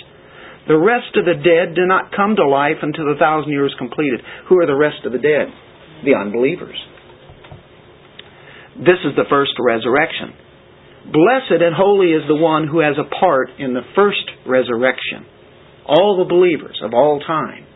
The 0.67 0.77
rest 0.77 1.17
of 1.17 1.25
the 1.25 1.39
dead 1.39 1.73
did 1.73 1.89
not 1.89 2.13
come 2.13 2.37
to 2.37 2.45
life 2.45 2.83
until 2.83 3.07
the 3.07 3.17
thousand 3.19 3.53
years 3.53 3.73
completed. 3.79 4.21
Who 4.51 4.61
are 4.61 4.67
the 4.67 4.77
rest 4.77 5.07
of 5.07 5.13
the 5.13 5.23
dead? 5.23 5.49
The 6.05 6.19
unbelievers. 6.19 6.77
This 8.79 9.03
is 9.03 9.17
the 9.17 9.27
first 9.29 9.53
resurrection. 9.59 10.35
Blessed 11.11 11.63
and 11.63 11.75
holy 11.75 12.13
is 12.15 12.23
the 12.29 12.37
one 12.37 12.69
who 12.69 12.79
has 12.79 12.95
a 12.95 13.11
part 13.11 13.51
in 13.59 13.75
the 13.75 13.83
first 13.97 14.23
resurrection. 14.47 15.27
All 15.85 16.23
the 16.23 16.29
believers 16.29 16.79
of 16.85 16.95
all 16.95 17.19
time. 17.19 17.67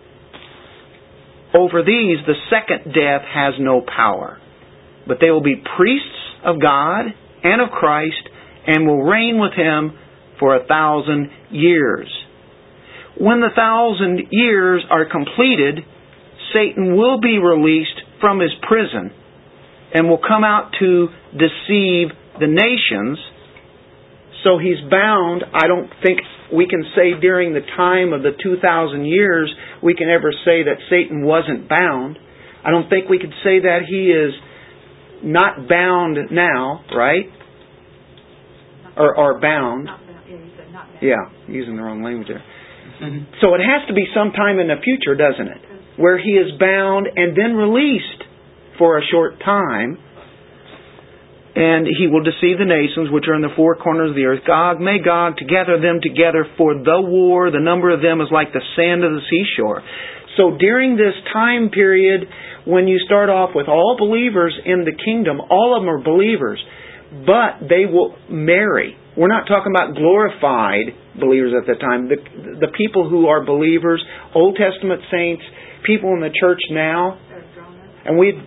Over 1.54 1.82
these, 1.82 2.18
the 2.24 2.38
second 2.50 2.94
death 2.94 3.22
has 3.26 3.54
no 3.58 3.82
power, 3.82 4.38
but 5.06 5.18
they 5.20 5.30
will 5.30 5.42
be 5.42 5.62
priests 5.76 6.06
of 6.44 6.60
God 6.60 7.06
and 7.42 7.60
of 7.60 7.70
Christ 7.70 8.22
and 8.66 8.86
will 8.86 9.02
reign 9.02 9.40
with 9.40 9.52
him 9.54 9.98
for 10.38 10.54
a 10.54 10.66
thousand 10.66 11.30
years. 11.50 12.08
When 13.18 13.40
the 13.40 13.50
thousand 13.56 14.28
years 14.30 14.84
are 14.88 15.04
completed, 15.10 15.80
Satan 16.54 16.96
will 16.96 17.20
be 17.20 17.38
released 17.38 18.00
from 18.20 18.38
his 18.38 18.52
prison 18.68 19.10
and 19.94 20.08
will 20.08 20.20
come 20.20 20.44
out 20.44 20.72
to 20.80 21.08
deceive 21.32 22.08
the 22.40 22.48
nations. 22.48 23.18
So 24.44 24.58
he's 24.58 24.80
bound. 24.90 25.44
I 25.52 25.68
don't 25.68 25.90
think 26.02 26.20
we 26.52 26.66
can 26.66 26.82
say 26.96 27.18
during 27.20 27.54
the 27.54 27.62
time 27.76 28.12
of 28.12 28.22
the 28.22 28.32
2,000 28.42 29.04
years 29.04 29.52
we 29.82 29.94
can 29.94 30.08
ever 30.08 30.32
say 30.44 30.64
that 30.64 30.76
Satan 30.90 31.24
wasn't 31.24 31.68
bound. 31.68 32.18
I 32.64 32.70
don't 32.70 32.88
think 32.88 33.08
we 33.08 33.18
could 33.18 33.34
say 33.42 33.60
that 33.60 33.80
he 33.88 34.10
is 34.10 34.34
not 35.22 35.68
bound 35.68 36.18
now, 36.30 36.84
right? 36.94 37.26
Or, 38.96 39.16
or 39.16 39.40
bound. 39.40 39.88
Yeah, 39.88 40.28
you 40.28 40.50
said 40.56 40.72
not 40.72 40.86
bound. 40.88 41.02
Yeah, 41.02 41.24
using 41.48 41.76
the 41.76 41.82
wrong 41.82 42.02
language 42.02 42.28
there. 42.28 42.42
Mm-hmm. 43.02 43.34
So 43.40 43.54
it 43.54 43.62
has 43.62 43.86
to 43.88 43.94
be 43.94 44.06
sometime 44.14 44.58
in 44.58 44.68
the 44.68 44.78
future, 44.82 45.16
doesn't 45.16 45.46
it? 45.46 45.60
Where 45.96 46.18
he 46.18 46.30
is 46.32 46.52
bound 46.58 47.06
and 47.14 47.36
then 47.36 47.54
released 47.54 48.22
for 48.82 48.98
a 48.98 49.02
short 49.06 49.38
time 49.38 49.94
and 51.54 51.86
he 51.86 52.08
will 52.10 52.24
deceive 52.24 52.58
the 52.58 52.66
nations 52.66 53.14
which 53.14 53.28
are 53.28 53.36
in 53.38 53.46
the 53.46 53.54
four 53.54 53.76
corners 53.76 54.10
of 54.10 54.16
the 54.16 54.24
earth. 54.24 54.42
Gog, 54.42 54.80
Magog, 54.80 55.36
to 55.36 55.44
gather 55.44 55.78
them 55.78 56.00
together 56.02 56.48
for 56.58 56.74
the 56.74 56.98
war. 56.98 57.52
The 57.54 57.62
number 57.62 57.94
of 57.94 58.02
them 58.02 58.18
is 58.18 58.26
like 58.32 58.50
the 58.50 58.64
sand 58.74 59.04
of 59.04 59.12
the 59.12 59.22
seashore. 59.30 59.84
So 60.34 60.56
during 60.58 60.96
this 60.96 61.14
time 61.30 61.70
period, 61.70 62.26
when 62.66 62.88
you 62.88 62.98
start 63.06 63.28
off 63.28 63.50
with 63.54 63.68
all 63.68 63.94
believers 64.00 64.58
in 64.64 64.82
the 64.88 64.96
kingdom, 64.96 65.38
all 65.38 65.76
of 65.76 65.84
them 65.84 65.92
are 65.92 66.02
believers, 66.02 66.58
but 67.22 67.68
they 67.68 67.84
will 67.84 68.16
marry. 68.26 68.96
We're 69.14 69.28
not 69.30 69.44
talking 69.44 69.70
about 69.70 69.94
glorified 69.94 70.96
believers 71.20 71.52
at 71.52 71.68
the 71.68 71.76
time. 71.78 72.08
The, 72.08 72.64
the 72.64 72.72
people 72.74 73.06
who 73.06 73.28
are 73.28 73.44
believers, 73.44 74.02
Old 74.34 74.56
Testament 74.56 75.02
saints, 75.12 75.44
people 75.84 76.16
in 76.16 76.24
the 76.24 76.32
church 76.32 76.64
now, 76.72 77.20
and 78.08 78.16
we'd 78.16 78.40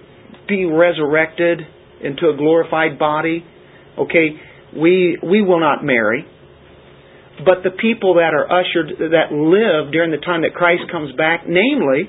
be 0.48 0.66
resurrected 0.66 1.62
into 2.02 2.30
a 2.30 2.38
glorified 2.38 3.00
body, 3.00 3.44
okay, 3.98 4.40
we 4.76 5.18
we 5.24 5.42
will 5.42 5.60
not 5.60 5.84
marry. 5.84 6.26
But 7.44 7.64
the 7.64 7.72
people 7.72 8.16
that 8.16 8.32
are 8.34 8.48
ushered 8.48 9.12
that 9.12 9.36
live 9.36 9.92
during 9.92 10.12
the 10.12 10.24
time 10.24 10.44
that 10.44 10.54
Christ 10.54 10.84
comes 10.90 11.12
back, 11.18 11.44
namely, 11.48 12.08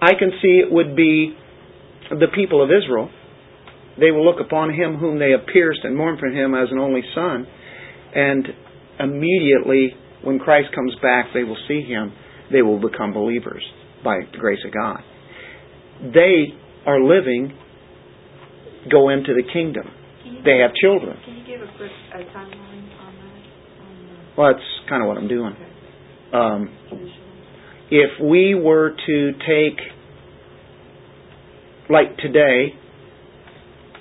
I 0.00 0.12
can 0.18 0.30
see 0.42 0.60
it 0.60 0.70
would 0.70 0.94
be 0.94 1.34
the 2.10 2.28
people 2.34 2.62
of 2.62 2.68
Israel. 2.68 3.08
They 3.98 4.10
will 4.10 4.24
look 4.24 4.40
upon 4.44 4.74
him 4.74 4.96
whom 4.96 5.18
they 5.18 5.30
have 5.30 5.46
pierced 5.52 5.80
and 5.84 5.96
mourn 5.96 6.18
for 6.18 6.28
him 6.28 6.54
as 6.54 6.68
an 6.70 6.78
only 6.78 7.02
son. 7.14 7.46
And 8.14 8.46
immediately 9.00 9.96
when 10.22 10.38
Christ 10.38 10.68
comes 10.74 10.94
back, 11.02 11.26
they 11.34 11.44
will 11.44 11.58
see 11.68 11.82
him. 11.82 12.12
They 12.50 12.62
will 12.62 12.80
become 12.80 13.12
believers 13.12 13.62
by 14.04 14.18
the 14.30 14.38
grace 14.38 14.60
of 14.66 14.72
God. 14.72 15.00
They 16.12 16.52
are 16.86 17.00
living 17.00 17.56
go 18.90 19.08
into 19.10 19.34
the 19.34 19.42
kingdom. 19.52 19.84
They 20.44 20.58
have 20.58 20.72
children. 20.74 21.16
Can 21.24 21.36
you 21.36 21.46
give 21.46 21.60
a 21.60 21.76
quick 21.76 21.90
uh, 22.12 22.18
timeline 22.36 22.90
on 23.00 23.14
that? 23.14 24.36
Well, 24.36 24.52
that's 24.52 24.88
kind 24.88 25.02
of 25.02 25.08
what 25.08 25.18
I'm 25.18 25.28
doing. 25.28 25.54
Um, 26.32 26.68
if 27.90 28.10
we 28.20 28.54
were 28.54 28.90
to 28.90 29.32
take, 29.32 29.78
like 31.90 32.16
today, 32.16 32.74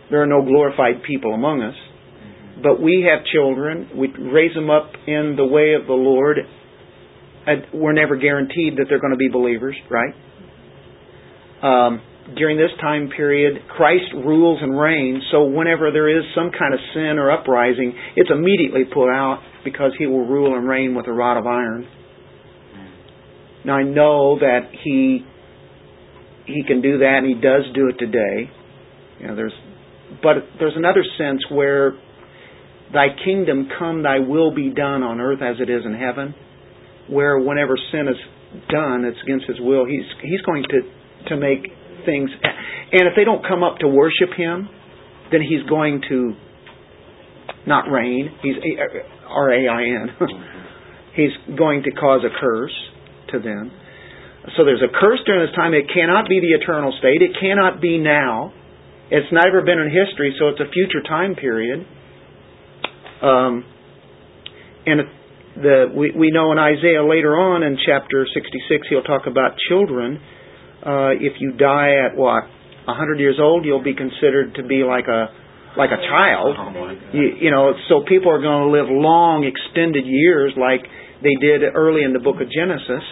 there 0.10 0.24
are 0.24 0.28
no 0.28 0.42
glorified 0.44 1.04
people 1.06 1.34
among 1.34 1.62
us, 1.62 1.76
but 2.64 2.82
we 2.82 3.08
have 3.10 3.26
children. 3.26 3.90
We 3.96 4.08
raise 4.08 4.54
them 4.56 4.70
up 4.70 4.92
in 5.08 5.36
the 5.36 5.46
way 5.46 5.74
of 5.80 5.88
the 5.88 5.94
Lord. 5.94 6.38
And 7.46 7.66
we're 7.74 7.94
never 7.94 8.18
guaranteed 8.18 8.78
that 8.78 8.86
they're 8.88 9.00
going 9.00 9.14
to 9.14 9.18
be 9.18 9.30
believers, 9.30 9.76
right? 9.90 10.14
Um, 11.64 12.02
during 12.36 12.58
this 12.58 12.72
time 12.80 13.10
period, 13.16 13.68
Christ 13.68 14.14
rules 14.14 14.60
and 14.62 14.78
reigns, 14.78 15.24
so 15.32 15.46
whenever 15.46 15.92
there 15.92 16.10
is 16.10 16.24
some 16.36 16.52
kind 16.58 16.74
of 16.74 16.80
sin 16.94 17.18
or 17.20 17.32
uprising, 17.32 17.94
it's 18.16 18.30
immediately 18.32 18.84
put 18.86 19.10
out 19.10 19.40
because 19.64 19.92
he 19.98 20.06
will 20.06 20.26
rule 20.26 20.56
and 20.56 20.68
reign 20.68 20.96
with 20.96 21.08
a 21.08 21.12
rod 21.12 21.38
of 21.38 21.46
iron. 21.46 21.88
Now 23.66 23.76
I 23.76 23.84
know 23.84 24.40
that 24.40 24.72
he 24.84 25.26
he 26.46 26.64
can 26.66 26.82
do 26.82 27.00
that 27.00 27.20
and 27.24 27.28
he 27.28 27.36
does 27.36 27.64
do 27.76 27.90
it 27.90 27.98
today. 28.00 28.50
You 29.20 29.28
know, 29.28 29.36
there's 29.36 29.54
but 30.24 30.36
there's 30.60 30.76
another 30.76 31.04
sense 31.18 31.42
where 31.52 31.94
thy 32.94 33.08
kingdom 33.24 33.70
come, 33.78 34.04
thy 34.04 34.20
will 34.20 34.54
be 34.54 34.70
done 34.70 35.04
on 35.04 35.22
earth 35.22 35.42
as 35.42 35.58
it 35.60 35.70
is 35.70 35.84
in 35.86 35.94
heaven. 35.94 36.34
Where 37.08 37.40
whenever 37.40 37.76
sin 37.92 38.08
is 38.08 38.18
done, 38.70 39.06
it's 39.06 39.20
against 39.24 39.46
his 39.48 39.60
will. 39.60 39.86
He's 39.86 40.06
he's 40.22 40.42
going 40.42 40.64
to 40.64 41.30
to 41.30 41.38
make 41.38 41.68
things 42.06 42.30
and 42.92 43.08
if 43.08 43.14
they 43.16 43.24
don't 43.24 43.46
come 43.48 43.64
up 43.64 43.80
to 43.80 43.88
worship 43.88 44.36
him, 44.36 44.68
then 45.32 45.42
he's 45.42 45.64
going 45.70 46.02
to 46.10 46.34
not 47.66 47.90
rain. 47.90 48.30
He's 48.44 48.56
R 49.28 49.54
A 49.54 49.68
I 49.68 49.84
N. 49.84 50.08
He's 51.16 51.36
going 51.58 51.84
to 51.84 51.92
cause 51.92 52.22
a 52.24 52.32
curse 52.40 52.72
to 53.32 53.40
them. 53.40 53.70
So 54.56 54.64
there's 54.64 54.82
a 54.82 54.88
curse 54.88 55.20
during 55.26 55.46
this 55.46 55.54
time. 55.56 55.74
It 55.74 55.92
cannot 55.94 56.30
be 56.30 56.40
the 56.40 56.56
eternal 56.56 56.96
state. 56.98 57.22
It 57.22 57.36
cannot 57.40 57.82
be 57.82 57.98
now. 57.98 58.54
It's 59.12 59.28
never 59.32 59.62
been 59.62 59.78
in 59.78 59.92
history, 59.92 60.34
so 60.40 60.48
it's 60.50 60.60
a 60.62 60.72
future 60.72 61.04
time 61.04 61.36
period. 61.36 61.86
Um, 63.22 63.66
and 64.86 65.02
the 65.56 65.92
we 65.94 66.12
we 66.16 66.32
know 66.32 66.52
in 66.54 66.58
Isaiah 66.58 67.04
later 67.04 67.36
on 67.36 67.62
in 67.62 67.78
chapter 67.86 68.26
66 68.34 68.88
he'll 68.90 69.04
talk 69.04 69.28
about 69.28 69.58
children. 69.68 70.20
Uh, 70.82 71.14
if 71.14 71.38
you 71.40 71.54
die 71.54 71.94
at 72.06 72.18
what 72.18 72.44
a 72.88 72.94
hundred 72.94 73.20
years 73.20 73.38
old, 73.40 73.66
you'll 73.66 73.84
be 73.84 73.94
considered 73.94 74.56
to 74.56 74.64
be 74.64 74.84
like 74.84 75.06
a 75.08 75.30
like 75.78 75.92
a 75.92 76.02
child. 76.10 76.56
Oh. 76.58 76.96
You, 77.14 77.48
you 77.48 77.52
know, 77.52 77.74
so 77.88 78.04
people 78.08 78.32
are 78.32 78.42
going 78.42 78.68
to 78.68 78.72
live 78.72 78.90
long, 78.90 79.48
extended 79.48 80.04
years 80.06 80.54
like 80.58 80.82
they 81.24 81.36
did 81.40 81.62
early 81.64 82.04
in 82.04 82.14
the 82.14 82.20
book 82.20 82.42
of 82.42 82.52
Genesis. 82.52 83.04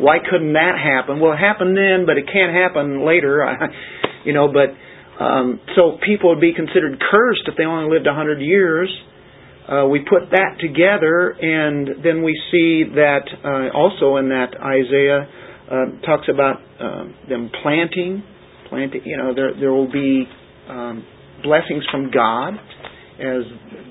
Why 0.00 0.18
couldn't 0.18 0.54
that 0.54 0.80
happen? 0.80 1.20
Well, 1.20 1.32
it 1.32 1.38
happened 1.38 1.76
then, 1.76 2.06
but 2.06 2.16
it 2.16 2.26
can't 2.26 2.54
happen 2.54 3.06
later. 3.06 3.44
you 4.24 4.32
know, 4.32 4.48
but 4.48 4.72
um, 5.22 5.60
so 5.76 5.98
people 6.04 6.30
would 6.30 6.40
be 6.40 6.54
considered 6.54 6.98
cursed 6.98 7.44
if 7.46 7.54
they 7.56 7.64
only 7.64 7.92
lived 7.92 8.06
a 8.06 8.14
hundred 8.14 8.40
years. 8.40 8.88
Uh, 9.68 9.86
we 9.86 10.00
put 10.00 10.30
that 10.32 10.58
together, 10.58 11.30
and 11.30 12.02
then 12.02 12.24
we 12.24 12.34
see 12.50 12.82
that 12.96 13.28
uh, 13.44 13.76
also 13.76 14.16
in 14.16 14.30
that 14.30 14.56
Isaiah 14.58 15.28
uh, 15.70 16.04
talks 16.04 16.26
about 16.32 16.56
uh, 16.80 17.04
them 17.28 17.50
planting, 17.62 18.22
planting. 18.68 19.02
You 19.04 19.16
know, 19.16 19.34
there 19.34 19.52
there 19.58 19.72
will 19.72 19.90
be 19.90 20.24
um, 20.68 21.04
blessings 21.42 21.84
from 21.90 22.10
God, 22.10 22.54
as 23.18 23.42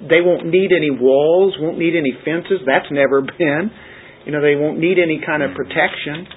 they 0.10 0.22
won't 0.22 0.46
need 0.46 0.72
any 0.76 0.92
walls, 0.92 1.56
won't 1.60 1.78
need 1.78 1.96
any 1.96 2.14
fences. 2.26 2.60
That's 2.66 2.92
never 2.92 3.22
been. 3.40 3.72
You 4.26 4.32
know, 4.34 4.42
they 4.42 4.56
won't 4.56 4.80
need 4.80 5.00
any 5.00 5.22
kind 5.26 5.42
of 5.42 5.56
protection 5.56 6.28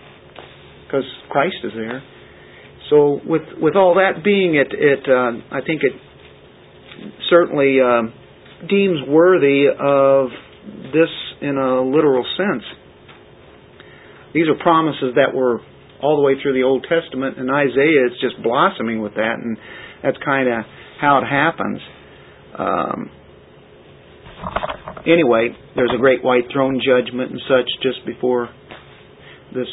because 0.86 1.04
Christ 1.28 1.56
is 1.64 1.72
there. 1.74 2.02
So 2.90 3.20
with 3.24 3.42
with 3.58 3.74
all 3.74 3.94
that 3.94 4.22
being, 4.24 4.54
it 4.54 4.68
it 4.70 5.08
uh, 5.08 5.40
I 5.50 5.60
think 5.66 5.82
it 5.82 5.92
certainly 7.30 7.80
um, 7.80 8.12
deems 8.68 9.00
worthy 9.08 9.64
of 9.66 10.28
this 10.92 11.10
in 11.40 11.56
a 11.56 11.82
literal 11.82 12.24
sense. 12.36 12.62
These 14.34 14.48
are 14.48 14.56
promises 14.62 15.14
that 15.16 15.34
were 15.34 15.60
all 16.02 16.16
the 16.16 16.22
way 16.22 16.34
through 16.42 16.54
the 16.54 16.64
Old 16.64 16.86
Testament, 16.88 17.38
and 17.38 17.50
Isaiah 17.50 18.06
is 18.10 18.18
just 18.20 18.42
blossoming 18.42 19.00
with 19.00 19.14
that, 19.14 19.36
and 19.38 19.56
that's 20.02 20.16
kind 20.24 20.48
of 20.48 20.64
how 21.00 21.18
it 21.18 21.26
happens. 21.26 21.80
Um, 22.58 23.10
anyway, 25.06 25.54
there's 25.76 25.92
a 25.94 25.98
great 25.98 26.24
white 26.24 26.44
throne 26.52 26.80
judgment 26.84 27.30
and 27.30 27.40
such 27.48 27.68
just 27.82 28.04
before 28.06 28.48
this, 29.54 29.68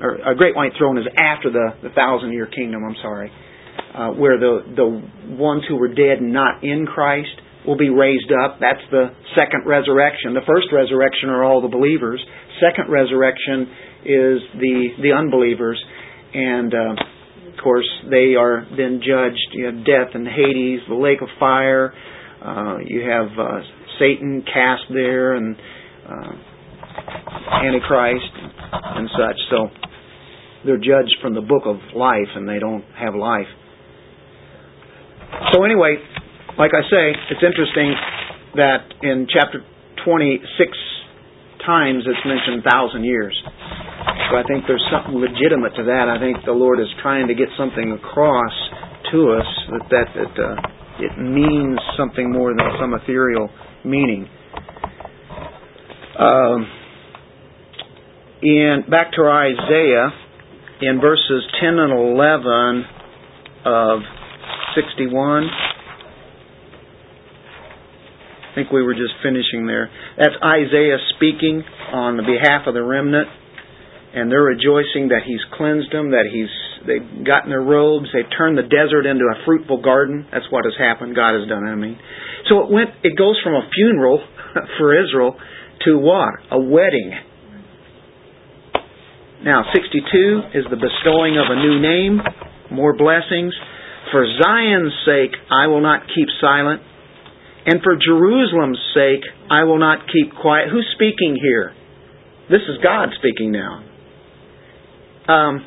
or 0.00 0.16
a 0.16 0.34
great 0.36 0.54
white 0.56 0.72
throne 0.76 0.98
is 0.98 1.06
after 1.16 1.50
the, 1.50 1.70
the 1.82 1.90
thousand 1.90 2.32
year 2.32 2.46
kingdom, 2.46 2.82
I'm 2.84 2.96
sorry, 3.02 3.30
uh, 3.94 4.10
where 4.10 4.38
the, 4.38 4.60
the 4.76 5.36
ones 5.36 5.62
who 5.68 5.76
were 5.76 5.88
dead 5.88 6.20
and 6.20 6.32
not 6.32 6.62
in 6.62 6.86
Christ 6.86 7.32
will 7.66 7.76
be 7.76 7.88
raised 7.90 8.32
up. 8.44 8.58
That's 8.60 8.80
the 8.90 9.12
second 9.36 9.64
resurrection. 9.66 10.34
The 10.34 10.46
first 10.46 10.68
resurrection 10.72 11.28
are 11.28 11.44
all 11.44 11.60
the 11.60 11.68
believers. 11.68 12.24
Second 12.60 12.90
resurrection 12.90 13.62
is 14.04 14.40
the, 14.58 14.88
the 15.02 15.12
unbelievers. 15.12 15.82
And, 16.32 16.72
uh, 16.72 16.92
of 17.52 17.62
course, 17.62 17.88
they 18.10 18.34
are 18.38 18.66
then 18.76 19.00
judged. 19.00 19.48
You 19.52 19.66
have 19.66 19.84
death 19.84 20.14
and 20.14 20.26
Hades, 20.26 20.80
the 20.88 20.94
lake 20.94 21.22
of 21.22 21.28
fire. 21.38 21.92
Uh, 22.44 22.78
you 22.84 23.02
have 23.02 23.38
uh, 23.38 23.60
Satan 23.98 24.42
cast 24.42 24.82
there 24.92 25.34
and 25.34 25.56
uh, 26.08 26.32
Antichrist 27.64 28.32
and 28.72 29.08
such. 29.12 29.36
So 29.50 29.68
they're 30.64 30.78
judged 30.78 31.16
from 31.22 31.34
the 31.34 31.40
book 31.40 31.62
of 31.66 31.76
life 31.94 32.28
and 32.34 32.48
they 32.48 32.58
don't 32.58 32.84
have 32.98 33.14
life. 33.14 33.48
So 35.52 35.64
anyway, 35.64 35.96
like 36.58 36.72
I 36.74 36.82
say, 36.90 37.12
it's 37.30 37.42
interesting 37.42 37.94
that 38.56 38.92
in 39.02 39.26
chapter 39.30 39.64
26 40.04 40.76
times 41.66 42.04
it's 42.06 42.24
mentioned 42.26 42.64
thousand 42.64 43.04
years. 43.04 43.34
So 44.30 44.36
I 44.36 44.44
think 44.46 44.64
there's 44.66 44.84
something 44.92 45.18
legitimate 45.18 45.74
to 45.76 45.84
that. 45.90 46.06
I 46.08 46.18
think 46.18 46.44
the 46.44 46.52
Lord 46.52 46.80
is 46.80 46.88
trying 47.02 47.28
to 47.28 47.34
get 47.34 47.48
something 47.58 47.92
across 47.92 48.54
to 49.12 49.34
us 49.34 49.48
that 49.70 49.84
that, 49.90 50.08
that 50.14 50.34
uh, 50.38 50.56
it 51.00 51.18
means 51.18 51.78
something 51.96 52.30
more 52.30 52.54
than 52.54 52.66
some 52.80 52.94
ethereal 52.94 53.50
meaning. 53.84 54.28
Um, 56.18 56.66
in 58.42 58.84
back 58.90 59.12
to 59.12 59.22
Isaiah 59.24 60.10
in 60.82 61.00
verses 61.00 61.44
10 61.60 61.78
and 61.78 61.92
11 61.92 62.84
of 63.64 64.00
61. 64.74 65.48
I 68.50 68.54
think 68.54 68.72
we 68.72 68.82
were 68.82 68.94
just 68.94 69.14
finishing 69.22 69.66
there. 69.66 69.90
That's 70.18 70.34
Isaiah 70.42 70.98
speaking 71.14 71.62
on 71.94 72.16
the 72.16 72.26
behalf 72.26 72.66
of 72.66 72.74
the 72.74 72.82
remnant, 72.82 73.28
and 74.14 74.30
they're 74.30 74.42
rejoicing 74.42 75.14
that 75.14 75.22
he's 75.24 75.40
cleansed 75.54 75.92
them, 75.92 76.10
that 76.10 76.26
he's 76.26 76.50
they've 76.82 77.24
gotten 77.24 77.50
their 77.50 77.62
robes, 77.62 78.10
they've 78.12 78.30
turned 78.36 78.58
the 78.58 78.66
desert 78.66 79.06
into 79.06 79.22
a 79.22 79.44
fruitful 79.46 79.82
garden. 79.82 80.26
That's 80.32 80.50
what 80.50 80.64
has 80.64 80.74
happened. 80.74 81.14
God 81.14 81.38
has 81.38 81.46
done. 81.46 81.62
It, 81.62 81.70
I 81.70 81.78
mean, 81.78 81.98
so 82.50 82.66
it 82.66 82.72
went. 82.74 82.90
It 83.06 83.16
goes 83.16 83.38
from 83.44 83.54
a 83.54 83.62
funeral 83.70 84.18
for 84.78 84.98
Israel 84.98 85.38
to 85.86 85.98
what? 85.98 86.34
A 86.50 86.58
wedding. 86.58 87.14
Now, 89.44 89.64
62 89.72 90.58
is 90.58 90.64
the 90.68 90.76
bestowing 90.76 91.38
of 91.38 91.48
a 91.48 91.56
new 91.56 91.80
name, 91.80 92.20
more 92.70 92.92
blessings. 92.92 93.54
For 94.12 94.26
Zion's 94.42 94.92
sake, 95.06 95.32
I 95.48 95.68
will 95.68 95.80
not 95.80 96.02
keep 96.14 96.28
silent. 96.40 96.82
And 97.66 97.82
for 97.82 97.96
Jerusalem's 97.96 98.80
sake, 98.94 99.24
I 99.50 99.64
will 99.64 99.78
not 99.78 100.06
keep 100.08 100.34
quiet. 100.34 100.68
Who's 100.70 100.88
speaking 100.94 101.36
here? 101.40 101.74
This 102.48 102.62
is 102.62 102.82
God 102.82 103.10
speaking 103.18 103.52
now. 103.52 103.84
Um, 105.28 105.66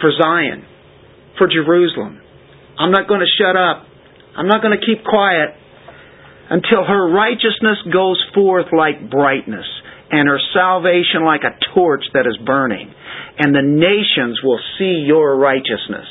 for 0.00 0.10
Zion, 0.12 0.64
for 1.38 1.48
Jerusalem. 1.48 2.20
I'm 2.78 2.90
not 2.90 3.08
going 3.08 3.20
to 3.20 3.32
shut 3.42 3.56
up. 3.56 3.86
I'm 4.36 4.46
not 4.46 4.60
going 4.60 4.78
to 4.78 4.84
keep 4.84 5.02
quiet 5.04 5.56
until 6.50 6.84
her 6.84 7.10
righteousness 7.10 7.78
goes 7.92 8.22
forth 8.34 8.66
like 8.76 9.10
brightness 9.10 9.66
and 10.10 10.28
her 10.28 10.38
salvation 10.54 11.24
like 11.24 11.40
a 11.42 11.58
torch 11.74 12.04
that 12.12 12.26
is 12.28 12.36
burning. 12.44 12.92
And 13.38 13.54
the 13.54 13.64
nations 13.64 14.40
will 14.44 14.60
see 14.78 15.04
your 15.06 15.36
righteousness. 15.36 16.06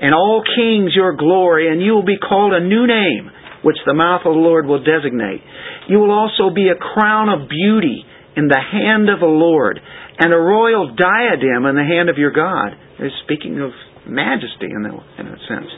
And 0.00 0.14
all 0.14 0.42
kings 0.42 0.92
your 0.96 1.14
glory, 1.16 1.70
and 1.70 1.80
you 1.80 1.92
will 1.92 2.04
be 2.04 2.18
called 2.18 2.52
a 2.52 2.60
new 2.60 2.86
name 2.86 3.30
which 3.64 3.80
the 3.86 3.96
mouth 3.96 4.22
of 4.24 4.36
the 4.36 4.44
Lord 4.44 4.66
will 4.66 4.84
designate. 4.84 5.40
You 5.88 5.98
will 5.98 6.12
also 6.12 6.52
be 6.54 6.68
a 6.68 6.76
crown 6.76 7.32
of 7.32 7.48
beauty 7.48 8.04
in 8.36 8.48
the 8.48 8.60
hand 8.60 9.08
of 9.08 9.20
the 9.20 9.30
Lord, 9.30 9.80
and 10.18 10.32
a 10.32 10.36
royal 10.36 10.94
diadem 10.94 11.66
in 11.66 11.74
the 11.74 11.86
hand 11.86 12.10
of 12.10 12.18
your 12.18 12.30
God. 12.30 12.76
He's 12.98 13.14
speaking 13.24 13.60
of 13.62 13.70
majesty 14.06 14.68
in, 14.68 14.84
in 14.84 15.26
a 15.26 15.38
sense. 15.48 15.70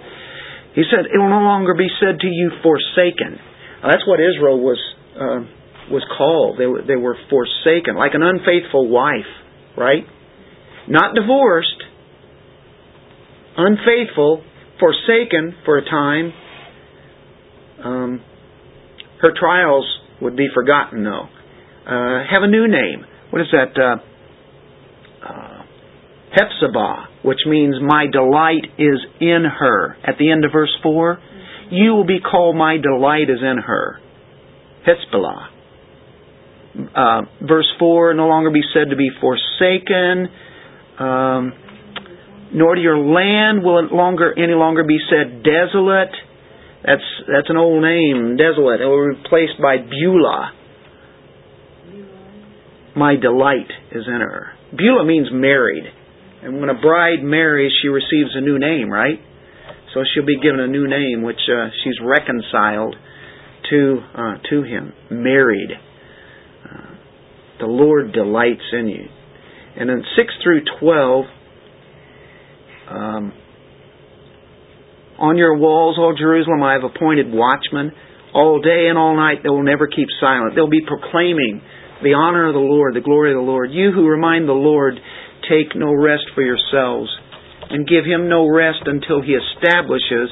He 0.75 0.85
said, 0.91 1.07
It 1.07 1.17
will 1.17 1.31
no 1.31 1.45
longer 1.45 1.75
be 1.75 1.89
said 2.01 2.21
to 2.21 2.27
you 2.27 2.51
forsaken. 2.63 3.39
Now, 3.83 3.91
that's 3.93 4.07
what 4.07 4.21
Israel 4.21 4.61
was 4.61 4.81
uh, 5.17 5.41
was 5.91 6.05
called. 6.19 6.59
They 6.59 6.67
were, 6.67 6.83
they 6.83 6.97
were 6.97 7.17
forsaken, 7.31 7.97
like 7.97 8.13
an 8.15 8.23
unfaithful 8.23 8.89
wife, 8.89 9.31
right? 9.77 10.05
Not 10.89 11.15
divorced, 11.15 11.81
unfaithful, 13.57 14.43
forsaken 14.79 15.57
for 15.65 15.79
a 15.79 15.85
time, 15.85 16.33
um, 17.85 18.23
her 19.21 19.33
trials 19.39 19.85
would 20.21 20.37
be 20.37 20.49
forgotten, 20.55 21.05
though. 21.05 21.29
Uh, 21.87 22.25
have 22.31 22.43
a 22.43 22.49
new 22.49 22.67
name. 22.69 23.05
What 23.31 23.43
is 23.43 23.49
that? 23.53 23.81
Uh, 23.81 25.27
uh, 25.27 25.63
Hephzibah, 26.37 27.25
which 27.25 27.39
means 27.47 27.77
my 27.81 28.07
delight 28.11 28.65
is 28.79 29.01
in 29.21 29.45
her. 29.59 29.97
At 30.05 30.19
the 30.19 30.31
end 30.31 30.45
of 30.45 30.53
verse 30.53 30.75
4, 30.83 31.19
you 31.71 31.93
will 31.93 32.07
be 32.07 32.21
called 32.21 32.57
my 32.57 32.77
delight 32.77 33.31
is 33.31 33.41
in 33.41 33.59
her. 33.59 34.01
Hephzibah. 34.87 35.49
Uh, 36.95 37.23
verse 37.47 37.71
4, 37.79 38.15
no 38.15 38.27
longer 38.27 38.51
be 38.51 38.61
said 38.75 38.91
to 38.91 38.97
be 38.97 39.09
forsaken, 39.21 40.29
um, 40.99 41.53
nor 42.53 42.75
to 42.75 42.81
your 42.81 42.99
land 42.99 43.65
will 43.65 43.79
it 43.87 43.93
longer 43.93 44.33
any 44.37 44.53
longer 44.53 44.85
be 44.85 44.99
said 45.09 45.43
desolate. 45.43 46.13
That's 46.87 47.03
that's 47.27 47.51
an 47.51 47.57
old 47.57 47.83
name, 47.83 48.37
desolate. 48.37 48.81
It 48.81 48.87
was 48.87 49.17
replaced 49.19 49.61
by 49.61 49.79
Beulah. 49.79 50.53
My 52.95 53.17
delight 53.17 53.69
is 53.91 54.05
in 54.07 54.21
her. 54.21 54.53
Beulah 54.71 55.05
means 55.05 55.29
married. 55.33 55.85
And 56.43 56.61
when 56.61 56.71
a 56.71 56.81
bride 56.81 57.23
marries, 57.23 57.73
she 57.83 57.89
receives 57.89 58.31
a 58.35 58.41
new 58.41 58.59
name, 58.59 58.89
right? 58.89 59.19
So 59.93 60.03
she'll 60.15 60.27
be 60.27 60.39
given 60.41 60.61
a 60.61 60.69
new 60.69 60.87
name, 60.87 61.23
which 61.23 61.41
uh, 61.51 61.69
she's 61.83 61.97
reconciled 62.01 62.95
to 63.71 63.99
uh, 64.15 64.35
to 64.51 64.63
him, 64.63 64.93
married. 65.11 65.71
Uh, 66.65 66.95
the 67.61 67.67
Lord 67.67 68.13
delights 68.13 68.63
in 68.73 68.89
you. 68.89 69.07
And 69.79 69.91
then 69.91 70.03
six 70.17 70.33
through 70.43 70.63
twelve, 70.79 71.25
um, 72.89 73.33
on 75.19 75.39
your 75.39 75.57
walls, 75.57 75.97
O 75.99 76.13
Jerusalem, 76.17 76.63
I 76.63 76.75
have 76.75 76.85
appointed 76.85 77.33
watchmen. 77.33 77.93
All 78.35 78.61
day 78.61 78.89
and 78.89 78.99
all 78.99 79.17
night 79.17 79.41
they 79.43 79.49
will 79.49 79.65
never 79.65 79.87
keep 79.87 80.09
silent. 80.21 80.55
They'll 80.55 80.69
be 80.69 80.85
proclaiming 80.85 81.63
the 82.03 82.13
honor 82.13 82.49
of 82.49 82.55
the 82.55 82.61
Lord, 82.61 82.95
the 82.95 83.01
glory 83.01 83.33
of 83.33 83.41
the 83.41 83.49
Lord. 83.49 83.73
You 83.73 83.93
who 83.93 84.05
remind 84.05 84.49
the 84.49 84.53
Lord, 84.53 85.01
take 85.49 85.73
no 85.73 85.95
rest 85.97 86.29
for 86.35 86.45
yourselves, 86.45 87.09
and 87.71 87.89
give 87.89 88.05
him 88.05 88.29
no 88.29 88.45
rest 88.45 88.85
until 88.85 89.25
he 89.25 89.33
establishes 89.33 90.29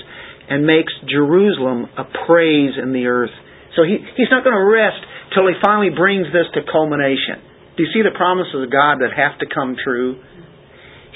and 0.48 0.68
makes 0.68 0.92
Jerusalem 1.08 1.88
a 1.96 2.04
praise 2.28 2.76
in 2.76 2.92
the 2.92 3.08
earth. 3.08 3.32
So 3.76 3.82
he, 3.82 3.96
he's 4.20 4.28
not 4.28 4.44
going 4.44 4.54
to 4.54 4.68
rest 4.68 5.00
till 5.32 5.48
he 5.48 5.56
finally 5.64 5.90
brings 5.90 6.28
this 6.28 6.46
to 6.54 6.60
culmination. 6.68 7.40
Do 7.74 7.82
you 7.82 7.90
see 7.90 8.04
the 8.04 8.14
promises 8.14 8.68
of 8.68 8.70
God 8.70 9.00
that 9.00 9.16
have 9.16 9.40
to 9.40 9.48
come 9.48 9.74
true? 9.80 10.20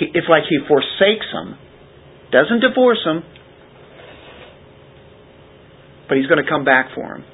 He, 0.00 0.09
it's 0.11 0.26
like 0.26 0.48
he 0.48 0.59
forsakes 0.64 1.28
them, 1.31 1.61
doesn't 2.33 2.64
divorce 2.64 3.04
them, 3.04 3.22
but 6.08 6.16
he's 6.16 6.26
going 6.26 6.42
to 6.42 6.48
come 6.48 6.64
back 6.64 6.90
for 6.94 7.16
him. 7.16 7.24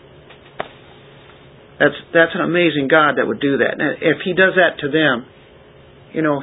That's 1.79 1.95
that's 2.13 2.35
an 2.35 2.41
amazing 2.43 2.89
God 2.89 3.17
that 3.17 3.27
would 3.27 3.41
do 3.41 3.59
that. 3.59 3.79
And 3.79 3.99
if 4.03 4.19
he 4.25 4.35
does 4.35 4.55
that 4.55 4.79
to 4.81 4.91
them, 4.91 5.27
you 6.13 6.23
know, 6.23 6.43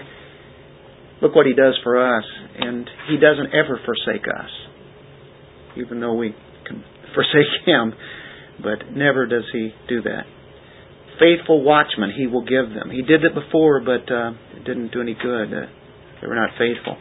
look 1.22 1.36
what 1.36 1.46
he 1.46 1.54
does 1.54 1.80
for 1.84 1.96
us, 1.96 2.26
and 2.60 2.90
he 3.08 3.16
doesn't 3.16 3.54
ever 3.54 3.80
forsake 3.86 4.28
us, 4.28 4.52
even 5.78 6.00
though 6.00 6.16
we 6.16 6.36
can 6.68 6.84
forsake 7.16 7.52
him, 7.66 7.94
but 8.62 8.92
never 8.92 9.26
does 9.26 9.46
he 9.54 9.72
do 9.88 10.02
that. 10.04 10.24
Faithful 11.20 11.64
watchmen 11.64 12.12
he 12.18 12.28
will 12.28 12.44
give 12.44 12.74
them. 12.74 12.90
He 12.92 13.02
did 13.02 13.24
it 13.24 13.34
before, 13.34 13.80
but 13.80 14.12
uh, 14.12 14.32
it 14.58 14.66
didn't 14.66 14.92
do 14.92 15.02
any 15.02 15.16
good. 15.16 15.54
Uh, 15.54 15.68
they 16.20 16.28
were 16.28 16.36
not 16.36 16.52
faithful. 16.58 16.98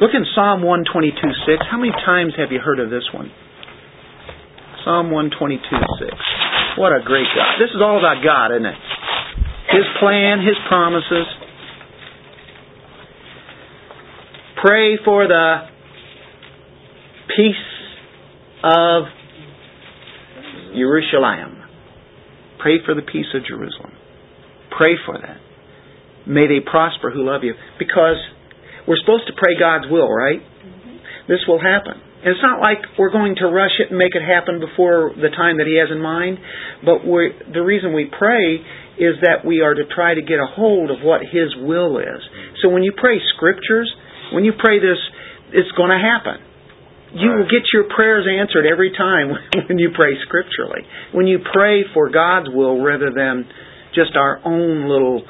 Look 0.00 0.10
in 0.14 0.24
Psalm 0.34 0.62
122 0.62 1.14
6. 1.46 1.62
How 1.70 1.78
many 1.78 1.92
times 1.92 2.34
have 2.38 2.50
you 2.50 2.60
heard 2.60 2.80
of 2.80 2.90
this 2.90 3.06
one? 3.12 3.30
Psalm 4.88 5.12
122 5.12 5.60
6. 5.68 6.80
What 6.80 6.96
a 6.96 7.04
great 7.04 7.28
God. 7.36 7.60
This 7.60 7.68
is 7.76 7.82
all 7.84 8.00
about 8.00 8.24
God, 8.24 8.56
isn't 8.56 8.64
it? 8.64 8.80
His 9.68 9.84
plan, 10.00 10.40
His 10.40 10.56
promises. 10.66 11.28
Pray 14.64 14.96
for 15.04 15.28
the 15.28 15.68
peace 17.36 17.68
of 18.64 19.12
Jerusalem. 20.72 21.60
Pray 22.58 22.78
for 22.86 22.94
the 22.94 23.02
peace 23.02 23.28
of 23.34 23.44
Jerusalem. 23.44 23.92
Pray 24.74 24.94
for 25.04 25.18
that. 25.20 25.36
May 26.26 26.46
they 26.46 26.64
prosper 26.64 27.10
who 27.10 27.26
love 27.28 27.44
you. 27.44 27.52
Because 27.78 28.16
we're 28.88 28.96
supposed 29.04 29.26
to 29.26 29.34
pray 29.36 29.52
God's 29.60 29.84
will, 29.90 30.08
right? 30.08 30.40
Mm-hmm. 30.40 30.96
This 31.28 31.40
will 31.46 31.60
happen. 31.60 32.07
It's 32.18 32.42
not 32.42 32.58
like 32.58 32.82
we're 32.98 33.14
going 33.14 33.36
to 33.38 33.46
rush 33.46 33.78
it 33.78 33.90
and 33.90 33.98
make 33.98 34.18
it 34.18 34.24
happen 34.26 34.58
before 34.58 35.14
the 35.14 35.30
time 35.30 35.58
that 35.62 35.70
He 35.70 35.78
has 35.78 35.86
in 35.94 36.02
mind, 36.02 36.38
but 36.82 37.06
the 37.06 37.62
reason 37.62 37.94
we 37.94 38.10
pray 38.10 38.58
is 38.98 39.22
that 39.22 39.46
we 39.46 39.62
are 39.62 39.74
to 39.74 39.86
try 39.86 40.14
to 40.14 40.22
get 40.22 40.42
a 40.42 40.50
hold 40.50 40.90
of 40.90 40.98
what 41.06 41.22
His 41.22 41.54
will 41.54 42.02
is. 42.02 42.22
So 42.62 42.74
when 42.74 42.82
you 42.82 42.90
pray 42.98 43.22
scriptures, 43.38 43.86
when 44.34 44.42
you 44.42 44.52
pray 44.58 44.82
this, 44.82 44.98
it's 45.54 45.70
going 45.78 45.94
to 45.94 46.02
happen. 46.02 46.42
You 47.14 47.38
will 47.38 47.48
get 47.48 47.64
your 47.72 47.88
prayers 47.88 48.26
answered 48.26 48.66
every 48.66 48.92
time 48.92 49.32
when 49.70 49.78
you 49.78 49.94
pray 49.94 50.18
scripturally. 50.26 50.82
When 51.14 51.26
you 51.26 51.38
pray 51.38 51.86
for 51.94 52.10
God's 52.10 52.50
will 52.50 52.82
rather 52.82 53.14
than 53.14 53.46
just 53.94 54.18
our 54.18 54.42
own 54.44 54.90
little 54.90 55.22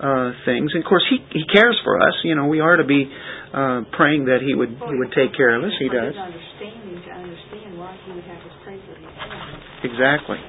uh, 0.00 0.32
things. 0.44 0.72
And 0.72 0.84
of 0.84 0.88
course, 0.88 1.04
He 1.10 1.18
He 1.32 1.44
cares 1.52 1.76
for 1.84 2.00
us. 2.00 2.14
You 2.24 2.36
know, 2.36 2.46
we 2.46 2.60
are 2.60 2.76
to 2.76 2.84
be 2.84 3.10
uh, 3.56 3.88
praying 3.96 4.28
that 4.28 4.44
He 4.44 4.54
would 4.54 4.76
He 4.76 4.94
would 5.00 5.12
take 5.16 5.32
care 5.32 5.56
of 5.56 5.64
us. 5.64 5.72
He 5.80 5.88
does. 5.88 6.12
Understanding 6.12 7.00
to 7.00 7.10
understand 7.16 7.80
why 7.80 7.96
He 8.04 8.12
would 8.12 8.28
have 8.28 8.44
us 8.44 8.56
pray 8.62 8.76
for 8.84 8.94
these 9.00 9.08
things. 9.08 9.90
Exactly. 9.96 10.40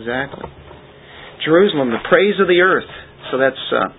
Exactly. 0.00 0.48
Jerusalem, 1.44 1.90
the 1.90 2.00
praise 2.08 2.40
of 2.40 2.48
the 2.48 2.60
earth. 2.64 2.88
So 3.30 3.38
that's 3.38 3.60
uh, 3.72 3.92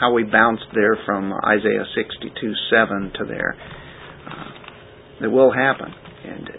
how 0.00 0.12
we 0.12 0.24
bounced 0.24 0.66
there 0.74 0.98
from 1.06 1.32
Isaiah 1.46 1.84
62 1.94 2.34
7 2.70 3.12
to 3.18 3.24
there. 3.24 3.54
Uh, 3.54 5.24
it 5.24 5.30
will 5.30 5.52
happen. 5.52 5.94
And 6.24 6.50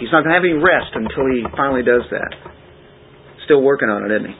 he's 0.00 0.08
not 0.12 0.24
going 0.24 0.32
to 0.32 0.40
have 0.40 0.44
any 0.44 0.56
rest 0.56 0.92
until 0.94 1.28
he 1.32 1.44
finally 1.56 1.82
does 1.82 2.02
that. 2.10 2.32
Still 3.44 3.62
working 3.62 3.88
on 3.88 4.10
it, 4.10 4.14
isn't 4.14 4.30
he? 4.30 4.36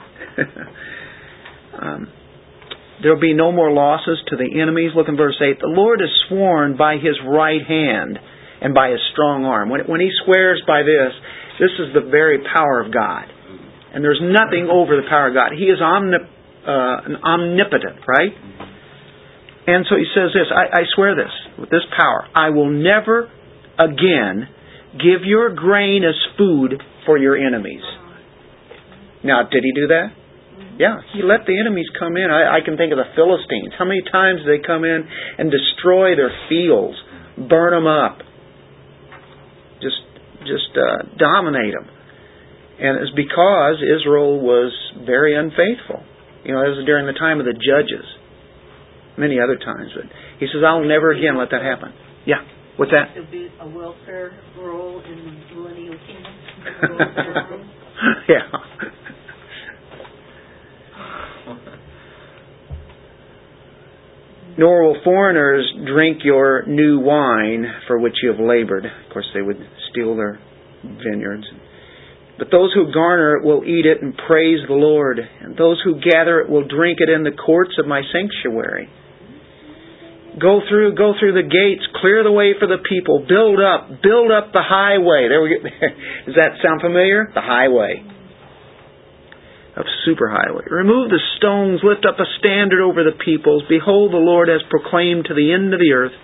um, 1.81 2.07
there 3.01 3.13
will 3.13 3.21
be 3.21 3.33
no 3.33 3.51
more 3.51 3.71
losses 3.71 4.19
to 4.29 4.35
the 4.37 4.61
enemies. 4.61 4.91
Look 4.95 5.09
in 5.09 5.17
verse 5.17 5.35
8. 5.41 5.59
The 5.59 5.67
Lord 5.67 5.99
has 5.99 6.09
sworn 6.29 6.77
by 6.77 6.95
his 6.95 7.19
right 7.27 7.61
hand 7.61 8.19
and 8.61 8.73
by 8.73 8.91
his 8.91 9.01
strong 9.11 9.43
arm. 9.43 9.69
When, 9.69 9.81
when 9.87 9.99
he 9.99 10.09
swears 10.23 10.61
by 10.65 10.83
this, 10.83 11.11
this 11.59 11.71
is 11.79 11.93
the 11.93 12.07
very 12.09 12.39
power 12.39 12.79
of 12.79 12.93
God. 12.93 13.27
And 13.93 14.03
there's 14.03 14.21
nothing 14.23 14.67
over 14.71 14.95
the 14.95 15.07
power 15.07 15.27
of 15.27 15.35
God. 15.35 15.51
He 15.55 15.67
is 15.67 15.79
omnip- 15.79 16.31
uh, 16.63 17.19
omnipotent, 17.23 17.99
right? 18.07 18.31
And 19.67 19.85
so 19.89 19.95
he 19.95 20.05
says 20.13 20.31
this 20.33 20.47
I, 20.51 20.81
I 20.81 20.83
swear 20.95 21.15
this, 21.15 21.31
with 21.59 21.69
this 21.69 21.85
power, 21.97 22.27
I 22.35 22.49
will 22.49 22.69
never 22.69 23.31
again 23.79 24.47
give 24.93 25.23
your 25.23 25.53
grain 25.53 26.03
as 26.03 26.15
food 26.37 26.81
for 27.05 27.17
your 27.17 27.35
enemies. 27.35 27.83
Now, 29.23 29.43
did 29.49 29.63
he 29.63 29.71
do 29.73 29.87
that? 29.87 30.09
Yeah, 30.77 30.99
he 31.15 31.23
let 31.23 31.47
the 31.47 31.55
enemies 31.55 31.87
come 31.97 32.17
in. 32.17 32.27
I, 32.27 32.59
I 32.59 32.59
can 32.63 32.75
think 32.75 32.91
of 32.91 32.99
the 32.99 33.07
Philistines. 33.15 33.71
How 33.79 33.85
many 33.85 34.03
times 34.03 34.43
did 34.43 34.51
they 34.51 34.63
come 34.63 34.83
in 34.83 35.07
and 35.39 35.47
destroy 35.47 36.15
their 36.15 36.31
fields, 36.51 36.99
burn 37.39 37.71
them 37.71 37.87
up, 37.87 38.19
just 39.79 40.03
just 40.43 40.75
uh, 40.75 41.15
dominate 41.15 41.71
them? 41.71 41.87
And 42.75 42.99
it's 42.99 43.15
because 43.15 43.79
Israel 43.79 44.43
was 44.43 44.75
very 45.07 45.31
unfaithful. 45.31 46.03
You 46.43 46.51
know, 46.53 46.61
it 46.61 46.75
was 46.75 46.83
during 46.85 47.07
the 47.07 47.15
time 47.15 47.39
of 47.39 47.47
the 47.47 47.55
judges, 47.55 48.03
many 49.17 49.39
other 49.39 49.55
times. 49.55 49.95
But 49.95 50.11
he 50.43 50.47
says, 50.51 50.59
"I'll 50.59 50.83
never 50.83 51.15
again 51.15 51.39
let 51.39 51.55
that 51.55 51.63
happen." 51.63 51.95
Yeah, 52.27 52.43
what's 52.75 52.91
that? 52.91 53.15
There'll 53.15 53.31
be 53.31 53.47
a 53.47 53.67
welfare 53.67 54.35
roll 54.59 54.99
in 55.07 55.23
the 55.23 55.55
millennial 55.55 55.95
kingdom. 56.03 57.71
yeah. 58.29 58.43
Nor 64.57 64.83
will 64.83 65.01
foreigners 65.03 65.69
drink 65.85 66.19
your 66.23 66.65
new 66.65 66.99
wine 66.99 67.65
for 67.87 67.99
which 67.99 68.15
you 68.23 68.29
have 68.31 68.39
labored. 68.39 68.85
Of 68.85 69.11
course, 69.11 69.27
they 69.33 69.41
would 69.41 69.57
steal 69.91 70.15
their 70.15 70.39
vineyards. 70.83 71.43
But 72.37 72.47
those 72.51 72.73
who 72.73 72.93
garner 72.93 73.37
it 73.37 73.45
will 73.45 73.63
eat 73.63 73.85
it 73.85 74.01
and 74.01 74.13
praise 74.27 74.59
the 74.67 74.75
Lord, 74.75 75.19
and 75.19 75.57
those 75.57 75.81
who 75.83 75.99
gather 75.99 76.39
it 76.39 76.49
will 76.49 76.67
drink 76.67 76.99
it 76.99 77.09
in 77.09 77.23
the 77.23 77.31
courts 77.31 77.71
of 77.79 77.87
my 77.87 78.01
sanctuary. 78.11 78.89
Go 80.39 80.59
through, 80.67 80.95
go 80.95 81.13
through 81.17 81.31
the 81.31 81.47
gates, 81.47 81.87
clear 82.01 82.23
the 82.23 82.31
way 82.31 82.51
for 82.59 82.67
the 82.67 82.83
people, 82.83 83.23
build 83.27 83.59
up, 83.59 84.03
build 84.03 84.31
up 84.31 84.51
the 84.51 84.63
highway. 84.63 85.27
There 85.31 85.41
we 85.41 85.49
go. 85.55 85.63
Does 86.27 86.35
that 86.35 86.59
sound 86.61 86.81
familiar? 86.81 87.31
The 87.33 87.41
highway 87.41 88.14
of 89.75 89.85
superhighway. 90.07 90.69
Remove 90.71 91.09
the 91.09 91.19
stones, 91.37 91.81
lift 91.83 92.05
up 92.05 92.19
a 92.19 92.27
standard 92.39 92.81
over 92.81 93.03
the 93.03 93.17
peoples. 93.23 93.63
Behold, 93.67 94.13
the 94.13 94.23
Lord 94.23 94.47
has 94.47 94.61
proclaimed 94.69 95.25
to 95.27 95.35
the 95.35 95.51
end 95.51 95.73
of 95.73 95.79
the 95.79 95.91
earth. 95.91 96.15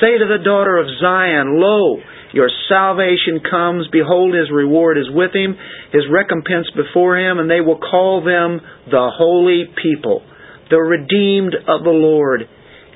Say 0.00 0.18
to 0.18 0.26
the 0.26 0.42
daughter 0.42 0.78
of 0.78 0.90
Zion, 1.00 1.60
Lo, 1.60 1.98
your 2.32 2.50
salvation 2.68 3.40
comes. 3.48 3.86
Behold, 3.92 4.34
his 4.34 4.50
reward 4.50 4.98
is 4.98 5.06
with 5.10 5.34
him, 5.34 5.56
his 5.92 6.04
recompense 6.10 6.66
before 6.74 7.18
him, 7.18 7.38
and 7.38 7.50
they 7.50 7.60
will 7.60 7.78
call 7.78 8.24
them 8.24 8.60
the 8.90 9.10
holy 9.12 9.64
people, 9.82 10.22
the 10.70 10.78
redeemed 10.78 11.54
of 11.54 11.84
the 11.84 11.94
Lord. 11.94 12.42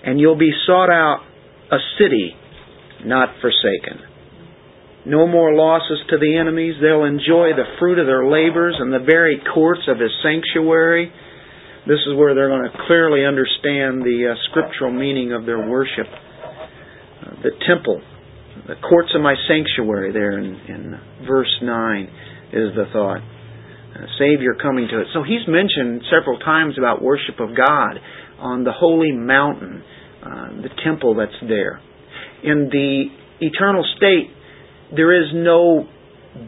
And 0.05 0.21
you'll 0.21 0.39
be 0.39 0.53
sought 0.67 0.91
out 0.91 1.23
a 1.71 1.79
city 1.99 2.35
not 3.05 3.29
forsaken. 3.41 4.14
No 5.07 5.27
more 5.27 5.55
losses 5.55 6.01
to 6.09 6.17
the 6.17 6.37
enemies. 6.37 6.75
They'll 6.81 7.05
enjoy 7.05 7.53
the 7.53 7.77
fruit 7.79 7.99
of 7.99 8.07
their 8.07 8.25
labors 8.25 8.77
in 8.81 8.91
the 8.91 9.05
very 9.05 9.41
courts 9.53 9.83
of 9.87 10.01
His 10.01 10.11
sanctuary. 10.23 11.13
This 11.87 12.01
is 12.09 12.17
where 12.17 12.35
they're 12.35 12.49
going 12.49 12.65
to 12.65 12.79
clearly 12.87 13.27
understand 13.27 14.01
the 14.01 14.33
uh, 14.33 14.35
scriptural 14.49 14.91
meaning 14.91 15.33
of 15.33 15.45
their 15.45 15.61
worship. 15.69 16.09
Uh, 16.09 17.37
the 17.45 17.53
temple, 17.69 18.01
the 18.67 18.81
courts 18.81 19.13
of 19.15 19.21
my 19.21 19.35
sanctuary, 19.47 20.11
there 20.13 20.39
in, 20.39 20.57
in 20.73 21.01
verse 21.29 21.53
9, 21.61 22.05
is 22.57 22.73
the 22.73 22.89
thought. 22.91 23.21
Uh, 23.21 24.09
Savior 24.19 24.57
coming 24.57 24.89
to 24.89 25.01
it. 25.01 25.09
So 25.13 25.23
he's 25.23 25.45
mentioned 25.47 26.01
several 26.09 26.39
times 26.39 26.77
about 26.79 27.03
worship 27.03 27.39
of 27.39 27.55
God 27.55 28.01
on 28.41 28.65
the 28.65 28.73
holy 28.73 29.13
mountain, 29.13 29.85
uh, 30.25 30.49
the 30.65 30.71
temple 30.83 31.15
that's 31.15 31.37
there. 31.47 31.81
In 32.43 32.71
the 32.73 33.05
eternal 33.41 33.85
state, 33.99 34.33
there 34.95 35.13
is 35.23 35.31
no 35.33 35.87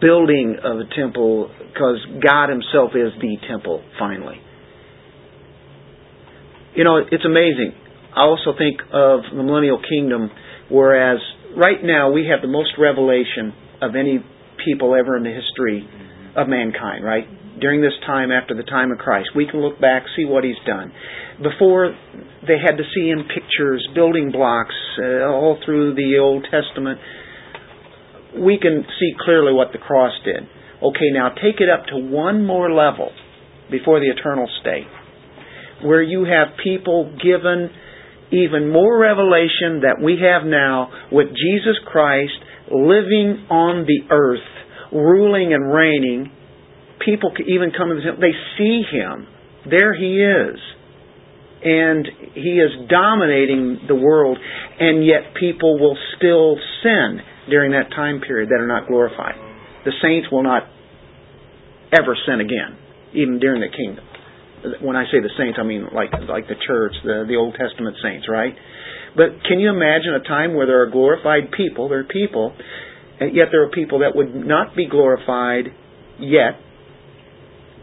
building 0.00 0.56
of 0.62 0.78
a 0.78 0.94
temple 0.94 1.50
because 1.72 1.98
God 2.22 2.48
Himself 2.48 2.90
is 2.94 3.12
the 3.20 3.36
temple, 3.48 3.82
finally. 3.98 4.40
You 6.74 6.84
know, 6.84 6.98
it's 6.98 7.24
amazing. 7.24 7.72
I 8.14 8.22
also 8.22 8.52
think 8.56 8.80
of 8.92 9.20
the 9.30 9.42
millennial 9.42 9.80
kingdom, 9.80 10.30
whereas 10.70 11.18
right 11.56 11.82
now 11.82 12.10
we 12.12 12.28
have 12.30 12.42
the 12.42 12.48
most 12.48 12.70
revelation 12.78 13.52
of 13.80 13.94
any 13.94 14.24
people 14.64 14.94
ever 14.94 15.16
in 15.16 15.22
the 15.22 15.32
history 15.32 15.88
of 16.36 16.48
mankind, 16.48 17.04
right? 17.04 17.24
During 17.60 17.80
this 17.80 17.96
time 18.04 18.30
after 18.30 18.54
the 18.54 18.64
time 18.64 18.92
of 18.92 18.98
Christ. 18.98 19.30
We 19.34 19.46
can 19.46 19.60
look 19.60 19.80
back, 19.80 20.04
see 20.16 20.24
what 20.24 20.44
He's 20.44 20.60
done. 20.66 20.92
Before, 21.42 21.94
they 22.46 22.56
had 22.60 22.76
to 22.76 22.84
see 22.94 23.08
in 23.08 23.24
pictures, 23.24 23.86
building 23.94 24.32
blocks, 24.32 24.74
uh, 24.98 25.28
all 25.28 25.58
through 25.64 25.94
the 25.94 26.18
Old 26.20 26.46
Testament 26.50 27.00
we 28.38 28.58
can 28.60 28.84
see 28.98 29.12
clearly 29.24 29.52
what 29.52 29.72
the 29.72 29.78
cross 29.78 30.12
did. 30.24 30.48
Okay, 30.82 31.10
now 31.12 31.30
take 31.30 31.60
it 31.60 31.68
up 31.68 31.86
to 31.86 31.96
one 31.96 32.44
more 32.44 32.70
level 32.70 33.10
before 33.70 34.00
the 34.00 34.06
eternal 34.06 34.48
state, 34.60 34.86
where 35.82 36.02
you 36.02 36.24
have 36.24 36.56
people 36.62 37.16
given 37.22 37.70
even 38.30 38.70
more 38.70 38.98
revelation 38.98 39.82
that 39.86 40.02
we 40.02 40.18
have 40.20 40.46
now 40.46 40.90
with 41.12 41.28
Jesus 41.28 41.78
Christ 41.86 42.34
living 42.70 43.46
on 43.48 43.86
the 43.86 44.12
earth, 44.12 44.46
ruling 44.92 45.54
and 45.54 45.72
reigning. 45.72 46.32
People 47.04 47.32
can 47.34 47.46
even 47.48 47.70
come 47.70 47.88
to 47.88 47.94
the 47.94 48.20
they 48.20 48.34
see 48.58 48.82
him. 48.90 49.26
There 49.68 49.94
he 49.94 50.22
is. 50.22 50.58
And 51.62 52.06
he 52.34 52.60
is 52.60 52.88
dominating 52.90 53.86
the 53.88 53.94
world, 53.94 54.38
and 54.78 55.04
yet 55.04 55.34
people 55.38 55.80
will 55.80 55.96
still 56.16 56.56
sin 56.82 57.20
during 57.48 57.72
that 57.72 57.90
time 57.94 58.20
period 58.20 58.50
that 58.50 58.60
are 58.60 58.66
not 58.66 58.88
glorified. 58.88 59.34
The 59.84 59.92
saints 60.02 60.28
will 60.30 60.42
not 60.42 60.64
ever 61.92 62.16
sin 62.26 62.40
again, 62.40 62.78
even 63.14 63.38
during 63.38 63.60
the 63.60 63.70
kingdom. 63.70 64.04
When 64.82 64.96
I 64.96 65.04
say 65.04 65.20
the 65.20 65.30
saints, 65.38 65.58
I 65.60 65.64
mean 65.64 65.86
like 65.94 66.10
like 66.28 66.48
the 66.48 66.58
church, 66.66 66.92
the 67.04 67.24
the 67.28 67.36
Old 67.36 67.54
Testament 67.54 67.96
saints, 68.02 68.26
right? 68.28 68.54
But 69.14 69.44
can 69.48 69.60
you 69.60 69.70
imagine 69.70 70.12
a 70.14 70.26
time 70.26 70.54
where 70.54 70.66
there 70.66 70.82
are 70.82 70.90
glorified 70.90 71.52
people? 71.56 71.88
There 71.88 72.00
are 72.00 72.04
people, 72.04 72.52
yet 73.20 73.48
there 73.52 73.62
are 73.62 73.70
people 73.70 74.00
that 74.00 74.14
would 74.14 74.34
not 74.34 74.76
be 74.76 74.88
glorified 74.88 75.72
yet. 76.18 76.60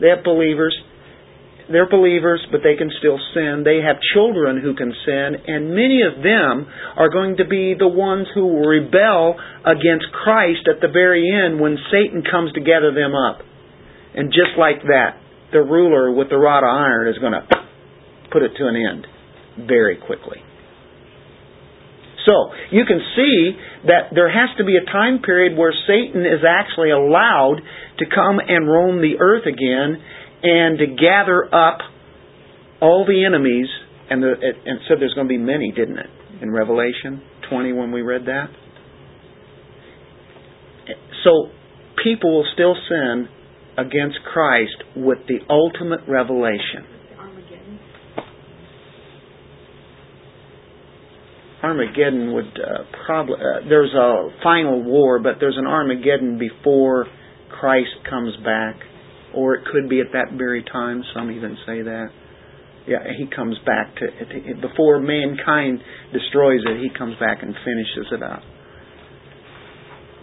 They 0.01 0.09
have 0.09 0.23
believers 0.23 0.75
they're 1.71 1.89
believers, 1.89 2.45
but 2.51 2.61
they 2.63 2.75
can 2.75 2.91
still 2.99 3.19
sin. 3.33 3.63
They 3.63 3.79
have 3.79 3.97
children 4.13 4.59
who 4.61 4.75
can 4.75 4.91
sin, 5.05 5.29
and 5.47 5.71
many 5.71 6.01
of 6.03 6.21
them 6.21 6.67
are 6.97 7.09
going 7.09 7.37
to 7.37 7.45
be 7.45 7.75
the 7.77 7.87
ones 7.87 8.27
who 8.35 8.45
will 8.45 8.67
rebel 8.67 9.39
against 9.63 10.11
Christ 10.11 10.67
at 10.67 10.81
the 10.81 10.91
very 10.91 11.23
end 11.23 11.59
when 11.59 11.77
Satan 11.91 12.23
comes 12.29 12.51
to 12.53 12.61
gather 12.61 12.91
them 12.93 13.15
up. 13.15 13.39
And 14.13 14.29
just 14.31 14.59
like 14.59 14.83
that, 14.91 15.17
the 15.51 15.61
ruler 15.61 16.11
with 16.11 16.29
the 16.29 16.37
rod 16.37 16.63
of 16.63 16.69
iron 16.69 17.07
is 17.07 17.17
going 17.19 17.33
to 17.33 17.47
put 18.31 18.43
it 18.43 18.51
to 18.57 18.67
an 18.67 18.75
end 18.75 19.07
very 19.67 19.97
quickly. 19.97 20.43
So, 22.25 22.55
you 22.71 22.85
can 22.85 22.99
see 23.15 23.51
that 23.87 24.15
there 24.15 24.31
has 24.31 24.55
to 24.57 24.63
be 24.63 24.77
a 24.77 24.85
time 24.85 25.21
period 25.21 25.57
where 25.57 25.73
Satan 25.87 26.21
is 26.21 26.39
actually 26.47 26.89
allowed 26.89 27.59
to 27.99 28.05
come 28.07 28.39
and 28.39 28.67
roam 28.67 29.01
the 29.01 29.19
earth 29.19 29.43
again 29.45 29.99
and 30.43 30.77
to 30.77 30.85
gather 30.87 31.45
up 31.45 31.79
all 32.81 33.05
the 33.05 33.25
enemies. 33.25 33.67
And, 34.09 34.21
the, 34.21 34.33
and 34.65 34.79
said 34.87 34.97
there's 34.99 35.13
going 35.13 35.27
to 35.27 35.31
be 35.31 35.37
many, 35.37 35.71
didn't 35.71 35.97
it? 35.97 36.09
In 36.41 36.51
Revelation 36.51 37.23
20 37.49 37.73
when 37.73 37.91
we 37.91 38.01
read 38.01 38.25
that. 38.25 38.47
So, 41.23 41.49
people 42.03 42.35
will 42.35 42.47
still 42.53 42.75
sin 42.89 43.29
against 43.77 44.17
Christ 44.31 44.75
with 44.95 45.19
the 45.27 45.39
ultimate 45.49 46.01
revelation. 46.07 46.85
Armageddon. 47.17 47.79
Armageddon 51.63 52.33
would 52.33 52.45
uh, 52.45 52.83
probably 53.05 53.35
uh, 53.35 53.67
there's 53.67 53.93
a 53.93 54.29
final 54.43 54.83
war, 54.83 55.19
but 55.19 55.35
there's 55.39 55.57
an 55.57 55.65
Armageddon 55.65 56.37
before 56.37 57.07
Christ 57.49 57.91
comes 58.09 58.35
back, 58.43 58.75
or 59.33 59.55
it 59.55 59.65
could 59.71 59.89
be 59.89 59.99
at 59.99 60.13
that 60.13 60.37
very 60.37 60.63
time. 60.63 61.03
Some 61.13 61.31
even 61.31 61.57
say 61.65 61.81
that. 61.81 62.07
Yeah, 62.87 62.99
he 63.17 63.27
comes 63.33 63.55
back 63.65 63.95
to 63.95 64.07
before 64.59 64.99
mankind 64.99 65.79
destroys 66.11 66.61
it. 66.65 66.81
He 66.81 66.89
comes 66.97 67.15
back 67.19 67.41
and 67.41 67.55
finishes 67.63 68.11
it 68.11 68.21
up. 68.21 68.43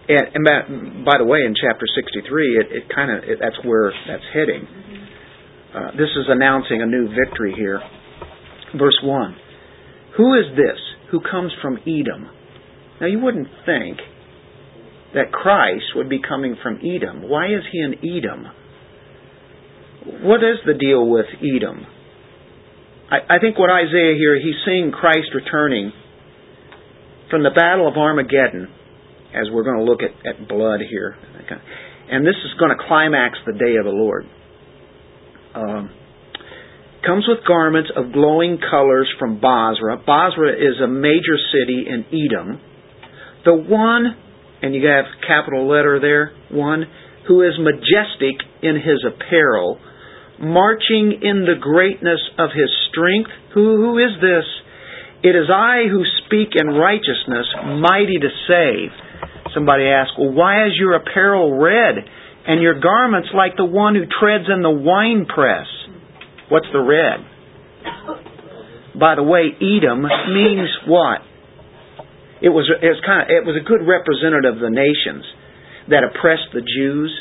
And, 0.08 0.26
and 0.34 0.44
by, 0.44 1.12
by 1.12 1.18
the 1.18 1.24
way, 1.24 1.40
in 1.46 1.54
chapter 1.54 1.86
63, 1.86 2.58
it, 2.58 2.66
it 2.70 2.84
kind 2.94 3.10
of 3.10 3.24
that's 3.40 3.56
where 3.64 3.92
that's 4.06 4.24
heading. 4.34 4.66
Uh, 5.74 5.92
this 5.92 6.10
is 6.18 6.26
announcing 6.28 6.82
a 6.82 6.86
new 6.86 7.08
victory 7.08 7.54
here. 7.56 7.80
Verse 8.76 8.98
1. 9.02 9.36
Who 10.16 10.34
is 10.34 10.56
this 10.56 10.78
who 11.10 11.20
comes 11.20 11.52
from 11.62 11.78
Edom? 11.86 12.28
Now, 13.00 13.06
you 13.06 13.20
wouldn't 13.20 13.48
think 13.64 13.98
that 15.14 15.32
Christ 15.32 15.96
would 15.96 16.08
be 16.08 16.20
coming 16.20 16.56
from 16.62 16.78
Edom. 16.84 17.28
Why 17.28 17.46
is 17.46 17.62
he 17.72 17.80
in 17.80 17.94
Edom? 17.94 18.46
What 20.06 20.42
is 20.42 20.58
the 20.64 20.74
deal 20.74 21.08
with 21.08 21.26
Edom? 21.42 21.86
I, 23.10 23.36
I 23.36 23.38
think 23.38 23.58
what 23.58 23.70
Isaiah 23.70 24.14
here, 24.16 24.38
he's 24.38 24.56
seeing 24.64 24.92
Christ 24.92 25.28
returning 25.34 25.92
from 27.30 27.42
the 27.42 27.50
battle 27.50 27.86
of 27.86 27.96
Armageddon 27.96 28.68
as 29.34 29.46
we're 29.52 29.64
going 29.64 29.78
to 29.78 29.84
look 29.84 30.00
at, 30.02 30.26
at 30.26 30.48
blood 30.48 30.80
here. 30.88 31.16
And 32.10 32.26
this 32.26 32.34
is 32.44 32.58
going 32.58 32.76
to 32.76 32.84
climax 32.88 33.38
the 33.46 33.52
day 33.52 33.76
of 33.76 33.84
the 33.84 33.90
Lord. 33.90 34.24
Um, 35.54 35.90
comes 37.06 37.24
with 37.28 37.46
garments 37.46 37.90
of 37.94 38.12
glowing 38.12 38.58
colors 38.58 39.08
from 39.18 39.40
Bozrah. 39.40 39.98
Bozrah 40.04 40.54
is 40.54 40.80
a 40.82 40.88
major 40.88 41.38
city 41.52 41.84
in 41.86 42.04
Edom. 42.08 42.60
The 43.44 43.54
one, 43.54 44.16
and 44.62 44.74
you 44.74 44.86
have 44.86 45.04
capital 45.26 45.68
letter 45.68 46.00
there, 46.00 46.32
one, 46.50 46.84
who 47.28 47.42
is 47.42 47.52
majestic 47.58 48.36
in 48.62 48.74
his 48.76 49.04
apparel, 49.06 49.78
marching 50.40 51.20
in 51.22 51.44
the 51.44 51.60
greatness 51.60 52.20
of 52.38 52.50
his 52.50 52.70
strength. 52.90 53.30
Who, 53.54 53.76
who 53.76 53.98
is 53.98 54.16
this? 54.20 54.44
It 55.22 55.36
is 55.36 55.52
I 55.52 55.84
who 55.90 56.02
speak 56.24 56.56
in 56.56 56.68
righteousness, 56.68 57.46
mighty 57.80 58.16
to 58.18 58.30
save. 58.48 58.90
Somebody 59.52 59.84
asked, 59.84 60.12
Well, 60.18 60.32
why 60.32 60.66
is 60.66 60.72
your 60.76 60.96
apparel 60.96 61.60
red 61.60 61.96
and 62.46 62.62
your 62.62 62.80
garments 62.80 63.28
like 63.34 63.56
the 63.56 63.64
one 63.64 63.94
who 63.94 64.04
treads 64.08 64.48
in 64.48 64.62
the 64.62 64.70
winepress? 64.70 65.68
What's 66.48 66.68
the 66.72 66.80
red? 66.80 67.20
By 68.98 69.14
the 69.14 69.22
way, 69.22 69.52
Edom 69.60 70.02
means 70.02 70.68
what? 70.86 71.20
It 72.42 72.48
was, 72.48 72.64
it 72.72 72.88
was 72.88 73.02
kind 73.04 73.22
of 73.22 73.28
it 73.28 73.44
was 73.44 73.60
a 73.60 73.64
good 73.64 73.84
representative 73.84 74.56
of 74.56 74.60
the 74.64 74.72
nations 74.72 75.24
that 75.92 76.00
oppressed 76.00 76.48
the 76.56 76.64
Jews. 76.64 77.12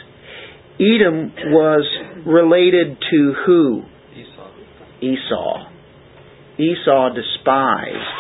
Edom 0.80 1.34
was 1.52 1.86
related 2.26 2.98
to 3.12 3.34
who? 3.46 3.84
Esau. 5.02 5.70
Esau. 6.58 7.10
Despised 7.14 8.20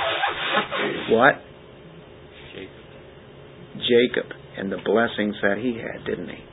what? 1.10 1.36
Jacob 3.80 4.32
and 4.58 4.72
the 4.72 4.78
blessings 4.84 5.36
that 5.42 5.58
he 5.58 5.74
had, 5.74 6.06
didn't 6.06 6.30
he? 6.30 6.44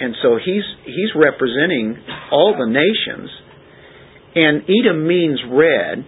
And 0.00 0.14
so 0.22 0.38
he's 0.42 0.62
he's 0.84 1.10
representing 1.14 1.96
all 2.30 2.54
the 2.58 2.66
nations, 2.66 3.30
and 4.34 4.62
Edom 4.62 5.06
means 5.06 5.40
red, 5.50 6.06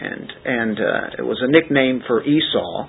and 0.00 0.32
and 0.44 0.78
uh, 0.78 1.18
it 1.18 1.22
was 1.22 1.38
a 1.42 1.50
nickname 1.50 2.02
for 2.06 2.22
Esau. 2.22 2.88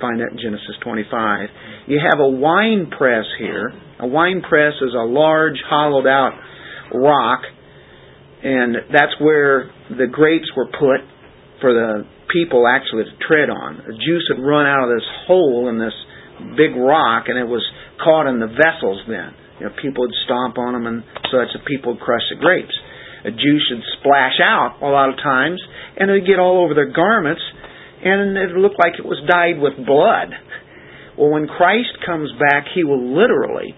Find 0.00 0.20
that 0.20 0.30
in 0.32 0.38
Genesis 0.40 0.76
25. 0.82 1.48
You 1.88 1.96
have 2.04 2.20
a 2.20 2.28
wine 2.28 2.92
press 2.92 3.24
here. 3.38 3.72
A 3.98 4.06
wine 4.06 4.42
press 4.46 4.74
is 4.82 4.92
a 4.92 5.08
large, 5.08 5.56
hollowed 5.64 6.06
out 6.06 6.36
rock, 6.92 7.40
and 8.44 8.76
that's 8.92 9.16
where 9.20 9.72
the 9.88 10.06
grapes 10.06 10.52
were 10.54 10.66
put 10.68 11.00
for 11.62 11.72
the 11.72 12.04
people 12.28 12.68
actually 12.68 13.04
to 13.04 13.16
tread 13.26 13.48
on. 13.48 13.80
The 13.88 13.96
juice 13.96 14.28
had 14.28 14.36
run 14.36 14.66
out 14.66 14.84
of 14.84 14.94
this 14.94 15.08
hole 15.26 15.72
in 15.72 15.80
this 15.80 15.96
big 16.60 16.76
rock, 16.76 17.32
and 17.32 17.40
it 17.40 17.48
was 17.48 17.64
caught 18.04 18.28
in 18.28 18.38
the 18.38 18.52
vessels 18.52 19.00
then. 19.08 19.32
You 19.58 19.66
know, 19.66 19.72
people 19.80 20.04
would 20.04 20.14
stomp 20.28 20.60
on 20.60 20.76
them 20.76 20.86
and 20.86 21.02
such, 21.32 21.56
and 21.56 21.64
people 21.64 21.96
would 21.96 22.04
crush 22.04 22.22
the 22.28 22.36
grapes. 22.36 22.76
The 23.24 23.32
juice 23.32 23.64
would 23.72 23.84
splash 23.98 24.36
out 24.44 24.84
a 24.84 24.92
lot 24.92 25.08
of 25.08 25.16
times, 25.16 25.56
and 25.96 26.10
it 26.10 26.20
would 26.20 26.28
get 26.28 26.38
all 26.38 26.62
over 26.62 26.74
their 26.74 26.92
garments, 26.92 27.42
and 28.04 28.36
it 28.36 28.52
would 28.52 28.60
look 28.60 28.76
like 28.76 29.00
it 29.00 29.08
was 29.08 29.24
dyed 29.24 29.56
with 29.56 29.74
blood. 29.88 30.36
Well, 31.18 31.30
when 31.30 31.48
Christ 31.48 31.98
comes 32.06 32.30
back, 32.38 32.66
he 32.74 32.84
will 32.84 33.16
literally 33.16 33.74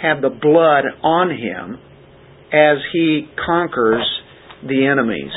have 0.00 0.20
the 0.20 0.28
blood 0.28 0.84
on 1.02 1.30
him 1.30 1.78
as 2.52 2.78
he 2.92 3.26
conquers 3.44 4.04
the 4.62 4.86
enemies. 4.86 5.32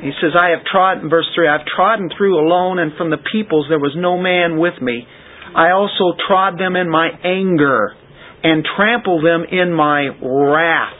He 0.00 0.10
says, 0.20 0.32
I 0.34 0.50
have 0.50 0.64
trodden, 0.64 1.10
verse 1.10 1.28
3, 1.34 1.46
I 1.46 1.58
have 1.58 1.66
trodden 1.66 2.08
through 2.16 2.40
alone, 2.40 2.78
and 2.78 2.92
from 2.96 3.10
the 3.10 3.22
peoples 3.30 3.66
there 3.68 3.78
was 3.78 3.94
no 3.96 4.16
man 4.16 4.58
with 4.58 4.80
me. 4.80 5.06
I 5.54 5.70
also 5.70 6.16
trod 6.26 6.58
them 6.58 6.74
in 6.74 6.90
my 6.90 7.10
anger, 7.22 7.94
and 8.42 8.66
trampled 8.76 9.24
them 9.24 9.44
in 9.50 9.72
my 9.72 10.08
wrath, 10.20 10.98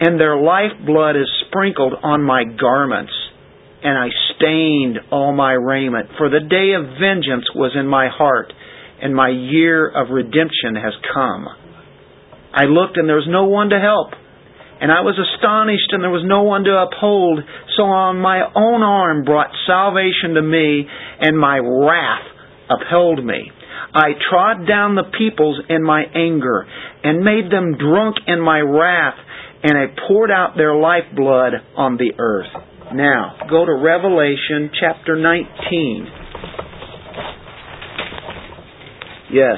and 0.00 0.20
their 0.20 0.36
lifeblood 0.36 1.16
is 1.16 1.28
sprinkled 1.48 1.94
on 2.02 2.22
my 2.22 2.44
garments, 2.44 3.12
and 3.82 3.98
I 3.98 4.08
stained 4.36 4.98
all 5.10 5.32
my 5.32 5.52
raiment. 5.52 6.10
For 6.18 6.28
the 6.28 6.40
day 6.40 6.74
of 6.78 6.98
vengeance 7.00 7.46
was 7.54 7.72
in 7.74 7.86
my 7.86 8.08
heart, 8.08 8.52
and 9.02 9.14
my 9.14 9.28
year 9.28 9.88
of 9.88 10.10
redemption 10.10 10.76
has 10.76 10.94
come. 11.12 11.48
I 12.54 12.64
looked, 12.64 12.96
and 12.96 13.08
there 13.08 13.16
was 13.16 13.28
no 13.28 13.44
one 13.44 13.70
to 13.70 13.80
help. 13.80 14.14
And 14.80 14.90
I 14.90 15.00
was 15.00 15.18
astonished, 15.18 15.90
and 15.92 16.02
there 16.02 16.10
was 16.10 16.26
no 16.26 16.42
one 16.42 16.64
to 16.64 16.86
uphold. 16.86 17.40
So 17.76 17.82
on 17.84 18.18
my 18.18 18.42
own 18.54 18.82
arm 18.82 19.24
brought 19.24 19.50
salvation 19.66 20.34
to 20.34 20.42
me, 20.42 20.86
and 21.20 21.38
my 21.38 21.58
wrath 21.58 22.26
upheld 22.70 23.24
me. 23.24 23.50
I 23.94 24.14
trod 24.30 24.66
down 24.66 24.94
the 24.94 25.10
peoples 25.18 25.60
in 25.68 25.82
my 25.82 26.04
anger, 26.14 26.66
and 27.02 27.24
made 27.24 27.50
them 27.50 27.76
drunk 27.78 28.16
in 28.26 28.40
my 28.40 28.60
wrath, 28.60 29.18
and 29.62 29.76
I 29.76 29.86
poured 30.06 30.30
out 30.30 30.56
their 30.56 30.74
lifeblood 30.74 31.52
on 31.76 31.96
the 31.96 32.12
earth. 32.18 32.50
Now, 32.94 33.48
go 33.48 33.64
to 33.64 33.72
Revelation 33.72 34.68
chapter 34.78 35.16
19. 35.16 36.06
Yes, 39.32 39.56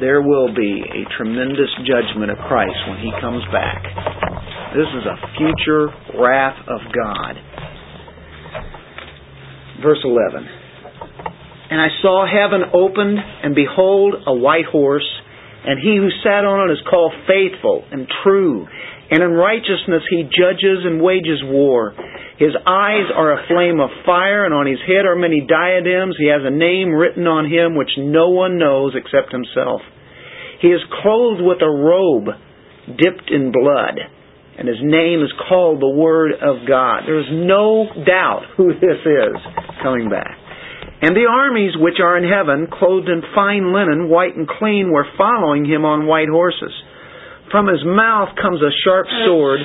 there 0.00 0.20
will 0.20 0.52
be 0.52 0.82
a 0.82 1.06
tremendous 1.16 1.70
judgment 1.86 2.32
of 2.32 2.38
Christ 2.48 2.74
when 2.88 2.98
He 2.98 3.12
comes 3.20 3.44
back. 3.52 3.78
This 4.74 4.90
is 4.90 5.06
a 5.06 5.16
future 5.38 5.86
wrath 6.18 6.58
of 6.66 6.80
God. 6.90 7.38
Verse 9.80 10.02
11. 10.02 10.42
And 11.70 11.80
I 11.80 11.88
saw 12.02 12.26
heaven 12.26 12.62
opened, 12.74 13.18
and 13.44 13.54
behold, 13.54 14.14
a 14.26 14.34
white 14.34 14.66
horse, 14.66 15.06
and 15.64 15.78
he 15.78 15.96
who 15.96 16.10
sat 16.24 16.44
on 16.44 16.68
it 16.68 16.72
is 16.72 16.82
called 16.90 17.12
faithful 17.28 17.84
and 17.90 18.08
true, 18.24 18.66
and 19.12 19.22
in 19.22 19.30
righteousness 19.30 20.02
he 20.10 20.24
judges 20.24 20.82
and 20.84 21.00
wages 21.00 21.38
war. 21.44 21.94
His 22.38 22.54
eyes 22.66 23.06
are 23.14 23.32
a 23.32 23.46
flame 23.46 23.78
of 23.78 23.90
fire, 24.04 24.44
and 24.44 24.54
on 24.54 24.66
his 24.66 24.80
head 24.86 25.06
are 25.06 25.14
many 25.14 25.46
diadems. 25.46 26.16
He 26.18 26.28
has 26.28 26.42
a 26.42 26.50
name 26.50 26.90
written 26.90 27.26
on 27.26 27.46
him 27.46 27.76
which 27.76 27.94
no 27.96 28.30
one 28.30 28.58
knows 28.58 28.94
except 28.94 29.30
himself. 29.30 29.82
He 30.60 30.68
is 30.68 30.80
clothed 31.02 31.42
with 31.42 31.62
a 31.62 31.70
robe 31.70 32.34
dipped 32.98 33.30
in 33.30 33.52
blood 33.52 34.00
and 34.56 34.68
his 34.68 34.78
name 34.82 35.22
is 35.22 35.32
called 35.48 35.82
the 35.82 35.90
Word 35.90 36.32
of 36.38 36.66
God. 36.66 37.02
There 37.06 37.18
is 37.18 37.30
no 37.30 37.90
doubt 38.06 38.54
who 38.56 38.70
this 38.74 39.02
is 39.02 39.36
coming 39.82 40.08
back. 40.08 40.38
And 41.02 41.16
the 41.16 41.26
armies 41.26 41.74
which 41.76 41.98
are 41.98 42.16
in 42.16 42.24
heaven, 42.24 42.68
clothed 42.70 43.10
in 43.10 43.20
fine 43.34 43.74
linen, 43.74 44.08
white 44.08 44.36
and 44.36 44.46
clean, 44.46 44.92
were 44.92 45.10
following 45.18 45.66
him 45.66 45.84
on 45.84 46.06
white 46.06 46.30
horses. 46.30 46.72
From 47.50 47.66
his 47.66 47.82
mouth 47.84 48.38
comes 48.40 48.62
a 48.62 48.70
sharp 48.86 49.06
sword, 49.26 49.60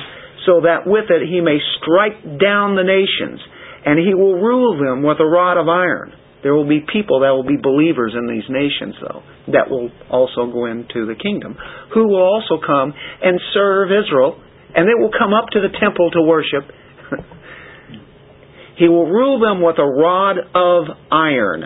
so 0.46 0.62
that 0.62 0.86
with 0.86 1.10
it 1.10 1.28
he 1.28 1.40
may 1.40 1.58
strike 1.80 2.40
down 2.40 2.76
the 2.76 2.86
nations, 2.86 3.40
and 3.84 3.98
he 3.98 4.14
will 4.14 4.40
rule 4.40 4.78
them 4.78 5.02
with 5.02 5.18
a 5.20 5.26
rod 5.26 5.56
of 5.56 5.68
iron. 5.68 6.12
There 6.42 6.54
will 6.54 6.68
be 6.68 6.80
people 6.80 7.20
that 7.20 7.30
will 7.30 7.44
be 7.44 7.60
believers 7.60 8.14
in 8.16 8.26
these 8.26 8.48
nations, 8.48 8.94
though, 9.00 9.22
that 9.52 9.68
will 9.68 9.90
also 10.08 10.50
go 10.50 10.66
into 10.66 11.04
the 11.04 11.14
kingdom, 11.14 11.56
who 11.92 12.08
will 12.08 12.22
also 12.22 12.56
come 12.64 12.94
and 13.22 13.38
serve 13.52 13.90
Israel, 13.92 14.40
and 14.74 14.88
they 14.88 14.96
will 14.96 15.12
come 15.12 15.34
up 15.34 15.50
to 15.52 15.60
the 15.60 15.68
temple 15.78 16.10
to 16.12 16.22
worship. 16.22 16.64
he 18.78 18.88
will 18.88 19.06
rule 19.06 19.40
them 19.40 19.60
with 19.60 19.76
a 19.78 19.84
rod 19.84 20.38
of 20.54 20.96
iron. 21.12 21.64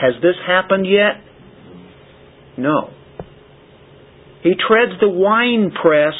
Has 0.00 0.14
this 0.22 0.36
happened 0.46 0.86
yet? 0.86 1.22
No. 2.56 2.90
He 4.42 4.52
treads 4.54 4.92
the 5.00 5.08
winepress 5.08 6.14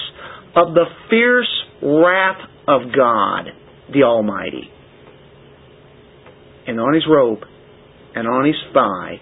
of 0.57 0.75
the 0.75 0.85
fierce 1.11 1.51
wrath 1.83 2.41
of 2.69 2.93
God, 2.95 3.51
the 3.93 4.03
Almighty 4.03 4.71
and 6.67 6.81
on 6.81 6.95
his 6.95 7.05
robe 7.09 7.41
and 8.15 8.27
on 8.27 8.47
his 8.47 8.57
thigh 8.73 9.21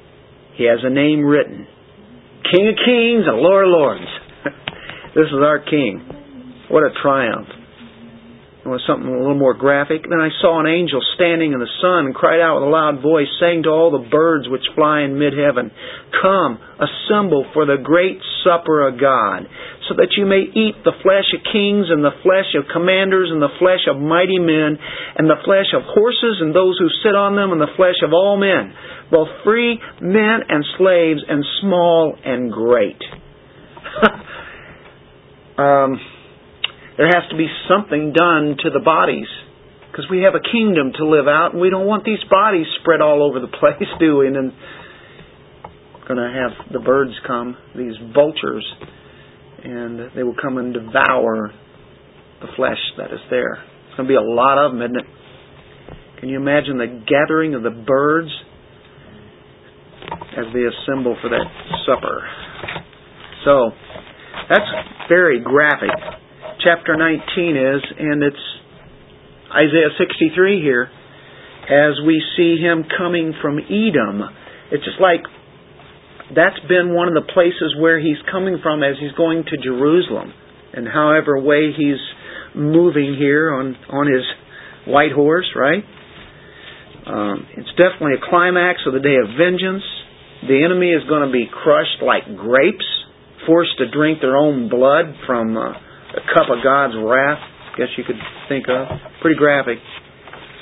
he 0.55 0.65
has 0.65 0.81
a 0.83 0.91
name 0.91 1.25
written 1.25 1.67
King 2.51 2.69
of 2.69 2.75
Kings 2.85 3.25
and 3.27 3.39
Lord 3.39 3.67
of 3.67 3.71
Lords. 3.71 4.11
this 5.15 5.27
is 5.27 5.41
our 5.41 5.59
King. 5.59 6.05
What 6.69 6.83
a 6.83 6.91
triumph. 7.03 7.49
It 8.63 8.71
was 8.71 8.79
something 8.87 9.11
a 9.11 9.19
little 9.19 9.35
more 9.35 9.59
graphic. 9.59 10.07
Then 10.07 10.23
I 10.23 10.31
saw 10.39 10.63
an 10.63 10.71
angel 10.71 11.03
standing 11.19 11.51
in 11.51 11.59
the 11.59 11.75
sun 11.83 12.07
and 12.07 12.15
cried 12.15 12.39
out 12.39 12.63
with 12.63 12.71
a 12.71 12.71
loud 12.71 13.03
voice, 13.03 13.27
saying 13.43 13.67
to 13.67 13.75
all 13.75 13.91
the 13.91 14.07
birds 14.07 14.47
which 14.47 14.63
fly 14.79 15.03
in 15.03 15.19
mid 15.19 15.35
heaven, 15.35 15.75
Come, 16.23 16.63
assemble 16.79 17.43
for 17.59 17.67
the 17.67 17.83
great 17.83 18.23
supper 18.47 18.87
of 18.87 19.03
God, 19.03 19.51
so 19.91 19.99
that 19.99 20.15
you 20.15 20.31
may 20.31 20.47
eat 20.47 20.79
the 20.87 20.95
flesh 21.03 21.27
of 21.35 21.43
kings 21.51 21.91
and 21.91 22.07
the 22.07 22.15
flesh 22.23 22.55
of 22.55 22.71
commanders 22.71 23.35
and 23.35 23.43
the 23.43 23.51
flesh 23.59 23.83
of 23.91 23.99
mighty 23.99 24.39
men 24.39 24.79
and 24.79 25.27
the 25.27 25.43
flesh 25.43 25.75
of 25.75 25.83
horses 25.83 26.39
and 26.39 26.55
those 26.55 26.79
who 26.79 26.87
sit 27.03 27.19
on 27.19 27.35
them 27.35 27.51
and 27.51 27.59
the 27.59 27.75
flesh 27.75 27.99
of 28.07 28.15
all 28.15 28.39
men, 28.39 28.71
both 29.11 29.27
free 29.43 29.75
men 29.99 30.39
and 30.47 30.63
slaves 30.79 31.19
and 31.27 31.43
small 31.59 32.15
and 32.15 32.55
great. 32.55 33.03
um, 35.59 35.99
there 37.03 37.11
has 37.19 37.29
to 37.31 37.37
be 37.37 37.51
something 37.67 38.15
done 38.15 38.55
to 38.63 38.71
the 38.71 38.79
bodies 38.79 39.27
because 39.91 40.07
we 40.09 40.23
have 40.23 40.39
a 40.39 40.45
kingdom 40.55 40.93
to 40.95 41.05
live 41.05 41.27
out 41.27 41.51
and 41.51 41.61
we 41.61 41.69
don't 41.69 41.85
want 41.85 42.05
these 42.05 42.23
bodies 42.31 42.65
spread 42.79 43.01
all 43.01 43.27
over 43.27 43.41
the 43.41 43.51
place, 43.59 43.91
do 43.99 44.19
we? 44.19 44.29
And 44.29 44.55
going 46.07 46.23
to 46.23 46.31
have 46.31 46.73
the 46.73 46.79
birds 46.79 47.11
come, 47.27 47.57
these 47.75 47.99
vultures, 48.15 48.63
and 49.65 50.15
they 50.15 50.23
will 50.23 50.37
come 50.41 50.59
and 50.59 50.73
devour 50.73 51.51
the 52.41 52.47
flesh 52.55 52.79
that 52.99 53.11
is 53.13 53.21
there. 53.31 53.55
It's 53.91 53.97
going 53.97 54.07
to 54.07 54.13
be 54.13 54.15
a 54.15 54.23
lot 54.23 54.65
of 54.65 54.71
them, 54.71 54.83
isn't 54.83 54.97
it? 54.97 55.07
Can 56.21 56.29
you 56.29 56.37
imagine 56.37 56.79
the 56.79 57.03
gathering 57.03 57.57
of 57.57 57.65
the 57.65 57.75
birds 57.75 58.31
as 60.39 60.47
they 60.55 60.63
assemble 60.71 61.17
for 61.21 61.31
that 61.31 61.47
supper? 61.83 62.23
So, 63.45 63.71
that's 64.49 64.71
very 65.09 65.41
graphic 65.43 66.22
chapter 66.65 66.97
19 66.97 67.57
is, 67.57 67.83
and 67.99 68.23
it's 68.23 68.45
Isaiah 69.51 69.91
63 69.99 70.61
here, 70.61 70.89
as 71.67 71.99
we 72.07 72.23
see 72.37 72.57
him 72.57 72.85
coming 72.97 73.35
from 73.43 73.59
Edom. 73.59 74.23
It's 74.71 74.85
just 74.85 75.01
like 75.01 75.23
that's 76.35 76.59
been 76.69 76.95
one 76.95 77.09
of 77.09 77.15
the 77.15 77.27
places 77.33 77.77
where 77.79 78.01
he's 78.01 78.17
coming 78.31 78.59
from 78.63 78.83
as 78.83 78.97
he's 78.99 79.13
going 79.13 79.45
to 79.45 79.57
Jerusalem. 79.59 80.33
And 80.73 80.89
however 80.89 81.39
way 81.39 81.73
he's 81.77 82.01
moving 82.55 83.17
here 83.19 83.53
on, 83.53 83.77
on 83.91 84.07
his 84.07 84.25
white 84.87 85.13
horse, 85.13 85.51
right? 85.55 85.85
Um, 87.05 87.47
it's 87.59 87.71
definitely 87.77 88.17
a 88.17 88.31
climax 88.31 88.81
of 88.87 88.95
the 88.95 89.01
day 89.01 89.19
of 89.21 89.37
vengeance. 89.37 89.85
The 90.49 90.65
enemy 90.65 90.91
is 90.91 91.03
going 91.09 91.27
to 91.27 91.33
be 91.33 91.47
crushed 91.51 92.01
like 92.01 92.25
grapes, 92.37 92.87
forced 93.47 93.77
to 93.79 93.91
drink 93.91 94.21
their 94.21 94.37
own 94.37 94.71
blood 94.71 95.15
from 95.27 95.57
uh, 95.57 95.75
a 96.13 96.23
cup 96.35 96.49
of 96.51 96.63
God's 96.63 96.95
wrath, 96.97 97.41
I 97.41 97.79
guess 97.79 97.89
you 97.97 98.05
could 98.05 98.21
think 98.49 98.67
of. 98.69 98.87
Pretty 99.21 99.39
graphic. 99.39 99.79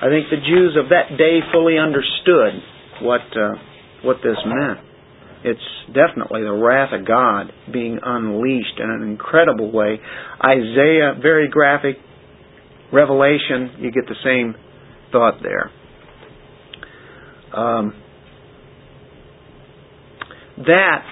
I 0.03 0.09
think 0.09 0.30
the 0.30 0.40
Jews 0.40 0.76
of 0.78 0.90
that 0.90 1.18
day 1.18 1.40
fully 1.53 1.76
understood 1.76 2.62
what 3.03 3.20
uh, 3.36 3.59
what 4.03 4.16
this 4.22 4.38
meant. 4.46 4.80
It's 5.42 5.61
definitely 5.88 6.42
the 6.42 6.53
wrath 6.53 6.92
of 6.92 7.07
God 7.07 7.53
being 7.72 7.98
unleashed 8.03 8.78
in 8.78 8.90
an 8.90 9.09
incredible 9.09 9.72
way. 9.72 9.98
Isaiah, 10.44 11.14
very 11.20 11.48
graphic. 11.48 11.96
Revelation, 12.92 13.76
you 13.78 13.90
get 13.90 14.05
the 14.07 14.16
same 14.24 14.55
thought 15.12 15.40
there. 15.42 15.70
Um, 17.59 17.94
that 20.59 21.05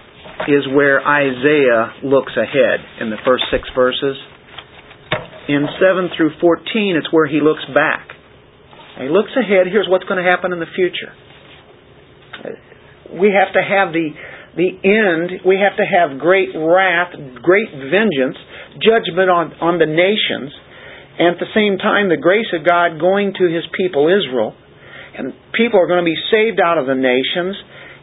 is 0.49 0.66
where 0.74 1.01
Isaiah 1.01 2.05
looks 2.05 2.32
ahead 2.36 2.80
in 3.01 3.11
the 3.11 3.16
first 3.24 3.45
six 3.51 3.68
verses. 3.74 4.16
In 5.49 5.65
7 5.81 6.11
through 6.17 6.37
14, 6.41 6.97
it's 6.97 7.13
where 7.13 7.27
he 7.27 7.41
looks 7.41 7.65
back. 7.73 8.13
And 8.97 9.09
he 9.09 9.11
looks 9.11 9.33
ahead, 9.33 9.67
here's 9.67 9.89
what's 9.89 10.05
going 10.05 10.23
to 10.23 10.29
happen 10.29 10.53
in 10.53 10.61
the 10.61 10.71
future. 10.77 11.13
We 13.17 13.33
have 13.33 13.57
to 13.57 13.63
have 13.65 13.97
the, 13.97 14.13
the 14.55 14.71
end, 14.85 15.49
we 15.49 15.57
have 15.57 15.81
to 15.81 15.87
have 15.89 16.21
great 16.21 16.53
wrath, 16.53 17.17
great 17.41 17.73
vengeance, 17.73 18.37
judgment 18.77 19.33
on, 19.33 19.57
on 19.65 19.81
the 19.81 19.89
nations, 19.89 20.53
and 21.19 21.35
at 21.35 21.41
the 21.41 21.51
same 21.57 21.79
time, 21.79 22.13
the 22.13 22.21
grace 22.21 22.53
of 22.53 22.63
God 22.69 23.01
going 23.01 23.33
to 23.33 23.45
his 23.49 23.65
people, 23.75 24.07
Israel. 24.07 24.55
And 25.17 25.33
people 25.51 25.81
are 25.81 25.89
going 25.89 26.05
to 26.05 26.07
be 26.07 26.21
saved 26.31 26.61
out 26.63 26.79
of 26.79 26.87
the 26.87 26.95
nations 26.95 27.57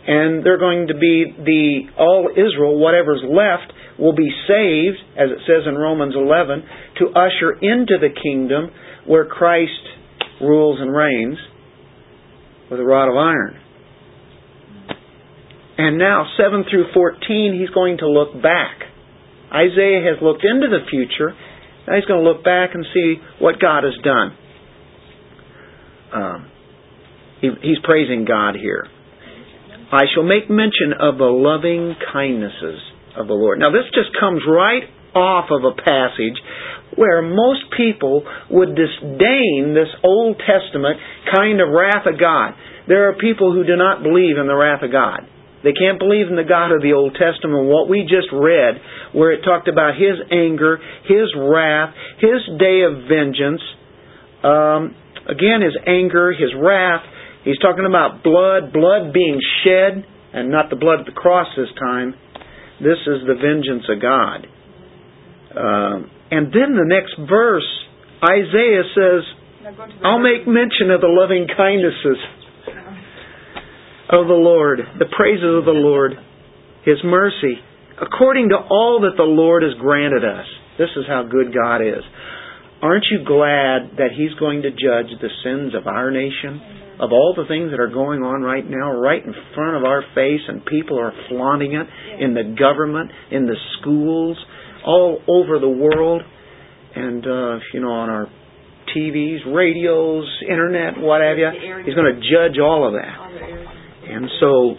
and 0.05 0.45
they're 0.45 0.61
going 0.61 0.87
to 0.87 0.93
be 0.93 1.33
the 1.33 1.89
all 1.97 2.29
Israel, 2.29 2.77
whatever's 2.77 3.25
left, 3.25 3.73
will 3.99 4.13
be 4.13 4.29
saved, 4.47 4.97
as 5.17 5.29
it 5.31 5.39
says 5.47 5.63
in 5.67 5.75
Romans 5.75 6.13
11, 6.15 6.63
to 6.99 7.07
usher 7.09 7.53
into 7.53 7.97
the 7.99 8.09
kingdom 8.21 8.71
where 9.05 9.25
Christ 9.25 9.71
rules 10.41 10.79
and 10.81 10.93
reigns 10.93 11.37
with 12.69 12.79
a 12.79 12.83
rod 12.83 13.09
of 13.09 13.17
iron. 13.17 13.61
And 15.77 15.97
now, 15.97 16.25
7 16.37 16.65
through 16.69 16.93
14, 16.93 17.57
he's 17.59 17.73
going 17.73 17.97
to 17.97 18.07
look 18.07 18.41
back. 18.41 18.79
Isaiah 19.51 20.01
has 20.03 20.21
looked 20.21 20.43
into 20.43 20.67
the 20.67 20.85
future. 20.89 21.35
Now 21.87 21.95
he's 21.95 22.05
going 22.05 22.23
to 22.23 22.29
look 22.29 22.43
back 22.43 22.71
and 22.73 22.85
see 22.93 23.15
what 23.39 23.59
God 23.59 23.83
has 23.83 23.93
done. 24.03 24.37
Um, 26.13 26.51
he, 27.41 27.49
he's 27.61 27.77
praising 27.83 28.25
God 28.25 28.55
here. 28.55 28.87
I 29.91 30.03
shall 30.13 30.23
make 30.23 30.49
mention 30.49 30.93
of 30.99 31.17
the 31.17 31.25
loving 31.25 31.95
kindnesses 32.11 32.79
of 33.17 33.27
the 33.27 33.33
Lord. 33.33 33.59
Now, 33.59 33.71
this 33.71 33.87
just 33.93 34.11
comes 34.19 34.41
right 34.47 34.83
off 35.15 35.47
of 35.49 35.63
a 35.63 35.75
passage 35.75 36.37
where 36.95 37.21
most 37.21 37.63
people 37.75 38.23
would 38.51 38.75
disdain 38.75 39.73
this 39.73 39.91
Old 40.03 40.39
Testament 40.39 40.99
kind 41.33 41.59
of 41.59 41.69
wrath 41.69 42.05
of 42.05 42.19
God. 42.19 42.53
There 42.87 43.09
are 43.09 43.15
people 43.17 43.51
who 43.51 43.63
do 43.63 43.75
not 43.75 44.03
believe 44.03 44.37
in 44.37 44.47
the 44.47 44.55
wrath 44.55 44.83
of 44.83 44.91
God. 44.91 45.27
They 45.63 45.73
can't 45.73 45.97
believe 45.97 46.27
in 46.29 46.37
the 46.37 46.45
God 46.45 46.69
of 46.71 46.85
the 46.85 46.93
Old 46.93 47.17
Testament. 47.17 47.65
What 47.65 47.89
we 47.89 48.05
just 48.05 48.29
read, 48.31 48.77
where 49.17 49.33
it 49.33 49.41
talked 49.41 49.67
about 49.67 49.97
His 49.97 50.21
anger, 50.29 50.77
His 51.09 51.33
wrath, 51.33 51.89
His 52.21 52.45
day 52.59 52.85
of 52.85 53.09
vengeance, 53.09 53.65
um, 54.45 54.93
again, 55.25 55.65
His 55.65 55.73
anger, 55.87 56.31
His 56.31 56.53
wrath, 56.53 57.01
He's 57.43 57.57
talking 57.57 57.85
about 57.85 58.21
blood, 58.21 58.73
blood 58.73 59.13
being 59.13 59.39
shed, 59.65 60.05
and 60.33 60.51
not 60.51 60.69
the 60.69 60.75
blood 60.75 60.99
of 60.99 61.05
the 61.05 61.17
cross 61.17 61.47
this 61.57 61.69
time. 61.79 62.13
This 62.79 62.99
is 63.07 63.23
the 63.27 63.35
vengeance 63.35 63.85
of 63.89 64.01
God. 64.01 64.47
Um, 65.55 66.11
and 66.31 66.47
then 66.51 66.75
the 66.75 66.87
next 66.87 67.15
verse, 67.29 67.67
Isaiah 68.23 68.83
says, 68.91 69.23
I'll 70.03 70.19
make 70.19 70.47
mention 70.47 70.91
of 70.91 71.01
the 71.01 71.09
loving 71.09 71.47
kindnesses 71.47 72.19
of 74.09 74.27
the 74.27 74.37
Lord, 74.37 74.79
the 74.99 75.09
praises 75.15 75.57
of 75.57 75.65
the 75.65 75.71
Lord, 75.71 76.13
His 76.83 76.97
mercy, 77.03 77.57
according 78.01 78.49
to 78.49 78.57
all 78.57 79.01
that 79.01 79.17
the 79.17 79.23
Lord 79.23 79.63
has 79.63 79.73
granted 79.79 80.23
us. 80.23 80.45
This 80.77 80.89
is 80.97 81.05
how 81.07 81.23
good 81.23 81.53
God 81.53 81.81
is. 81.81 82.03
Aren't 82.81 83.05
you 83.09 83.25
glad 83.25 83.97
that 83.97 84.11
He's 84.15 84.33
going 84.37 84.61
to 84.63 84.69
judge 84.69 85.09
the 85.21 85.31
sins 85.43 85.73
of 85.73 85.87
our 85.87 86.11
nation? 86.11 86.84
Of 86.99 87.11
all 87.11 87.33
the 87.35 87.45
things 87.47 87.71
that 87.71 87.79
are 87.79 87.91
going 87.91 88.23
on 88.23 88.41
right 88.41 88.63
now, 88.67 88.91
right 88.91 89.23
in 89.23 89.33
front 89.53 89.75
of 89.75 89.83
our 89.83 90.01
face, 90.15 90.41
and 90.47 90.65
people 90.65 90.99
are 90.99 91.11
flaunting 91.29 91.73
it 91.73 91.87
in 92.23 92.33
the 92.33 92.55
government, 92.57 93.11
in 93.31 93.45
the 93.45 93.57
schools, 93.79 94.37
all 94.85 95.19
over 95.27 95.59
the 95.59 95.69
world, 95.69 96.21
and 96.95 97.25
uh, 97.25 97.59
you 97.73 97.81
know 97.81 97.91
on 97.91 98.09
our 98.09 98.27
TVs, 98.95 99.53
radios, 99.53 100.25
internet, 100.49 100.97
what 100.97 101.21
have 101.21 101.37
you. 101.37 101.49
He's 101.85 101.95
going 101.95 102.15
to 102.15 102.21
judge 102.21 102.59
all 102.59 102.87
of 102.87 102.93
that. 102.93 103.35
And 104.07 104.29
so, 104.39 104.75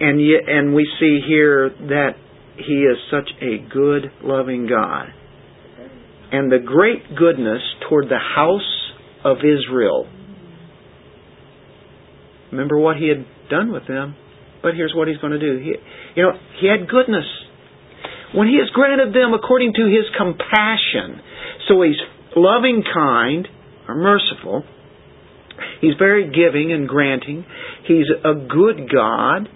and 0.00 0.20
yet, 0.20 0.48
and 0.48 0.74
we 0.74 0.88
see 1.00 1.20
here 1.26 1.68
that 1.68 2.12
He 2.56 2.86
is 2.86 2.96
such 3.10 3.28
a 3.42 3.58
good, 3.68 4.10
loving 4.22 4.66
God. 4.68 5.06
And 6.30 6.50
the 6.52 6.58
great 6.64 7.16
goodness 7.16 7.60
toward 7.88 8.06
the 8.06 8.18
house 8.18 8.92
of 9.24 9.38
Israel. 9.38 10.06
Remember 12.50 12.78
what 12.78 12.96
He 12.96 13.08
had 13.08 13.26
done 13.50 13.72
with 13.72 13.86
them, 13.86 14.16
but 14.62 14.74
here's 14.74 14.92
what 14.94 15.08
He's 15.08 15.18
going 15.18 15.32
to 15.32 15.38
do. 15.38 15.58
He, 15.58 15.74
you 16.16 16.22
know, 16.22 16.32
He 16.60 16.68
had 16.68 16.88
goodness. 16.88 17.26
When 18.34 18.48
He 18.48 18.58
has 18.58 18.70
granted 18.72 19.14
them 19.14 19.34
according 19.34 19.72
to 19.74 19.84
His 19.86 20.04
compassion, 20.16 21.20
so 21.68 21.82
He's 21.82 22.00
loving, 22.36 22.82
kind, 22.82 23.48
or 23.88 23.94
merciful. 23.94 24.64
He's 25.80 25.94
very 25.98 26.30
giving 26.30 26.72
and 26.72 26.88
granting. 26.88 27.44
He's 27.86 28.06
a 28.24 28.34
good 28.34 28.90
God. 28.92 29.48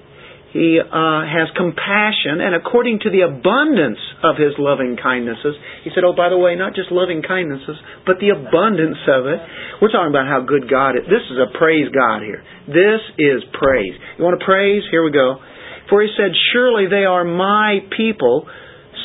He 0.52 0.76
uh, 0.76 1.24
has 1.24 1.48
compassion, 1.56 2.44
and 2.44 2.52
according 2.52 3.00
to 3.08 3.10
the 3.10 3.24
abundance 3.24 4.00
of 4.20 4.36
His 4.36 4.52
loving 4.60 5.00
kindnesses, 5.00 5.56
He 5.80 5.90
said, 5.96 6.04
"Oh, 6.04 6.12
by 6.12 6.28
the 6.28 6.36
way, 6.36 6.56
not 6.60 6.76
just 6.76 6.92
loving 6.92 7.24
kindnesses, 7.24 7.80
but 8.04 8.20
the 8.20 8.36
abundance 8.36 9.00
of 9.08 9.24
it." 9.32 9.40
We're 9.80 9.88
talking 9.88 10.12
about 10.12 10.28
how 10.28 10.44
good 10.44 10.68
God 10.68 11.00
is. 11.00 11.08
This 11.08 11.24
is 11.32 11.40
a 11.40 11.48
praise 11.56 11.88
God 11.88 12.20
here. 12.20 12.44
This 12.68 13.00
is 13.16 13.40
praise. 13.56 13.96
You 14.20 14.24
want 14.24 14.38
to 14.38 14.44
praise? 14.44 14.84
Here 14.92 15.02
we 15.02 15.10
go. 15.10 15.40
For 15.88 16.04
He 16.04 16.12
said, 16.20 16.36
"Surely 16.52 16.84
they 16.84 17.08
are 17.08 17.24
my 17.24 17.80
people, 17.96 18.46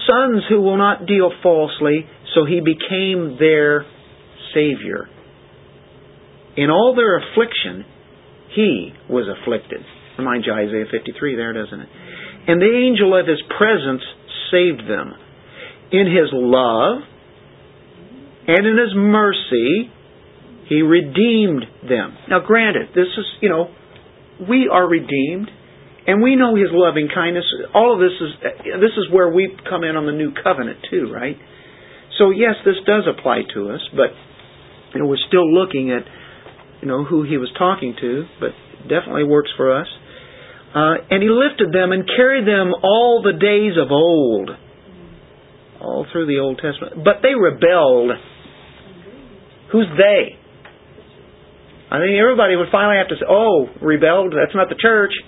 sons 0.03 0.43
who 0.51 0.59
will 0.59 0.77
not 0.77 1.07
deal 1.07 1.31
falsely." 1.41 2.07
So 2.35 2.43
He 2.43 2.59
became 2.59 3.37
their 3.39 3.85
Savior. 4.53 5.07
In 6.57 6.69
all 6.69 6.93
their 6.93 7.23
affliction, 7.23 7.85
He 8.51 8.91
was 9.07 9.31
afflicted. 9.31 9.79
Reminds 10.17 10.47
you 10.47 10.53
Isaiah 10.53 10.85
53 10.89 11.35
there, 11.35 11.53
doesn't 11.53 11.79
it? 11.79 11.89
And 12.47 12.61
the 12.61 12.73
angel 12.73 13.17
of 13.17 13.27
His 13.27 13.41
presence 13.57 14.01
saved 14.51 14.89
them. 14.89 15.13
In 15.91 16.07
His 16.07 16.29
love 16.33 17.03
and 18.47 18.65
in 18.65 18.77
His 18.77 18.93
mercy, 18.95 19.91
He 20.69 20.81
redeemed 20.81 21.65
them. 21.87 22.17
Now 22.29 22.39
granted, 22.39 22.89
this 22.95 23.07
is, 23.17 23.25
you 23.41 23.49
know, 23.49 23.69
we 24.49 24.69
are 24.71 24.87
redeemed 24.87 25.49
and 26.07 26.23
we 26.23 26.35
know 26.35 26.55
His 26.55 26.69
loving 26.71 27.09
kindness. 27.13 27.45
All 27.73 27.93
of 27.93 27.99
this 27.99 28.15
is, 28.19 28.31
this 28.81 28.95
is 28.97 29.11
where 29.11 29.29
we 29.29 29.55
come 29.69 29.83
in 29.83 29.95
on 29.95 30.05
the 30.05 30.11
new 30.13 30.31
covenant 30.31 30.79
too, 30.89 31.11
right? 31.13 31.37
So 32.17 32.31
yes, 32.31 32.55
this 32.65 32.75
does 32.85 33.03
apply 33.07 33.43
to 33.53 33.69
us, 33.69 33.81
but 33.91 34.09
you 34.93 35.01
know, 35.01 35.07
we're 35.07 35.21
still 35.27 35.45
looking 35.53 35.91
at 35.91 36.03
you 36.81 36.87
know 36.87 37.03
who 37.03 37.23
he 37.23 37.37
was 37.37 37.51
talking 37.57 37.95
to, 37.99 38.25
but 38.39 38.49
it 38.49 38.87
definitely 38.87 39.23
works 39.23 39.49
for 39.57 39.79
us. 39.79 39.87
Uh, 40.77 40.93
and 41.09 41.25
he 41.25 41.29
lifted 41.29 41.73
them 41.73 41.89
and 41.89 42.05
carried 42.05 42.45
them 42.45 42.69
all 42.83 43.25
the 43.25 43.33
days 43.33 43.73
of 43.81 43.89
old, 43.89 44.51
all 45.81 46.05
through 46.11 46.27
the 46.27 46.37
Old 46.37 46.61
Testament. 46.61 47.01
But 47.01 47.25
they 47.25 47.33
rebelled. 47.33 48.11
Who's 49.71 49.89
they? 49.97 50.37
I 51.89 51.97
think 51.97 52.13
everybody 52.21 52.55
would 52.55 52.69
finally 52.69 53.01
have 53.01 53.09
to 53.09 53.15
say, 53.15 53.25
"Oh, 53.25 53.73
rebelled. 53.81 54.37
That's 54.37 54.53
not 54.53 54.69
the 54.69 54.77
church." 54.77 55.13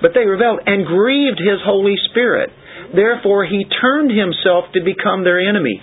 But 0.00 0.12
they 0.12 0.28
rebelled 0.28 0.60
and 0.66 0.84
grieved 0.84 1.40
his 1.40 1.56
Holy 1.64 1.96
Spirit. 2.10 2.50
Therefore, 2.94 3.46
he 3.46 3.64
turned 3.64 4.12
himself 4.12 4.68
to 4.74 4.84
become 4.84 5.24
their 5.24 5.40
enemy. 5.40 5.80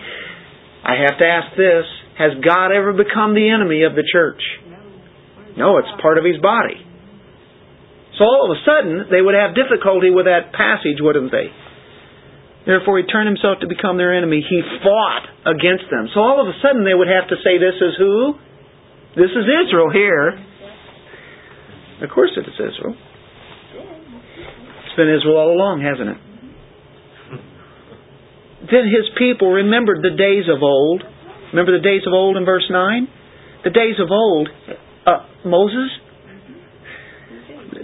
I 0.85 1.01
have 1.01 1.17
to 1.17 1.25
ask 1.25 1.57
this 1.57 1.85
Has 2.17 2.31
God 2.45 2.71
ever 2.71 2.93
become 2.93 3.33
the 3.33 3.49
enemy 3.49 3.83
of 3.83 3.95
the 3.95 4.05
church? 4.05 4.41
No, 5.57 5.77
it's 5.77 5.89
part 6.01 6.17
of 6.17 6.25
his 6.25 6.37
body. 6.41 6.92
All 8.23 8.47
of 8.47 8.55
a 8.55 8.59
sudden, 8.63 9.11
they 9.11 9.19
would 9.19 9.35
have 9.35 9.51
difficulty 9.51 10.07
with 10.07 10.31
that 10.31 10.55
passage, 10.55 11.03
wouldn't 11.03 11.31
they? 11.31 11.51
Therefore, 12.63 12.95
he 12.95 13.03
turned 13.03 13.27
himself 13.27 13.59
to 13.59 13.67
become 13.67 13.99
their 13.99 14.15
enemy. 14.15 14.39
He 14.39 14.63
fought 14.79 15.27
against 15.43 15.91
them. 15.91 16.07
So 16.15 16.23
all 16.23 16.39
of 16.39 16.47
a 16.47 16.55
sudden, 16.63 16.87
they 16.87 16.95
would 16.95 17.11
have 17.11 17.27
to 17.27 17.37
say, 17.43 17.59
This 17.59 17.75
is 17.75 17.99
who? 17.99 18.39
This 19.19 19.31
is 19.35 19.43
Israel 19.43 19.91
here. 19.91 20.39
Of 21.99 22.09
course, 22.15 22.31
it 22.39 22.47
is 22.47 22.55
Israel. 22.55 22.95
It's 24.87 24.95
been 24.95 25.11
Israel 25.11 25.37
all 25.37 25.51
along, 25.51 25.83
hasn't 25.83 26.15
it? 26.15 26.19
Then 28.71 28.87
his 28.87 29.11
people 29.19 29.51
remembered 29.51 29.99
the 29.99 30.15
days 30.15 30.47
of 30.47 30.63
old. 30.63 31.03
Remember 31.51 31.75
the 31.75 31.83
days 31.83 32.07
of 32.07 32.13
old 32.13 32.37
in 32.37 32.45
verse 32.45 32.65
9? 32.71 33.07
The 33.65 33.69
days 33.69 33.99
of 33.99 34.07
old. 34.09 34.47
Uh, 35.05 35.27
Moses? 35.43 35.91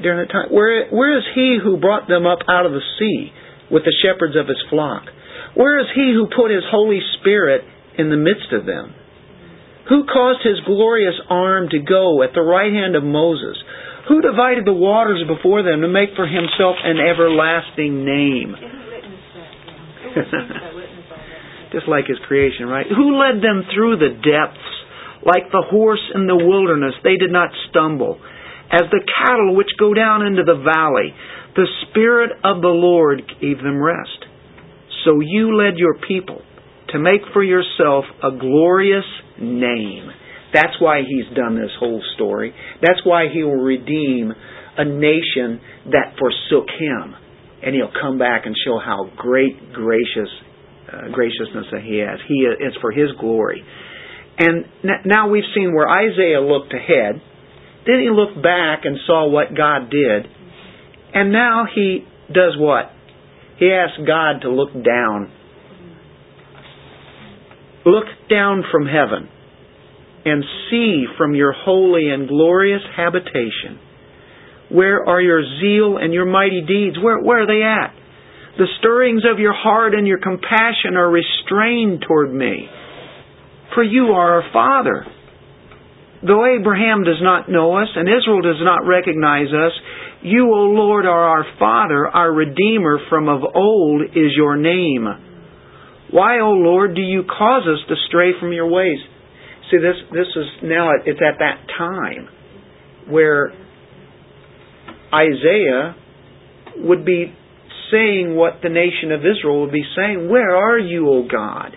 During 0.01 0.19
that 0.25 0.31
time. 0.31 0.49
Where, 0.53 0.89
where 0.89 1.17
is 1.17 1.23
he 1.33 1.57
who 1.61 1.77
brought 1.77 2.07
them 2.07 2.25
up 2.25 2.39
out 2.47 2.65
of 2.65 2.71
the 2.71 2.85
sea 2.97 3.31
with 3.71 3.83
the 3.83 3.95
shepherds 4.03 4.35
of 4.35 4.47
his 4.47 4.61
flock? 4.69 5.03
Where 5.55 5.79
is 5.79 5.87
he 5.95 6.13
who 6.13 6.27
put 6.29 6.51
his 6.51 6.63
Holy 6.69 6.99
Spirit 7.19 7.63
in 7.97 8.09
the 8.09 8.17
midst 8.17 8.53
of 8.53 8.65
them? 8.65 8.93
Who 9.89 10.05
caused 10.05 10.45
his 10.45 10.61
glorious 10.65 11.15
arm 11.29 11.69
to 11.69 11.79
go 11.79 12.21
at 12.21 12.33
the 12.33 12.45
right 12.45 12.71
hand 12.71 12.95
of 12.95 13.03
Moses? 13.03 13.57
Who 14.07 14.21
divided 14.21 14.65
the 14.65 14.73
waters 14.73 15.25
before 15.27 15.63
them 15.63 15.81
to 15.81 15.87
make 15.87 16.13
for 16.15 16.27
himself 16.27 16.77
an 16.83 16.97
everlasting 17.01 18.05
name? 18.05 18.55
Just 21.73 21.87
like 21.87 22.05
his 22.05 22.17
creation, 22.27 22.67
right? 22.67 22.85
Who 22.89 23.17
led 23.17 23.41
them 23.41 23.65
through 23.73 23.97
the 23.97 24.09
depths? 24.09 24.65
Like 25.25 25.51
the 25.51 25.65
horse 25.69 26.01
in 26.15 26.27
the 26.27 26.37
wilderness, 26.37 26.93
they 27.03 27.17
did 27.17 27.31
not 27.31 27.49
stumble. 27.69 28.21
As 28.72 28.84
the 28.91 29.01
cattle 29.26 29.55
which 29.55 29.70
go 29.80 29.93
down 29.93 30.26
into 30.26 30.43
the 30.43 30.61
valley, 30.61 31.13
the 31.55 31.67
Spirit 31.89 32.32
of 32.43 32.61
the 32.61 32.67
Lord 32.67 33.24
gave 33.41 33.57
them 33.57 33.82
rest. 33.82 34.26
So 35.05 35.22
you 35.22 35.57
led 35.57 35.78
your 35.78 35.95
people 36.07 36.41
to 36.89 36.99
make 36.99 37.22
for 37.34 37.43
yourself 37.43 38.05
a 38.24 38.32
glorious 38.38 39.05
name. 39.39 40.09
That's 40.53 40.80
why 40.80 41.01
he's 41.07 41.36
done 41.36 41.55
this 41.55 41.72
whole 41.80 42.01
story. 42.15 42.53
That's 42.82 42.99
why 43.03 43.26
he 43.32 43.43
will 43.43 43.61
redeem 43.61 44.34
a 44.78 44.86
nation 44.86 45.61
that 45.91 46.15
forsook 46.17 46.67
him. 46.80 47.15
And 47.61 47.76
he'll 47.76 47.91
come 48.01 48.17
back 48.17 48.45
and 48.45 48.55
show 48.65 48.80
how 48.80 49.09
great 49.17 49.74
gracious 49.74 50.30
uh, 50.91 51.11
graciousness 51.11 51.67
that 51.72 51.82
he 51.84 51.99
has. 51.99 52.20
He 52.28 52.41
is 52.41 52.74
for 52.82 52.91
his 52.91 53.09
glory. 53.20 53.63
And 54.39 54.65
now 55.05 55.30
we've 55.30 55.43
seen 55.53 55.76
where 55.76 55.88
Isaiah 55.88 56.41
looked 56.41 56.74
ahead. 56.74 57.22
Then 57.86 57.99
he 58.01 58.09
looked 58.09 58.41
back 58.41 58.82
and 58.84 58.97
saw 59.07 59.27
what 59.30 59.55
God 59.55 59.89
did. 59.89 60.27
And 61.13 61.32
now 61.32 61.65
he 61.73 62.05
does 62.27 62.55
what? 62.57 62.91
He 63.57 63.71
asks 63.71 63.99
God 64.05 64.41
to 64.41 64.49
look 64.49 64.73
down. 64.73 65.32
Look 67.86 68.05
down 68.30 68.63
from 68.71 68.86
heaven 68.86 69.30
and 70.25 70.43
see 70.69 71.05
from 71.17 71.34
your 71.34 71.53
holy 71.53 72.09
and 72.09 72.27
glorious 72.27 72.82
habitation. 72.95 73.80
Where 74.69 75.07
are 75.07 75.21
your 75.21 75.41
zeal 75.59 75.97
and 75.97 76.13
your 76.13 76.25
mighty 76.25 76.61
deeds? 76.61 76.97
Where, 77.01 77.19
where 77.21 77.43
are 77.43 77.47
they 77.47 77.63
at? 77.63 77.95
The 78.57 78.67
stirrings 78.80 79.23
of 79.32 79.39
your 79.39 79.53
heart 79.53 79.95
and 79.95 80.05
your 80.05 80.19
compassion 80.19 80.95
are 80.95 81.09
restrained 81.09 82.03
toward 82.07 82.34
me. 82.34 82.67
For 83.73 83.84
you 83.84 84.07
are 84.07 84.41
our 84.41 84.51
Father. 84.51 85.05
Though 86.26 86.45
Abraham 86.45 87.03
does 87.03 87.22
not 87.22 87.49
know 87.49 87.78
us 87.78 87.88
and 87.95 88.07
Israel 88.09 88.41
does 88.41 88.59
not 88.61 88.86
recognize 88.86 89.47
us, 89.47 89.72
you, 90.22 90.51
O 90.53 90.63
Lord, 90.76 91.05
are 91.05 91.30
our 91.30 91.45
Father, 91.57 92.07
our 92.07 92.32
Redeemer 92.32 92.99
from 93.09 93.30
of 93.30 93.41
old 93.55 94.01
is 94.01 94.36
your 94.36 94.57
name. 94.57 95.07
Why, 96.11 96.39
O 96.39 96.51
Lord, 96.51 96.95
do 96.95 97.01
you 97.01 97.24
cause 97.24 97.63
us 97.63 97.80
to 97.88 97.95
stray 98.07 98.32
from 98.39 98.51
your 98.51 98.67
ways? 98.67 98.97
See, 99.72 99.78
this, 99.78 99.95
this 100.11 100.28
is 100.36 100.45
now, 100.63 100.89
it's 101.05 101.22
at 101.22 101.39
that 101.39 101.67
time 101.78 102.28
where 103.07 103.53
Isaiah 105.13 105.95
would 106.78 107.05
be 107.05 107.34
saying 107.91 108.36
what 108.36 108.59
the 108.61 108.70
nation 108.70 109.11
of 109.11 109.22
Israel 109.22 109.61
would 109.61 109.72
be 109.72 109.86
saying. 109.95 110.30
Where 110.30 110.55
are 110.55 110.78
you, 110.78 111.07
O 111.07 111.28
God? 111.32 111.76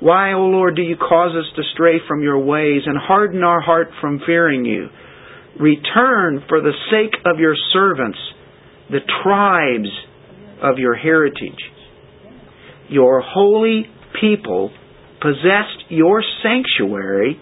Why, 0.00 0.32
O 0.32 0.46
Lord, 0.46 0.76
do 0.76 0.82
you 0.82 0.96
cause 0.96 1.34
us 1.36 1.46
to 1.56 1.62
stray 1.74 1.96
from 2.06 2.22
your 2.22 2.38
ways 2.38 2.82
and 2.86 2.96
harden 2.96 3.42
our 3.42 3.60
heart 3.60 3.88
from 4.00 4.20
fearing 4.24 4.64
you? 4.64 4.88
Return 5.58 6.44
for 6.48 6.60
the 6.60 6.72
sake 6.90 7.14
of 7.26 7.40
your 7.40 7.54
servants, 7.72 8.18
the 8.90 9.00
tribes 9.24 9.88
of 10.62 10.78
your 10.78 10.94
heritage. 10.94 11.58
Your 12.88 13.20
holy 13.20 13.86
people 14.20 14.70
possessed 15.20 15.84
your 15.88 16.22
sanctuary 16.42 17.40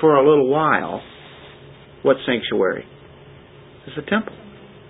for 0.00 0.16
a 0.16 0.28
little 0.28 0.50
while. 0.50 1.00
What 2.02 2.16
sanctuary? 2.26 2.84
It's 3.86 3.96
the 3.96 4.02
temple. 4.02 4.34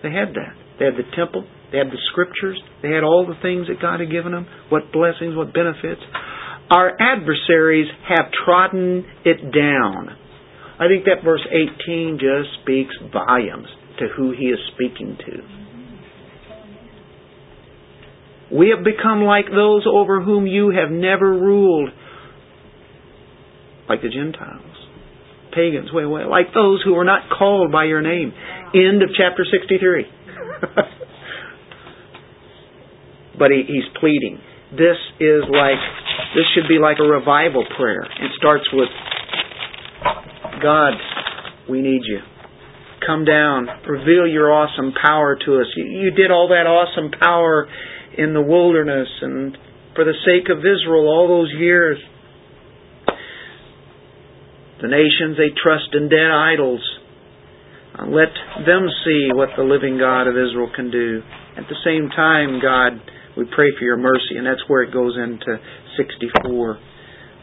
They 0.03 0.11
had 0.11 0.35
that. 0.35 0.55
They 0.79 0.87
had 0.87 0.95
the 0.95 1.09
temple 1.15 1.47
They 1.71 1.79
had 1.79 1.89
the 1.89 2.01
scriptures. 2.11 2.61
They 2.83 2.91
had 2.91 3.05
all 3.05 3.27
the 3.27 3.41
things 3.41 3.69
that 3.69 3.81
God 3.81 4.01
had 4.01 4.11
given 4.11 4.33
them. 4.33 4.47
What 4.69 4.93
blessings, 4.93 5.37
what 5.37 5.55
benefits. 5.55 6.03
Our 6.71 6.93
adversaries 7.01 7.89
have 8.09 8.27
trodden 8.45 9.05
it 9.25 9.53
down. 9.53 10.17
I 10.79 10.89
think 10.89 11.05
that 11.05 11.23
verse 11.25 11.47
18 11.47 12.19
just 12.19 12.63
speaks 12.63 12.95
volumes 13.13 13.69
to 13.99 14.09
who 14.17 14.33
he 14.33 14.47
is 14.47 14.59
speaking 14.75 15.17
to. 15.27 15.43
We 18.57 18.75
have 18.75 18.85
become 18.85 19.23
like 19.23 19.47
those 19.47 19.87
over 19.87 20.23
whom 20.23 20.47
you 20.47 20.71
have 20.71 20.91
never 20.91 21.31
ruled, 21.31 21.91
like 23.89 24.03
the 24.03 24.09
Gentiles, 24.11 24.77
pagans, 25.55 25.89
wait, 25.93 26.07
wait, 26.07 26.27
like 26.27 26.53
those 26.53 26.83
who 26.85 26.95
were 26.95 27.05
not 27.05 27.31
called 27.31 27.73
by 27.73 27.85
your 27.85 28.03
name. 28.03 28.33
End 28.75 29.03
of 29.03 29.11
chapter 29.17 29.45
63. 29.45 30.05
but 33.39 33.51
he, 33.51 33.65
he's 33.67 33.85
pleading. 34.01 34.39
This 34.73 34.97
is 35.21 35.45
like, 35.49 35.79
this 36.35 36.47
should 36.55 36.69
be 36.69 36.79
like 36.79 36.97
a 37.01 37.05
revival 37.05 37.65
prayer. 37.77 38.03
It 38.03 38.33
starts 38.37 38.65
with, 38.73 38.89
God, 40.63 40.95
we 41.69 41.83
need 41.83 42.03
you. 42.05 42.21
Come 43.07 43.25
down, 43.25 43.67
reveal 43.89 44.27
your 44.27 44.53
awesome 44.53 44.93
power 44.95 45.37
to 45.37 45.61
us. 45.61 45.67
You, 45.77 46.11
did 46.13 46.31
all 46.31 46.49
that 46.49 46.71
awesome 46.71 47.11
power 47.19 47.67
in 48.17 48.33
the 48.33 48.41
wilderness 48.41 49.09
and 49.23 49.59
for 49.95 50.05
the 50.05 50.15
sake 50.25 50.49
of 50.49 50.59
Israel 50.59 51.09
all 51.09 51.29
those 51.29 51.53
years. 51.59 51.99
The 54.81 54.89
nations, 54.89 55.37
they 55.37 55.51
trust 55.55 55.95
in 55.95 56.09
dead 56.09 56.31
idols. 56.31 56.83
Uh, 57.99 58.07
let 58.07 58.33
them 58.67 58.89
see 59.05 59.31
what 59.35 59.51
the 59.57 59.63
living 59.63 59.99
God 59.99 60.27
of 60.27 60.35
Israel 60.35 60.71
can 60.75 60.91
do. 60.91 61.23
At 61.57 61.69
the 61.69 61.79
same 61.85 62.09
time, 62.09 62.59
God, 62.63 62.99
we 63.37 63.45
pray 63.45 63.71
for 63.79 63.85
your 63.85 63.97
mercy, 63.97 64.37
and 64.37 64.47
that's 64.47 64.63
where 64.67 64.83
it 64.83 64.93
goes 64.93 65.17
into 65.17 65.59
64. 65.97 66.79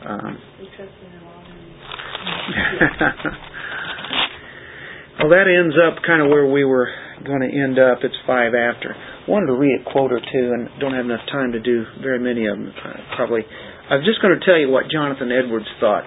Um, 0.06 0.38
well, 5.20 5.30
that 5.30 5.48
ends 5.48 5.76
up 5.76 6.02
kind 6.06 6.22
of 6.22 6.30
where 6.30 6.46
we 6.46 6.64
were 6.64 6.88
going 7.26 7.42
to 7.42 7.48
end 7.48 7.80
up. 7.80 8.00
It's 8.04 8.16
five 8.26 8.54
after 8.54 8.96
wanted 9.30 9.46
to 9.46 9.54
read 9.54 9.86
a 9.86 9.92
quote 9.92 10.12
or 10.12 10.20
two, 10.20 10.46
and 10.58 10.68
don't 10.82 10.94
have 10.94 11.06
enough 11.06 11.22
time 11.32 11.54
to 11.54 11.62
do 11.62 11.86
very 12.02 12.18
many 12.18 12.50
of 12.50 12.58
them. 12.58 12.74
Uh, 12.74 13.16
probably, 13.16 13.46
I'm 13.90 14.02
just 14.02 14.22
going 14.22 14.34
to 14.34 14.44
tell 14.44 14.58
you 14.58 14.70
what 14.70 14.90
Jonathan 14.90 15.30
Edwards 15.32 15.70
thought 15.80 16.04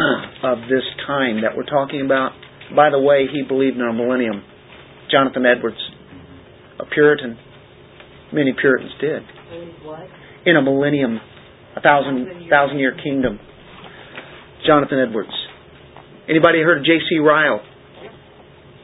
of 0.42 0.64
this 0.72 0.82
time 1.06 1.42
that 1.44 1.52
we're 1.54 1.68
talking 1.68 2.00
about. 2.00 2.32
By 2.74 2.88
the 2.88 2.98
way, 2.98 3.28
he 3.30 3.44
believed 3.46 3.76
in 3.76 3.82
a 3.82 3.92
millennium. 3.92 4.42
Jonathan 5.12 5.44
Edwards, 5.44 5.78
a 6.80 6.86
Puritan. 6.86 7.36
Many 8.32 8.54
Puritans 8.58 8.92
did. 9.00 9.22
In 10.46 10.56
a 10.56 10.62
millennium, 10.62 11.20
a 11.76 11.80
thousand 11.80 12.48
thousand 12.48 12.78
year 12.78 12.96
kingdom. 13.02 13.38
Jonathan 14.66 14.98
Edwards. 14.98 15.32
Anybody 16.28 16.60
heard 16.62 16.78
of 16.78 16.84
J.C. 16.84 17.18
Ryle? 17.18 17.60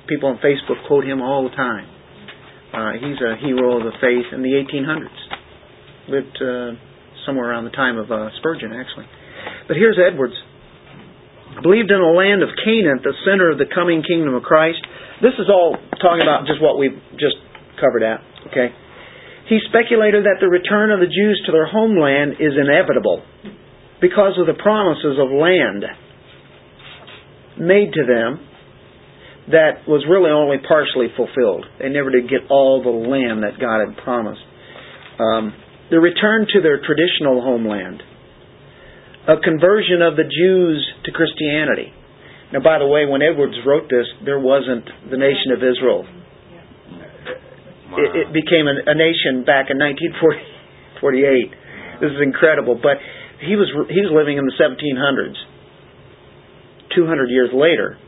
People 0.09 0.31
on 0.31 0.39
Facebook 0.39 0.87
quote 0.87 1.05
him 1.05 1.21
all 1.21 1.49
the 1.49 1.55
time. 1.55 1.87
Uh, 2.73 2.93
he's 2.95 3.19
a 3.23 3.37
hero 3.41 3.79
of 3.79 3.85
the 3.85 3.93
faith 4.01 4.33
in 4.33 4.43
the 4.43 4.53
1800s. 4.53 5.21
Lived 6.09 6.37
uh, 6.43 6.79
somewhere 7.25 7.51
around 7.51 7.65
the 7.65 7.75
time 7.75 7.99
of 7.99 8.11
uh, 8.11 8.31
Spurgeon, 8.39 8.73
actually. 8.73 9.07
But 9.69 9.77
here's 9.77 9.99
Edwards. 9.99 10.35
Believed 11.63 11.91
in 11.91 12.01
a 12.01 12.13
land 12.13 12.43
of 12.43 12.51
Canaan, 12.65 13.01
the 13.03 13.15
center 13.25 13.51
of 13.51 13.59
the 13.59 13.67
coming 13.73 14.03
kingdom 14.03 14.35
of 14.35 14.43
Christ. 14.43 14.79
This 15.23 15.33
is 15.39 15.49
all 15.49 15.77
talking 16.03 16.23
about 16.23 16.47
just 16.47 16.61
what 16.61 16.79
we've 16.79 16.99
just 17.17 17.37
covered 17.81 18.03
at. 18.03 18.21
Okay. 18.53 18.75
He 19.49 19.59
speculated 19.69 20.25
that 20.25 20.39
the 20.41 20.49
return 20.49 20.91
of 20.91 20.99
the 20.99 21.07
Jews 21.07 21.43
to 21.47 21.53
their 21.53 21.67
homeland 21.67 22.43
is 22.43 22.59
inevitable 22.59 23.23
because 24.01 24.35
of 24.39 24.47
the 24.47 24.59
promises 24.61 25.19
of 25.23 25.31
land 25.31 25.85
made 27.59 27.93
to 27.95 28.05
them 28.05 28.43
that 29.49 29.87
was 29.87 30.03
really 30.11 30.31
only 30.31 30.59
partially 30.59 31.07
fulfilled. 31.15 31.65
They 31.79 31.89
never 31.89 32.11
did 32.11 32.29
get 32.29 32.51
all 32.51 32.83
the 32.83 32.91
land 32.91 33.47
that 33.47 33.63
God 33.63 33.87
had 33.87 33.97
promised. 34.03 34.43
Um, 35.23 35.55
the 35.91 36.03
return 36.03 36.47
to 36.53 36.61
their 36.61 36.83
traditional 36.83 37.41
homeland, 37.41 38.03
a 39.31 39.39
conversion 39.39 40.03
of 40.03 40.19
the 40.19 40.27
Jews 40.27 40.83
to 41.07 41.13
Christianity. 41.15 41.95
Now, 42.53 42.61
by 42.63 42.79
the 42.79 42.87
way, 42.87 43.07
when 43.07 43.23
Edwards 43.23 43.55
wrote 43.65 43.87
this, 43.89 44.07
there 44.25 44.39
wasn't 44.39 44.87
the 45.11 45.17
nation 45.17 45.55
of 45.55 45.63
Israel. 45.63 46.07
It, 47.97 48.17
it 48.17 48.33
became 48.33 48.69
a, 48.69 48.77
a 48.87 48.95
nation 48.95 49.45
back 49.45 49.73
in 49.73 49.79
1948. 49.81 52.01
This 52.01 52.13
is 52.13 52.21
incredible, 52.23 52.77
but 52.77 53.01
he 53.41 53.57
was 53.57 53.69
he 53.89 54.01
was 54.01 54.13
living 54.13 54.37
in 54.37 54.45
the 54.45 54.57
1700s. 54.57 55.37
200 56.95 57.29
years 57.29 57.51
later, 57.53 57.99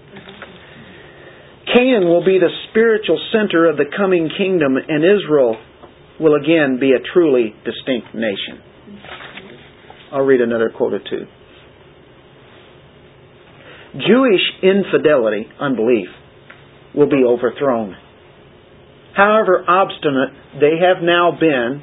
Canaan 1.75 2.09
will 2.09 2.25
be 2.25 2.39
the 2.39 2.49
spiritual 2.71 3.21
center 3.33 3.69
of 3.69 3.77
the 3.77 3.85
coming 3.97 4.31
kingdom, 4.37 4.77
and 4.77 5.05
Israel 5.05 5.57
will 6.21 6.35
again 6.35 6.79
be 6.81 6.93
a 6.93 7.01
truly 7.13 7.55
distinct 7.65 8.15
nation. 8.15 8.63
I'll 10.13 10.25
read 10.25 10.41
another 10.41 10.71
quote 10.75 10.95
or 10.95 11.01
two. 11.01 11.27
Jewish 13.93 14.41
infidelity, 14.63 15.47
unbelief, 15.61 16.09
will 16.95 17.09
be 17.09 17.25
overthrown. 17.27 17.97
However 19.19 19.67
obstinate 19.67 20.63
they 20.63 20.79
have 20.79 21.03
now 21.03 21.35
been 21.35 21.83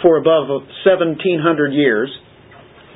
for 0.00 0.16
above 0.16 0.48
1700 0.48 1.76
years 1.76 2.08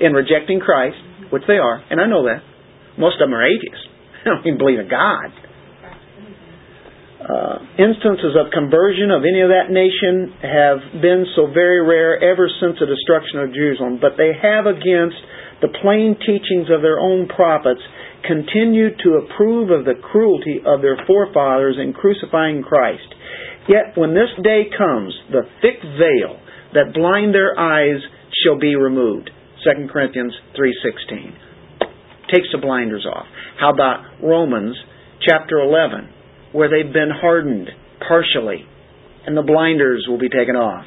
in 0.01 0.13
rejecting 0.13 0.61
Christ, 0.61 0.97
which 1.29 1.45
they 1.47 1.61
are, 1.61 1.85
and 1.91 2.01
I 2.01 2.07
know 2.07 2.25
that. 2.25 2.41
Most 2.97 3.21
of 3.21 3.29
them 3.29 3.35
are 3.37 3.45
atheists. 3.45 3.85
They 4.25 4.33
don't 4.33 4.47
even 4.47 4.59
believe 4.59 4.81
in 4.81 4.89
God 4.89 5.31
uh, 7.27 7.59
instances 7.75 8.39
of 8.39 8.55
conversion 8.55 9.11
of 9.11 9.27
any 9.27 9.43
of 9.43 9.51
that 9.51 9.75
nation 9.75 10.31
have 10.47 11.03
been 11.03 11.27
so 11.35 11.51
very 11.51 11.83
rare 11.83 12.23
ever 12.23 12.47
since 12.47 12.79
the 12.79 12.87
destruction 12.87 13.43
of 13.43 13.51
Jerusalem, 13.51 13.99
but 13.99 14.15
they 14.15 14.31
have 14.31 14.71
against 14.71 15.19
the 15.59 15.75
plain 15.83 16.15
teachings 16.23 16.71
of 16.71 16.87
their 16.87 17.03
own 17.03 17.27
prophets 17.27 17.83
continued 18.23 19.01
to 19.03 19.27
approve 19.27 19.75
of 19.75 19.85
the 19.85 19.99
cruelty 19.99 20.63
of 20.63 20.83
their 20.83 20.99
forefathers 21.07 21.77
in 21.83 21.93
crucifying 21.93 22.63
Christ. 22.63 23.09
Yet 23.69 23.97
when 23.97 24.15
this 24.15 24.31
day 24.43 24.71
comes, 24.77 25.15
the 25.31 25.43
thick 25.61 25.83
veil 25.83 26.39
that 26.75 26.95
blind 26.95 27.35
their 27.35 27.59
eyes 27.59 28.01
shall 28.45 28.59
be 28.59 28.77
removed. 28.77 29.31
2 29.65 29.89
Corinthians 29.89 30.35
3:16 30.55 31.33
takes 32.33 32.49
the 32.53 32.59
blinders 32.59 33.07
off. 33.07 33.27
How 33.59 33.73
about 33.73 34.05
Romans 34.23 34.77
chapter 35.21 35.59
11? 35.59 36.09
where 36.57 36.71
they've 36.71 36.93
been 36.93 37.11
hardened 37.11 37.69
partially, 38.09 38.65
and 39.27 39.37
the 39.37 39.43
blinders 39.43 40.07
will 40.09 40.19
be 40.19 40.31
taken 40.31 40.57
off. 40.57 40.87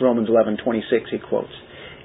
Romans 0.00 0.28
11:26 0.28 1.10
he 1.10 1.18
quotes. 1.18 1.50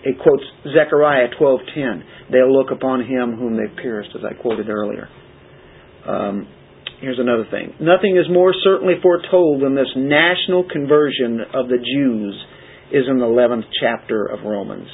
He 0.03 0.13
quotes 0.13 0.43
Zechariah 0.73 1.29
12:10. 1.39 2.03
They'll 2.31 2.51
look 2.51 2.71
upon 2.71 3.03
him 3.03 3.37
whom 3.37 3.55
they've 3.55 3.75
pierced, 3.75 4.09
as 4.15 4.25
I 4.25 4.33
quoted 4.33 4.69
earlier. 4.69 5.07
Um, 6.07 6.47
here's 7.03 7.19
another 7.19 7.43
thing. 7.51 7.75
Nothing 7.83 8.15
is 8.15 8.31
more 8.31 8.55
certainly 8.63 8.95
foretold 9.03 9.61
than 9.61 9.75
this 9.75 9.91
national 9.95 10.63
conversion 10.63 11.43
of 11.53 11.67
the 11.67 11.75
Jews 11.75 12.33
is 12.95 13.03
in 13.11 13.19
the 13.19 13.27
11th 13.27 13.67
chapter 13.75 14.25
of 14.25 14.47
Romans. 14.47 14.87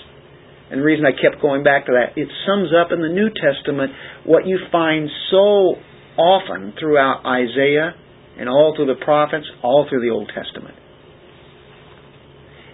And 0.72 0.82
the 0.82 0.86
reason 0.86 1.06
I 1.06 1.14
kept 1.14 1.42
going 1.42 1.64
back 1.64 1.86
to 1.86 1.94
that, 1.94 2.18
it 2.18 2.28
sums 2.50 2.70
up 2.74 2.92
in 2.92 3.02
the 3.02 3.14
New 3.14 3.30
Testament 3.30 3.94
what 4.26 4.48
you 4.48 4.58
find 4.72 5.10
so 5.30 5.78
often 6.18 6.74
throughout 6.80 7.26
Isaiah 7.26 7.94
and 8.38 8.50
all 8.50 8.74
through 8.76 8.90
the 8.90 9.06
prophets, 9.06 9.46
all 9.62 9.86
through 9.88 10.02
the 10.02 10.10
Old 10.10 10.32
Testament. 10.34 10.76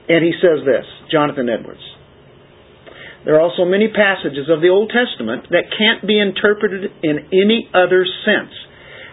And 0.07 0.23
he 0.23 0.31
says 0.39 0.63
this, 0.63 0.85
Jonathan 1.11 1.49
Edwards. 1.49 1.83
There 3.25 3.35
are 3.35 3.41
also 3.41 3.65
many 3.65 3.89
passages 3.91 4.47
of 4.47 4.61
the 4.61 4.69
Old 4.69 4.93
Testament 4.93 5.47
that 5.49 5.73
can't 5.75 6.07
be 6.07 6.19
interpreted 6.19 6.91
in 7.03 7.27
any 7.33 7.67
other 7.73 8.05
sense 8.23 8.53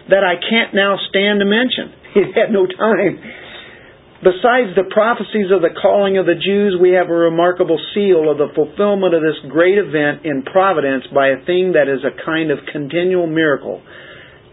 that 0.08 0.24
I 0.24 0.40
can't 0.40 0.74
now 0.74 0.98
stand 1.10 1.40
to 1.40 1.46
mention. 1.46 1.98
He 2.12 2.28
had 2.36 2.52
no 2.52 2.68
time. 2.68 3.24
Besides 4.20 4.76
the 4.76 4.84
prophecies 4.92 5.48
of 5.48 5.64
the 5.64 5.72
calling 5.72 6.20
of 6.20 6.26
the 6.28 6.36
Jews, 6.36 6.76
we 6.76 6.92
have 6.92 7.08
a 7.08 7.16
remarkable 7.16 7.80
seal 7.96 8.28
of 8.28 8.36
the 8.36 8.52
fulfillment 8.54 9.16
of 9.16 9.24
this 9.24 9.40
great 9.48 9.80
event 9.80 10.28
in 10.28 10.44
providence 10.44 11.08
by 11.08 11.32
a 11.32 11.40
thing 11.48 11.72
that 11.72 11.88
is 11.88 12.04
a 12.04 12.12
kind 12.12 12.52
of 12.52 12.58
continual 12.70 13.26
miracle 13.26 13.80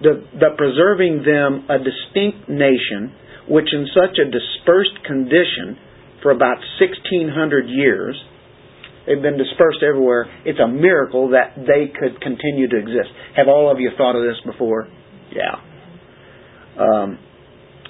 the, 0.02 0.24
the 0.40 0.56
preserving 0.56 1.24
them 1.28 1.68
a 1.68 1.78
distinct 1.80 2.48
nation, 2.48 3.12
which 3.48 3.68
in 3.72 3.88
such 3.92 4.16
a 4.16 4.26
dispersed 4.32 5.04
condition 5.06 5.76
for 6.24 6.32
about 6.32 6.60
1600 6.80 7.68
years, 7.68 8.16
they've 9.08 9.22
been 9.22 9.38
dispersed 9.38 9.84
everywhere. 9.84 10.28
It's 10.46 10.60
a 10.60 10.68
miracle 10.68 11.32
that 11.32 11.56
they 11.56 11.92
could 11.92 12.22
continue 12.22 12.68
to 12.68 12.78
exist. 12.78 13.12
Have 13.36 13.48
all 13.48 13.72
of 13.72 13.80
you 13.80 13.92
thought 13.98 14.16
of 14.16 14.24
this 14.24 14.40
before? 14.46 14.88
Yeah. 15.36 15.56
Um, 16.80 17.20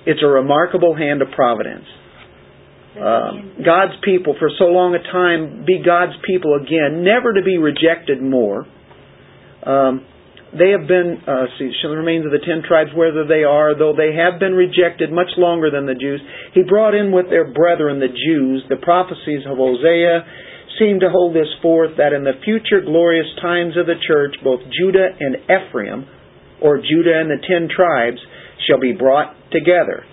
It's 0.06 0.24
a 0.24 0.28
remarkable 0.28 0.96
hand 0.96 1.22
of 1.22 1.30
providence. 1.36 1.86
Um, 2.98 3.62
God's 3.64 3.94
people 4.04 4.36
for 4.40 4.50
so 4.58 4.66
long 4.66 4.96
a 4.96 5.04
time 5.12 5.64
be 5.66 5.84
God's 5.86 6.18
people 6.26 6.56
again, 6.56 7.04
never 7.04 7.34
to 7.34 7.44
be 7.44 7.58
rejected 7.58 8.22
more. 8.22 8.66
Um, 9.64 10.06
they 10.50 10.72
have 10.74 10.88
been, 10.88 11.22
uh, 11.28 11.46
see, 11.60 11.70
the 11.70 11.94
remains 11.94 12.26
of 12.26 12.32
the 12.32 12.42
ten 12.42 12.64
tribes, 12.66 12.90
whether 12.96 13.28
they 13.28 13.44
are, 13.44 13.78
though 13.78 13.94
they 13.94 14.18
have 14.18 14.40
been 14.40 14.58
rejected 14.58 15.12
much 15.12 15.30
longer 15.38 15.70
than 15.70 15.86
the 15.86 15.94
Jews, 15.94 16.20
he 16.56 16.64
brought 16.64 16.96
in 16.96 17.12
with 17.12 17.30
their 17.30 17.54
brethren 17.54 18.00
the 18.00 18.10
Jews. 18.10 18.66
The 18.68 18.82
prophecies 18.82 19.46
of 19.46 19.58
Hosea 19.58 20.26
seem 20.80 21.02
to 21.02 21.10
hold 21.12 21.36
this 21.36 21.54
forth 21.62 21.98
that 21.98 22.14
in 22.14 22.24
the 22.24 22.42
future 22.44 22.82
glorious 22.82 23.28
times 23.40 23.78
of 23.78 23.86
the 23.86 24.00
church, 24.08 24.34
both 24.44 24.62
Judah 24.74 25.14
and 25.20 25.38
Ephraim, 25.46 26.08
or 26.62 26.78
Judah 26.78 27.20
and 27.20 27.30
the 27.30 27.42
ten 27.46 27.70
tribes, 27.74 28.20
shall 28.68 28.80
be 28.80 28.94
brought 28.94 29.36
together, 29.52 30.04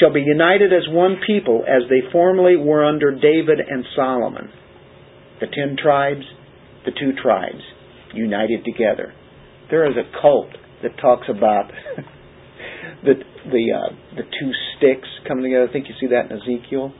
shall 0.00 0.12
be 0.12 0.20
united 0.20 0.72
as 0.72 0.82
one 0.88 1.16
people 1.26 1.64
as 1.66 1.88
they 1.88 2.10
formerly 2.12 2.56
were 2.56 2.84
under 2.84 3.12
David 3.12 3.60
and 3.60 3.84
Solomon. 3.94 4.50
The 5.40 5.46
ten 5.46 5.76
tribes, 5.80 6.24
the 6.84 6.92
two 6.92 7.12
tribes 7.22 7.62
united 8.14 8.64
together. 8.64 9.12
There 9.70 9.88
is 9.90 9.96
a 9.96 10.20
cult 10.20 10.50
that 10.82 10.96
talks 11.00 11.26
about 11.28 11.70
the 13.04 13.14
the 13.46 13.64
uh, 13.74 13.94
the 14.16 14.22
two 14.22 14.50
sticks 14.76 15.08
coming 15.28 15.44
together. 15.44 15.68
I 15.68 15.72
think 15.72 15.86
you 15.88 15.94
see 16.00 16.08
that 16.08 16.30
in 16.30 16.38
Ezekiel. 16.38 16.92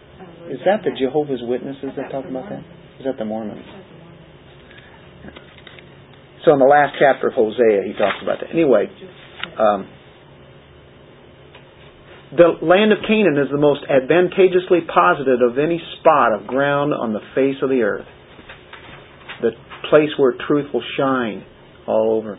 Is 0.51 0.61
that 0.65 0.83
the 0.85 0.95
Jehovah's 0.99 1.41
Witnesses 1.43 1.91
that 1.97 2.11
talk 2.11 2.25
about 2.25 2.49
that? 2.51 2.63
Is 3.01 3.05
that 3.05 3.19
the 3.19 3.25
Mormons? 3.25 3.67
So 6.47 6.55
in 6.55 6.63
the 6.63 6.71
last 6.71 6.95
chapter 7.03 7.27
of 7.29 7.35
Hosea, 7.35 7.83
he 7.83 7.93
talks 7.99 8.23
about 8.23 8.39
that. 8.39 8.55
Anyway, 8.55 8.87
um, 9.59 9.91
the 12.39 12.55
land 12.63 12.95
of 12.95 13.03
Canaan 13.03 13.35
is 13.35 13.51
the 13.51 13.59
most 13.59 13.83
advantageously 13.91 14.87
posited 14.87 15.43
of 15.43 15.59
any 15.59 15.83
spot 15.99 16.31
of 16.33 16.47
ground 16.47 16.95
on 16.95 17.13
the 17.13 17.21
face 17.35 17.59
of 17.63 17.69
the 17.69 17.83
earth. 17.83 18.07
The 19.43 19.59
place 19.91 20.15
where 20.17 20.39
truth 20.47 20.71
will 20.73 20.87
shine 20.97 21.45
all 21.87 22.15
over. 22.15 22.39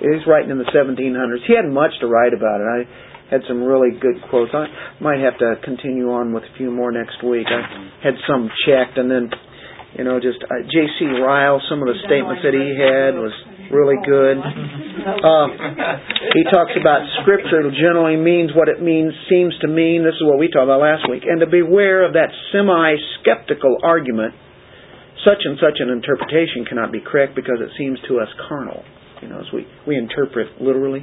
He's 0.00 0.24
writing 0.26 0.50
in 0.50 0.58
the 0.58 0.68
1700s. 0.72 1.44
He 1.46 1.54
had 1.54 1.68
much 1.68 1.92
to 2.00 2.06
write 2.06 2.32
about 2.32 2.60
it. 2.60 2.68
I 2.68 3.30
had 3.30 3.40
some 3.48 3.62
really 3.62 3.92
good 3.98 4.20
quotes. 4.28 4.52
I 4.52 4.66
might 5.00 5.20
have 5.20 5.38
to 5.38 5.56
continue 5.64 6.10
on 6.12 6.32
with 6.32 6.44
a 6.44 6.56
few 6.56 6.70
more 6.70 6.92
next 6.92 7.22
week. 7.24 7.46
I 7.48 7.90
had 8.02 8.14
some 8.28 8.50
checked, 8.66 8.98
and 8.98 9.10
then, 9.10 9.30
you 9.94 10.04
know, 10.04 10.18
just 10.18 10.42
uh, 10.42 10.62
J.C. 10.66 11.06
Ryle. 11.22 11.62
Some 11.70 11.82
of 11.82 11.88
the 11.88 11.98
statements 12.06 12.42
that 12.42 12.54
he 12.54 12.74
had 12.74 13.14
was 13.14 13.34
really 13.70 13.98
good. 14.02 14.36
Uh, 14.42 15.46
he 16.34 16.42
talks 16.50 16.74
about 16.74 17.06
Scripture 17.22 17.62
generally 17.70 18.18
means 18.18 18.50
what 18.54 18.68
it 18.68 18.82
means 18.82 19.14
seems 19.30 19.54
to 19.62 19.68
mean. 19.68 20.02
This 20.02 20.18
is 20.18 20.26
what 20.26 20.38
we 20.38 20.50
talked 20.50 20.66
about 20.66 20.82
last 20.82 21.06
week, 21.06 21.22
and 21.26 21.40
to 21.40 21.46
beware 21.46 22.02
of 22.02 22.14
that 22.14 22.34
semi-skeptical 22.50 23.78
argument 23.82 24.34
such 25.24 25.40
and 25.44 25.56
such 25.56 25.80
an 25.80 25.88
interpretation 25.88 26.68
cannot 26.68 26.92
be 26.92 27.00
correct 27.00 27.34
because 27.34 27.58
it 27.58 27.72
seems 27.78 27.98
to 28.08 28.20
us 28.20 28.28
carnal. 28.48 28.84
You 29.22 29.28
know, 29.28 29.40
as 29.40 29.48
we, 29.52 29.66
we 29.86 29.96
interpret 29.96 30.60
literally. 30.60 31.00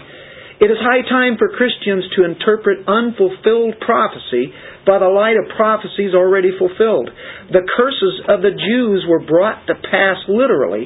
It 0.62 0.70
is 0.70 0.78
high 0.78 1.02
time 1.10 1.42
for 1.42 1.50
Christians 1.50 2.06
to 2.14 2.22
interpret 2.22 2.86
unfulfilled 2.86 3.82
prophecy 3.82 4.54
by 4.86 5.02
the 5.02 5.10
light 5.10 5.34
of 5.34 5.50
prophecies 5.58 6.14
already 6.14 6.54
fulfilled. 6.54 7.10
The 7.50 7.66
curses 7.66 8.30
of 8.30 8.46
the 8.46 8.54
Jews 8.54 9.02
were 9.10 9.26
brought 9.26 9.66
to 9.66 9.74
pass 9.74 10.22
literally, 10.30 10.86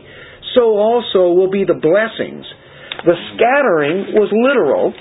so 0.55 0.79
also 0.79 1.35
will 1.35 1.51
be 1.51 1.67
the 1.67 1.75
blessings. 1.75 2.47
The 3.03 3.19
scattering 3.35 4.15
was 4.15 4.31
literal, 4.31 4.95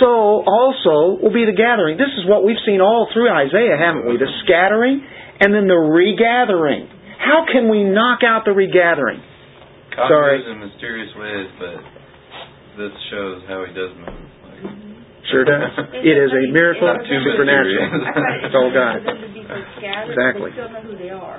so 0.00 0.48
also 0.48 1.20
will 1.20 1.36
be 1.36 1.44
the 1.44 1.52
gathering. 1.52 2.00
This 2.00 2.16
is 2.16 2.24
what 2.24 2.40
we've 2.40 2.60
seen 2.64 2.80
all 2.80 3.04
through 3.12 3.28
Isaiah, 3.28 3.76
haven't 3.76 4.08
we? 4.08 4.16
The 4.16 4.32
scattering 4.48 5.04
and 5.44 5.52
then 5.52 5.68
the 5.68 5.76
regathering. 5.76 6.88
How 7.20 7.44
can 7.44 7.68
we 7.68 7.84
knock 7.84 8.24
out 8.24 8.48
the 8.48 8.56
regathering? 8.56 9.20
God 9.92 10.08
Sorry. 10.08 10.40
in 10.40 10.56
mysterious 10.56 11.12
ways, 11.20 11.52
but 11.60 11.99
this 12.80 12.96
shows 13.12 13.44
how 13.46 13.60
He 13.68 13.72
does 13.76 13.92
move. 14.00 14.08
Like, 14.48 14.64
Sure 15.28 15.44
does. 15.44 15.68
It 16.00 16.16
is 16.16 16.32
a 16.32 16.44
miracle, 16.50 16.88
Not 16.88 17.04
supernatural. 17.04 17.86
It's 18.48 18.56
all 18.56 18.72
God. 18.72 19.04
To 19.04 19.28
be 19.30 19.44
so 19.44 19.60
scattered, 19.78 20.16
Exactly. 20.16 20.48
they 20.50 20.56
still 20.56 20.72
know 20.72 20.82
who 20.82 20.96
they 20.96 21.12
are. 21.12 21.38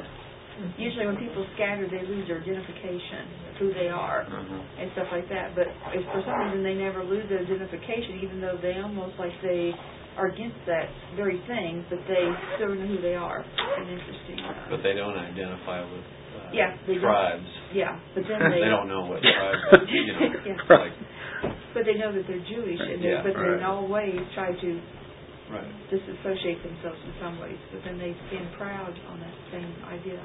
Usually 0.78 1.10
when 1.10 1.18
people 1.18 1.42
scatter, 1.58 1.90
they 1.90 2.06
lose 2.06 2.30
their 2.30 2.38
identification 2.38 3.26
who 3.58 3.74
they 3.74 3.90
are 3.90 4.30
uh-huh. 4.30 4.80
and 4.80 4.94
stuff 4.94 5.10
like 5.10 5.26
that. 5.34 5.58
But 5.58 5.66
if 5.98 6.06
for 6.14 6.22
some 6.22 6.38
reason 6.46 6.62
they 6.62 6.78
never 6.78 7.02
lose 7.02 7.26
their 7.34 7.42
identification, 7.42 8.22
even 8.22 8.38
though 8.42 8.62
they 8.62 8.78
almost 8.78 9.18
like 9.18 9.34
they 9.42 9.74
are 10.22 10.28
against 10.30 10.62
that 10.70 10.86
very 11.18 11.42
thing, 11.50 11.82
but 11.90 11.98
they 12.06 12.30
still 12.62 12.76
know 12.78 12.86
who 12.86 13.02
they 13.02 13.16
are. 13.18 13.42
It's 13.42 13.58
an 13.82 13.90
interesting. 13.90 14.38
Uh, 14.46 14.70
But 14.70 14.84
they 14.86 14.94
don't 14.94 15.18
identify 15.18 15.82
with 15.82 16.06
uh, 16.06 16.54
Yeah, 16.54 16.78
they 16.86 17.02
don't. 17.02 17.42
yeah, 17.74 17.98
but 18.14 18.24
then 18.30 18.38
they. 18.54 18.62
they 18.62 18.70
don't 18.70 18.86
know 18.92 19.10
what 19.10 19.24
tribes. 19.26 19.90
You 19.90 20.14
know, 20.14 20.30
Yeah. 20.46 20.78
like 20.78 20.94
But 21.74 21.86
they 21.86 21.96
know 21.96 22.12
that 22.12 22.28
they're 22.28 22.46
Jewish, 22.52 22.80
and 22.80 23.00
they, 23.04 23.16
Yeah, 23.16 23.24
but 23.24 23.34
they 23.34 23.52
in 23.56 23.64
all 23.64 23.88
ways 23.88 24.20
try 24.36 24.52
to 24.52 24.70
right. 25.52 25.72
disassociate 25.90 26.60
themselves 26.64 27.00
in 27.08 27.14
some 27.22 27.40
ways. 27.40 27.58
But 27.72 27.82
then 27.86 27.98
they 27.98 28.16
stand 28.28 28.52
proud 28.58 28.92
on 29.08 29.20
that 29.20 29.36
same 29.52 29.72
idea. 29.88 30.20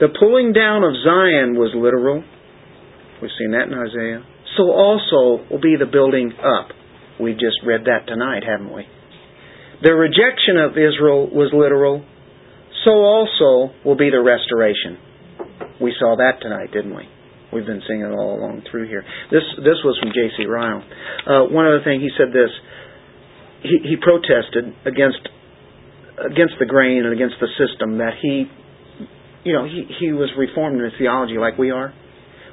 The 0.00 0.08
pulling 0.18 0.52
down 0.52 0.82
of 0.82 0.94
Zion 1.04 1.54
was 1.54 1.70
literal. 1.76 2.24
We've 3.20 3.30
seen 3.38 3.52
that 3.52 3.68
in 3.68 3.74
Isaiah. 3.74 4.24
So 4.56 4.72
also 4.72 5.44
will 5.50 5.60
be 5.60 5.76
the 5.78 5.86
building 5.86 6.32
up. 6.42 6.72
We've 7.20 7.38
just 7.38 7.60
read 7.64 7.84
that 7.84 8.08
tonight, 8.08 8.42
haven't 8.42 8.72
we? 8.72 8.86
The 9.82 9.92
rejection 9.94 10.56
of 10.58 10.72
Israel 10.72 11.28
was 11.30 11.52
literal. 11.52 12.04
So 12.84 12.90
also 12.90 13.74
will 13.84 13.96
be 13.96 14.10
the 14.10 14.20
restoration. 14.20 14.98
We 15.80 15.94
saw 15.98 16.16
that 16.16 16.40
tonight, 16.40 16.72
didn't 16.72 16.96
we? 16.96 17.08
We've 17.52 17.66
been 17.66 17.82
seeing 17.86 18.00
it 18.00 18.10
all 18.10 18.40
along 18.40 18.62
through 18.70 18.88
here. 18.88 19.04
This 19.30 19.44
this 19.58 19.78
was 19.84 19.98
from 20.00 20.10
J.C. 20.10 20.46
Ryle. 20.46 20.82
Uh, 21.26 21.52
one 21.52 21.66
other 21.66 21.84
thing, 21.84 22.00
he 22.00 22.10
said 22.16 22.32
this. 22.32 22.50
He, 23.62 23.94
he 23.94 23.96
protested 24.00 24.74
against 24.88 25.22
against 26.18 26.54
the 26.58 26.66
grain 26.66 27.04
and 27.04 27.12
against 27.12 27.36
the 27.40 27.48
system 27.58 27.98
that 27.98 28.16
he 28.20 28.50
you 29.44 29.52
know, 29.52 29.64
he, 29.64 29.86
he 29.98 30.12
was 30.12 30.30
reformed 30.38 30.78
in 30.78 30.84
his 30.84 30.94
theology 30.98 31.34
like 31.38 31.58
we 31.58 31.70
are. 31.70 31.92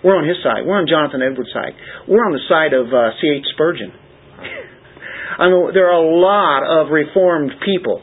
We're 0.04 0.18
on 0.18 0.28
his 0.28 0.38
side. 0.42 0.66
We're 0.66 0.80
on 0.80 0.88
Jonathan 0.88 1.22
Edwards' 1.22 1.52
side. 1.54 1.76
We're 2.08 2.24
on 2.24 2.34
the 2.34 2.46
side 2.48 2.74
of 2.74 2.88
uh, 2.88 3.14
C.H. 3.22 3.46
Spurgeon. 3.54 3.92
I 5.40 5.52
mean, 5.52 5.72
there 5.74 5.92
are 5.92 6.00
a 6.00 6.10
lot 6.10 6.64
of 6.66 6.90
reformed 6.90 7.52
people. 7.64 8.02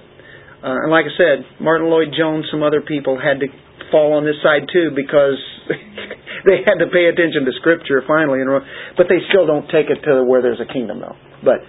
Uh, 0.63 0.87
and 0.87 0.91
like 0.91 1.07
I 1.09 1.15
said, 1.17 1.37
Martyn 1.59 1.89
Lloyd-Jones, 1.89 2.47
some 2.51 2.63
other 2.63 2.81
people 2.81 3.19
had 3.19 3.41
to 3.41 3.49
fall 3.91 4.15
on 4.15 4.25
this 4.25 4.37
side 4.43 4.69
too 4.71 4.93
because 4.95 5.41
they 6.49 6.63
had 6.63 6.79
to 6.79 6.89
pay 6.89 7.11
attention 7.11 7.45
to 7.45 7.53
Scripture 7.59 8.07
finally. 8.07 8.41
And, 8.41 8.49
but 8.97 9.11
they 9.11 9.19
still 9.29 9.47
don't 9.47 9.67
take 9.69 9.91
it 9.91 10.01
to 10.07 10.23
where 10.23 10.41
there's 10.41 10.63
a 10.63 10.71
kingdom 10.71 11.03
though. 11.03 11.19
But 11.43 11.61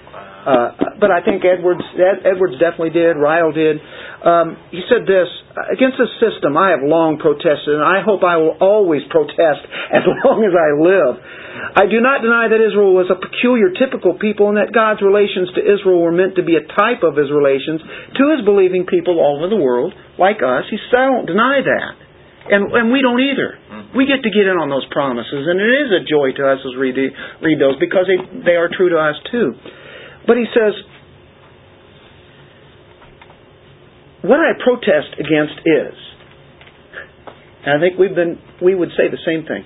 uh, 0.48 0.96
but 0.96 1.12
I 1.12 1.20
think 1.28 1.44
Edwards 1.44 1.84
Ed, 2.00 2.24
Edwards 2.24 2.56
definitely 2.56 2.96
did. 2.96 3.20
Ryle 3.20 3.52
did. 3.52 3.84
Um, 4.24 4.56
he 4.72 4.80
said 4.88 5.04
this 5.04 5.28
against 5.68 6.00
this 6.00 6.08
system. 6.24 6.56
I 6.56 6.72
have 6.72 6.88
long 6.88 7.20
protested, 7.20 7.76
and 7.76 7.84
I 7.84 8.00
hope 8.00 8.24
I 8.24 8.40
will 8.40 8.56
always 8.64 9.04
protest 9.12 9.68
as 9.98 10.08
long 10.08 10.48
as 10.48 10.56
I 10.56 10.70
live. 10.72 11.20
I 11.76 11.86
do 11.92 12.00
not 12.00 12.24
deny 12.24 12.48
that 12.48 12.64
Israel 12.64 12.96
was 12.96 13.12
a 13.12 13.20
peculiar, 13.20 13.76
typical 13.76 14.16
people, 14.16 14.48
and 14.48 14.56
that 14.56 14.72
God's 14.72 15.04
relations 15.04 15.52
to 15.58 15.62
Israel 15.62 16.00
were 16.00 16.16
meant 16.16 16.40
to 16.40 16.48
be 16.48 16.56
a 16.56 16.64
type 16.64 17.04
of 17.04 17.20
His 17.20 17.28
relations 17.28 17.84
to 18.16 18.24
His 18.32 18.48
believing 18.48 18.88
people 18.88 19.20
all 19.20 19.44
over 19.44 19.52
the 19.52 19.60
world, 19.60 19.92
like 20.16 20.40
us. 20.40 20.64
He 20.72 20.80
said, 20.88 20.96
I 20.96 21.12
don't 21.12 21.28
deny 21.28 21.60
that. 21.60 22.07
And, 22.50 22.72
and 22.72 22.92
we 22.92 23.02
don't 23.02 23.20
either. 23.20 23.60
Mm-hmm. 23.60 23.98
We 23.98 24.06
get 24.06 24.24
to 24.24 24.32
get 24.32 24.48
in 24.48 24.56
on 24.56 24.70
those 24.70 24.88
promises, 24.92 25.48
and 25.48 25.60
it 25.60 25.74
is 25.84 25.90
a 25.92 26.02
joy 26.08 26.32
to 26.38 26.44
us 26.48 26.60
as 26.64 26.74
we 26.80 26.92
read, 26.92 27.12
read 27.44 27.60
those 27.60 27.76
because 27.80 28.08
they, 28.08 28.20
they 28.44 28.56
are 28.56 28.70
true 28.72 28.90
to 28.90 29.00
us 29.00 29.16
too. 29.32 29.54
But 30.26 30.38
he 30.38 30.46
says, 30.52 30.76
what 34.24 34.40
I 34.40 34.56
protest 34.60 35.16
against 35.20 35.60
is, 35.64 35.96
and 37.64 37.72
I 37.76 37.80
think 37.80 38.00
we've 38.00 38.16
been, 38.16 38.40
we 38.62 38.76
would 38.76 38.90
say 38.96 39.08
the 39.12 39.24
same 39.24 39.48
thing, 39.48 39.64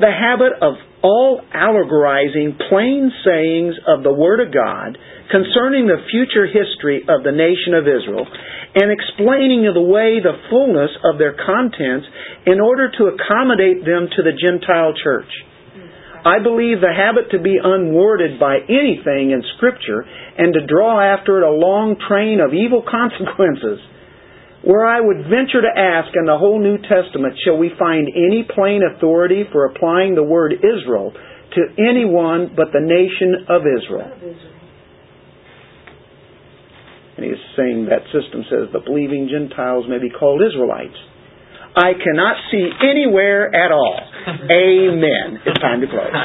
the 0.00 0.12
habit 0.12 0.56
of 0.60 0.74
all 1.02 1.40
allegorizing 1.52 2.56
plain 2.68 3.12
sayings 3.24 3.74
of 3.88 4.02
the 4.02 4.12
Word 4.12 4.40
of 4.40 4.52
God 4.52 4.96
concerning 5.30 5.86
the 5.86 6.00
future 6.10 6.46
history 6.46 7.02
of 7.08 7.24
the 7.24 7.32
nation 7.32 7.72
of 7.74 7.84
Israel 7.84 8.26
and 8.74 8.90
explaining 8.94 9.66
the 9.66 9.82
way 9.82 10.22
the 10.22 10.38
fullness 10.48 10.90
of 11.02 11.18
their 11.18 11.34
contents 11.34 12.06
in 12.46 12.60
order 12.60 12.90
to 12.90 13.10
accommodate 13.10 13.82
them 13.82 14.06
to 14.14 14.22
the 14.22 14.36
Gentile 14.38 14.94
church. 14.94 15.30
I 16.20 16.38
believe 16.38 16.84
the 16.84 16.92
habit 16.92 17.32
to 17.32 17.40
be 17.40 17.56
unworded 17.56 18.38
by 18.38 18.60
anything 18.68 19.32
in 19.32 19.42
Scripture 19.56 20.04
and 20.04 20.52
to 20.52 20.66
draw 20.68 21.00
after 21.00 21.40
it 21.40 21.48
a 21.48 21.50
long 21.50 21.96
train 21.96 22.40
of 22.40 22.52
evil 22.52 22.84
consequences. 22.98 23.80
Where 24.62 24.84
I 24.84 25.00
would 25.00 25.24
venture 25.24 25.64
to 25.64 25.72
ask 25.72 26.12
in 26.12 26.28
the 26.28 26.36
whole 26.36 26.60
New 26.60 26.76
Testament, 26.76 27.40
shall 27.42 27.56
we 27.56 27.72
find 27.78 28.12
any 28.12 28.44
plain 28.44 28.84
authority 28.84 29.48
for 29.50 29.64
applying 29.64 30.14
the 30.14 30.22
word 30.22 30.52
Israel 30.52 31.16
to 31.56 31.62
anyone 31.80 32.52
but 32.54 32.68
the 32.70 32.84
nation 32.84 33.48
of 33.48 33.64
Israel? 33.64 34.12
And 37.20 37.28
he's 37.28 37.44
saying 37.52 37.92
that 37.92 38.00
system 38.16 38.48
says 38.48 38.72
the 38.72 38.80
believing 38.80 39.28
Gentiles 39.28 39.84
may 39.84 40.00
be 40.00 40.08
called 40.08 40.40
Israelites. 40.40 40.96
I 41.76 41.92
cannot 41.92 42.40
see 42.48 42.64
anywhere 42.80 43.52
at 43.52 43.68
all. 43.68 44.00
Amen. 44.48 45.44
It's 45.44 45.60
time 45.60 45.84
to 45.84 45.88
close. 45.92 46.08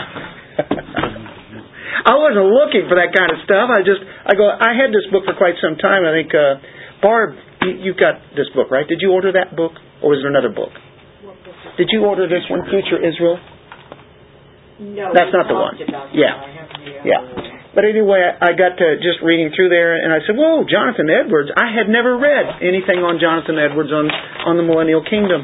I 2.08 2.16
wasn't 2.16 2.48
looking 2.48 2.88
for 2.88 2.96
that 2.96 3.12
kind 3.12 3.28
of 3.28 3.44
stuff. 3.44 3.68
I 3.68 3.84
just, 3.84 4.00
I 4.08 4.40
go, 4.40 4.48
I 4.48 4.72
had 4.72 4.96
this 4.96 5.04
book 5.12 5.28
for 5.28 5.36
quite 5.36 5.60
some 5.60 5.76
time. 5.76 6.08
I 6.08 6.16
think, 6.16 6.32
uh, 6.32 6.64
Barb, 7.04 7.36
you, 7.68 7.92
you 7.92 7.94
got 7.94 8.24
this 8.40 8.48
book, 8.56 8.72
right? 8.72 8.88
Did 8.88 9.04
you 9.04 9.12
order 9.12 9.36
that 9.36 9.52
book? 9.52 9.76
Or 10.00 10.16
was 10.16 10.24
there 10.24 10.32
another 10.32 10.56
book? 10.56 10.72
Did 11.76 11.92
you 11.92 12.08
order 12.08 12.24
this 12.32 12.48
one, 12.48 12.64
Future 12.72 13.04
Israel? 13.04 13.36
No. 14.80 15.12
That's 15.12 15.36
not 15.36 15.52
the 15.52 15.60
one. 15.60 15.76
Yeah. 16.16 16.40
I 16.40 16.56
have 16.56 16.72
the 16.72 17.04
other 17.04 17.52
Yeah. 17.52 17.55
But 17.76 17.84
anyway, 17.84 18.24
I 18.24 18.56
got 18.56 18.80
to 18.80 18.88
just 19.04 19.20
reading 19.20 19.52
through 19.52 19.68
there, 19.68 20.00
and 20.00 20.16
I 20.16 20.24
said, 20.24 20.40
"Whoa, 20.40 20.64
Jonathan 20.64 21.12
Edwards! 21.12 21.52
I 21.52 21.76
had 21.76 21.92
never 21.92 22.16
read 22.16 22.64
anything 22.64 23.04
on 23.04 23.20
Jonathan 23.20 23.60
Edwards 23.60 23.92
on 23.92 24.08
on 24.48 24.56
the 24.56 24.64
Millennial 24.64 25.04
Kingdom." 25.04 25.44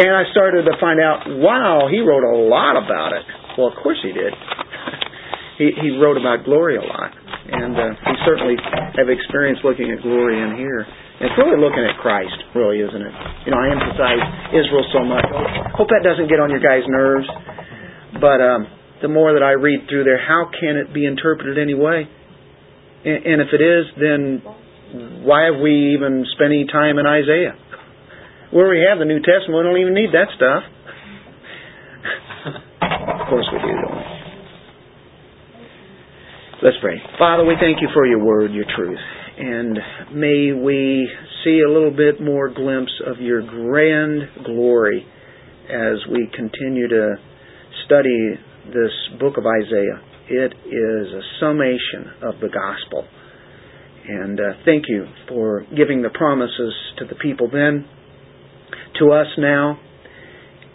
And 0.00 0.16
I 0.16 0.24
started 0.32 0.64
to 0.64 0.72
find 0.80 0.96
out, 0.96 1.28
wow, 1.44 1.84
he 1.92 2.00
wrote 2.00 2.24
a 2.24 2.32
lot 2.48 2.72
about 2.80 3.12
it. 3.12 3.20
Well, 3.60 3.68
of 3.68 3.76
course 3.84 4.00
he 4.00 4.16
did. 4.16 4.32
he 5.60 5.76
he 5.76 6.00
wrote 6.00 6.16
about 6.16 6.48
glory 6.48 6.80
a 6.80 6.86
lot, 6.86 7.12
and 7.12 7.76
uh, 7.76 7.92
we 8.08 8.14
certainly 8.24 8.56
have 8.96 9.12
experience 9.12 9.60
looking 9.60 9.92
at 9.92 10.00
glory 10.00 10.40
in 10.40 10.56
here. 10.56 10.88
It's 11.20 11.36
really 11.36 11.60
looking 11.60 11.84
at 11.84 12.00
Christ, 12.00 12.32
really, 12.56 12.80
isn't 12.80 13.02
it? 13.02 13.14
You 13.44 13.52
know, 13.52 13.60
I 13.60 13.68
emphasize 13.68 14.22
Israel 14.56 14.86
so 14.88 15.04
much. 15.04 15.26
Hope 15.76 15.92
that 15.92 16.00
doesn't 16.00 16.32
get 16.32 16.40
on 16.40 16.48
your 16.48 16.64
guys' 16.64 16.88
nerves, 16.88 17.28
but 18.16 18.40
um, 18.40 18.64
the 19.02 19.08
more 19.08 19.32
that 19.32 19.42
I 19.42 19.52
read 19.52 19.88
through 19.88 20.04
there, 20.04 20.20
how 20.20 20.50
can 20.50 20.76
it 20.76 20.92
be 20.92 21.06
interpreted 21.06 21.58
anyway? 21.58 22.08
And, 23.04 23.24
and 23.26 23.40
if 23.40 23.48
it 23.52 23.62
is, 23.62 23.86
then 23.96 24.42
why 25.24 25.46
have 25.46 25.60
we 25.60 25.94
even 25.94 26.26
spent 26.34 26.52
any 26.52 26.66
time 26.66 26.98
in 26.98 27.06
Isaiah? 27.06 27.56
Where 28.50 28.68
we 28.68 28.84
have 28.88 28.98
the 28.98 29.04
New 29.04 29.20
Testament, 29.20 29.56
we 29.56 29.62
don't 29.62 29.80
even 29.80 29.94
need 29.94 30.10
that 30.12 30.28
stuff. 30.34 30.62
of 32.82 33.28
course 33.28 33.46
we 33.52 33.58
do, 33.58 33.72
don't 33.72 33.96
we? 33.96 34.10
Let's 36.62 36.76
pray. 36.82 37.00
Father, 37.18 37.44
we 37.44 37.54
thank 37.58 37.80
you 37.80 37.88
for 37.94 38.06
your 38.06 38.22
word, 38.22 38.52
your 38.52 38.66
truth. 38.76 38.98
And 39.38 39.78
may 40.12 40.52
we 40.52 41.08
see 41.42 41.60
a 41.66 41.70
little 41.70 41.90
bit 41.90 42.20
more 42.20 42.52
glimpse 42.52 42.92
of 43.06 43.18
your 43.18 43.40
grand 43.40 44.44
glory 44.44 45.06
as 45.70 46.04
we 46.10 46.28
continue 46.34 46.88
to 46.88 47.14
study 47.86 48.34
this 48.66 48.92
book 49.18 49.36
of 49.36 49.44
Isaiah. 49.46 50.00
It 50.28 50.52
is 50.66 51.06
a 51.12 51.22
summation 51.40 52.22
of 52.22 52.40
the 52.40 52.48
gospel. 52.48 53.06
And 54.06 54.40
uh, 54.40 54.52
thank 54.64 54.84
you 54.88 55.06
for 55.28 55.66
giving 55.76 56.02
the 56.02 56.10
promises 56.10 56.74
to 56.98 57.04
the 57.04 57.14
people 57.14 57.48
then, 57.52 57.86
to 58.98 59.12
us 59.12 59.26
now, 59.38 59.78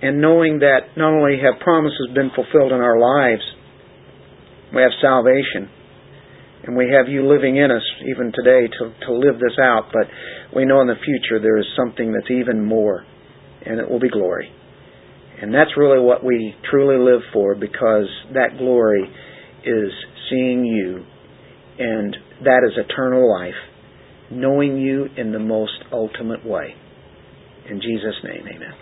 and 0.02 0.22
knowing 0.22 0.60
that 0.60 0.98
not 0.98 1.14
only 1.14 1.38
have 1.42 1.60
promises 1.62 2.10
been 2.14 2.32
fulfilled 2.36 2.72
in 2.72 2.82
our 2.82 3.00
lives, 3.00 3.42
we 4.74 4.82
have 4.82 4.92
salvation, 5.02 5.70
and 6.64 6.76
we 6.76 6.92
have 6.92 7.08
you 7.08 7.28
living 7.28 7.58
in 7.58 7.72
us 7.72 7.84
even 8.10 8.32
today 8.34 8.68
to, 8.68 9.08
to 9.08 9.14
live 9.14 9.40
this 9.40 9.58
out, 9.60 9.90
but 9.94 10.08
we 10.56 10.66
know 10.66 10.82
in 10.82 10.88
the 10.88 10.96
future 10.96 11.42
there 11.42 11.58
is 11.58 11.66
something 11.78 12.12
that's 12.12 12.32
even 12.32 12.64
more, 12.64 13.06
and 13.66 13.80
it 13.80 13.90
will 13.90 14.00
be 14.00 14.10
glory. 14.10 14.52
And 15.42 15.54
that's 15.54 15.72
really 15.78 16.00
what 16.00 16.24
we 16.24 16.56
truly 16.70 16.98
live 17.04 17.22
for 17.34 17.56
because 17.56 18.08
that 18.34 18.58
glory 18.58 19.04
is 19.66 19.92
seeing 20.30 20.66
you, 20.66 21.04
and 21.78 22.16
that 22.44 22.62
is 22.66 22.78
eternal 22.78 23.30
life, 23.30 23.54
knowing 24.32 24.78
you 24.78 25.08
in 25.18 25.32
the 25.32 25.40
most 25.40 25.84
ultimate 25.92 26.46
way. 26.46 26.76
In 27.70 27.82
Jesus' 27.82 28.16
name, 28.24 28.48
amen. 28.48 28.74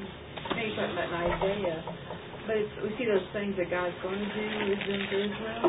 Hey, 2.43 2.59
you're 2.59 2.67
talking 2.67 2.83
about 2.83 2.83
in 2.83 2.83
Isaiah, 2.83 2.83
but 2.83 2.83
it's, 2.83 2.83
we 2.83 2.89
see 2.99 3.07
those 3.07 3.27
things 3.31 3.55
that 3.55 3.69
God's 3.71 3.95
going 4.03 4.19
to 4.19 4.29
do 4.35 4.43
is 4.67 4.83
in 4.83 5.01
Israel. 5.07 5.63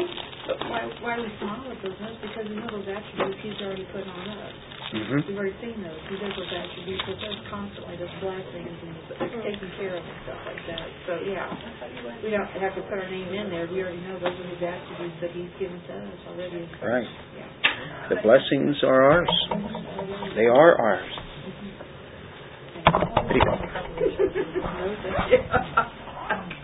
But 0.45 0.59
why, 0.69 0.83
why 1.01 1.15
we 1.23 1.31
smile 1.39 1.71
at 1.71 1.79
those 1.81 1.97
things? 1.97 2.19
Because 2.21 2.47
we 2.51 2.57
know 2.59 2.69
those 2.69 2.89
attributes 2.91 3.39
He's 3.43 3.61
already 3.63 3.87
put 3.95 4.05
on 4.05 4.27
us. 4.29 4.55
Mm-hmm. 4.95 5.27
We've 5.27 5.39
already 5.39 5.57
seen 5.59 5.81
those. 5.83 5.99
He 6.07 6.15
does 6.21 6.35
those 6.37 6.53
attributes 6.55 7.03
with 7.09 7.19
us 7.19 7.39
constantly, 7.51 7.97
those 7.99 8.15
blessings 8.23 8.79
and 8.85 8.95
taking 9.43 9.73
care 9.81 9.97
of 9.97 10.05
and 10.05 10.19
stuff 10.23 10.39
like 10.47 10.63
that. 10.71 10.87
So 11.09 11.13
yeah, 11.25 11.51
we 12.23 12.31
don't 12.31 12.47
have 12.47 12.75
to 12.79 12.83
put 12.87 12.99
our 13.01 13.11
name 13.11 13.33
in 13.33 13.51
there. 13.51 13.67
We 13.67 13.83
already 13.83 14.03
know 14.05 14.21
those 14.21 14.35
are 14.39 14.49
His 14.55 14.63
attributes 14.63 15.19
that 15.23 15.33
He's 15.35 15.51
given 15.59 15.79
to 15.79 15.95
us 15.99 16.21
already. 16.31 16.69
Right. 16.79 17.09
Yeah. 17.39 18.15
The 18.15 18.19
blessings 18.23 18.77
are 18.87 19.03
ours. 19.03 19.35
They 20.37 20.47
are 20.47 20.75
ours. 20.79 21.13
Yeah. 25.31 25.91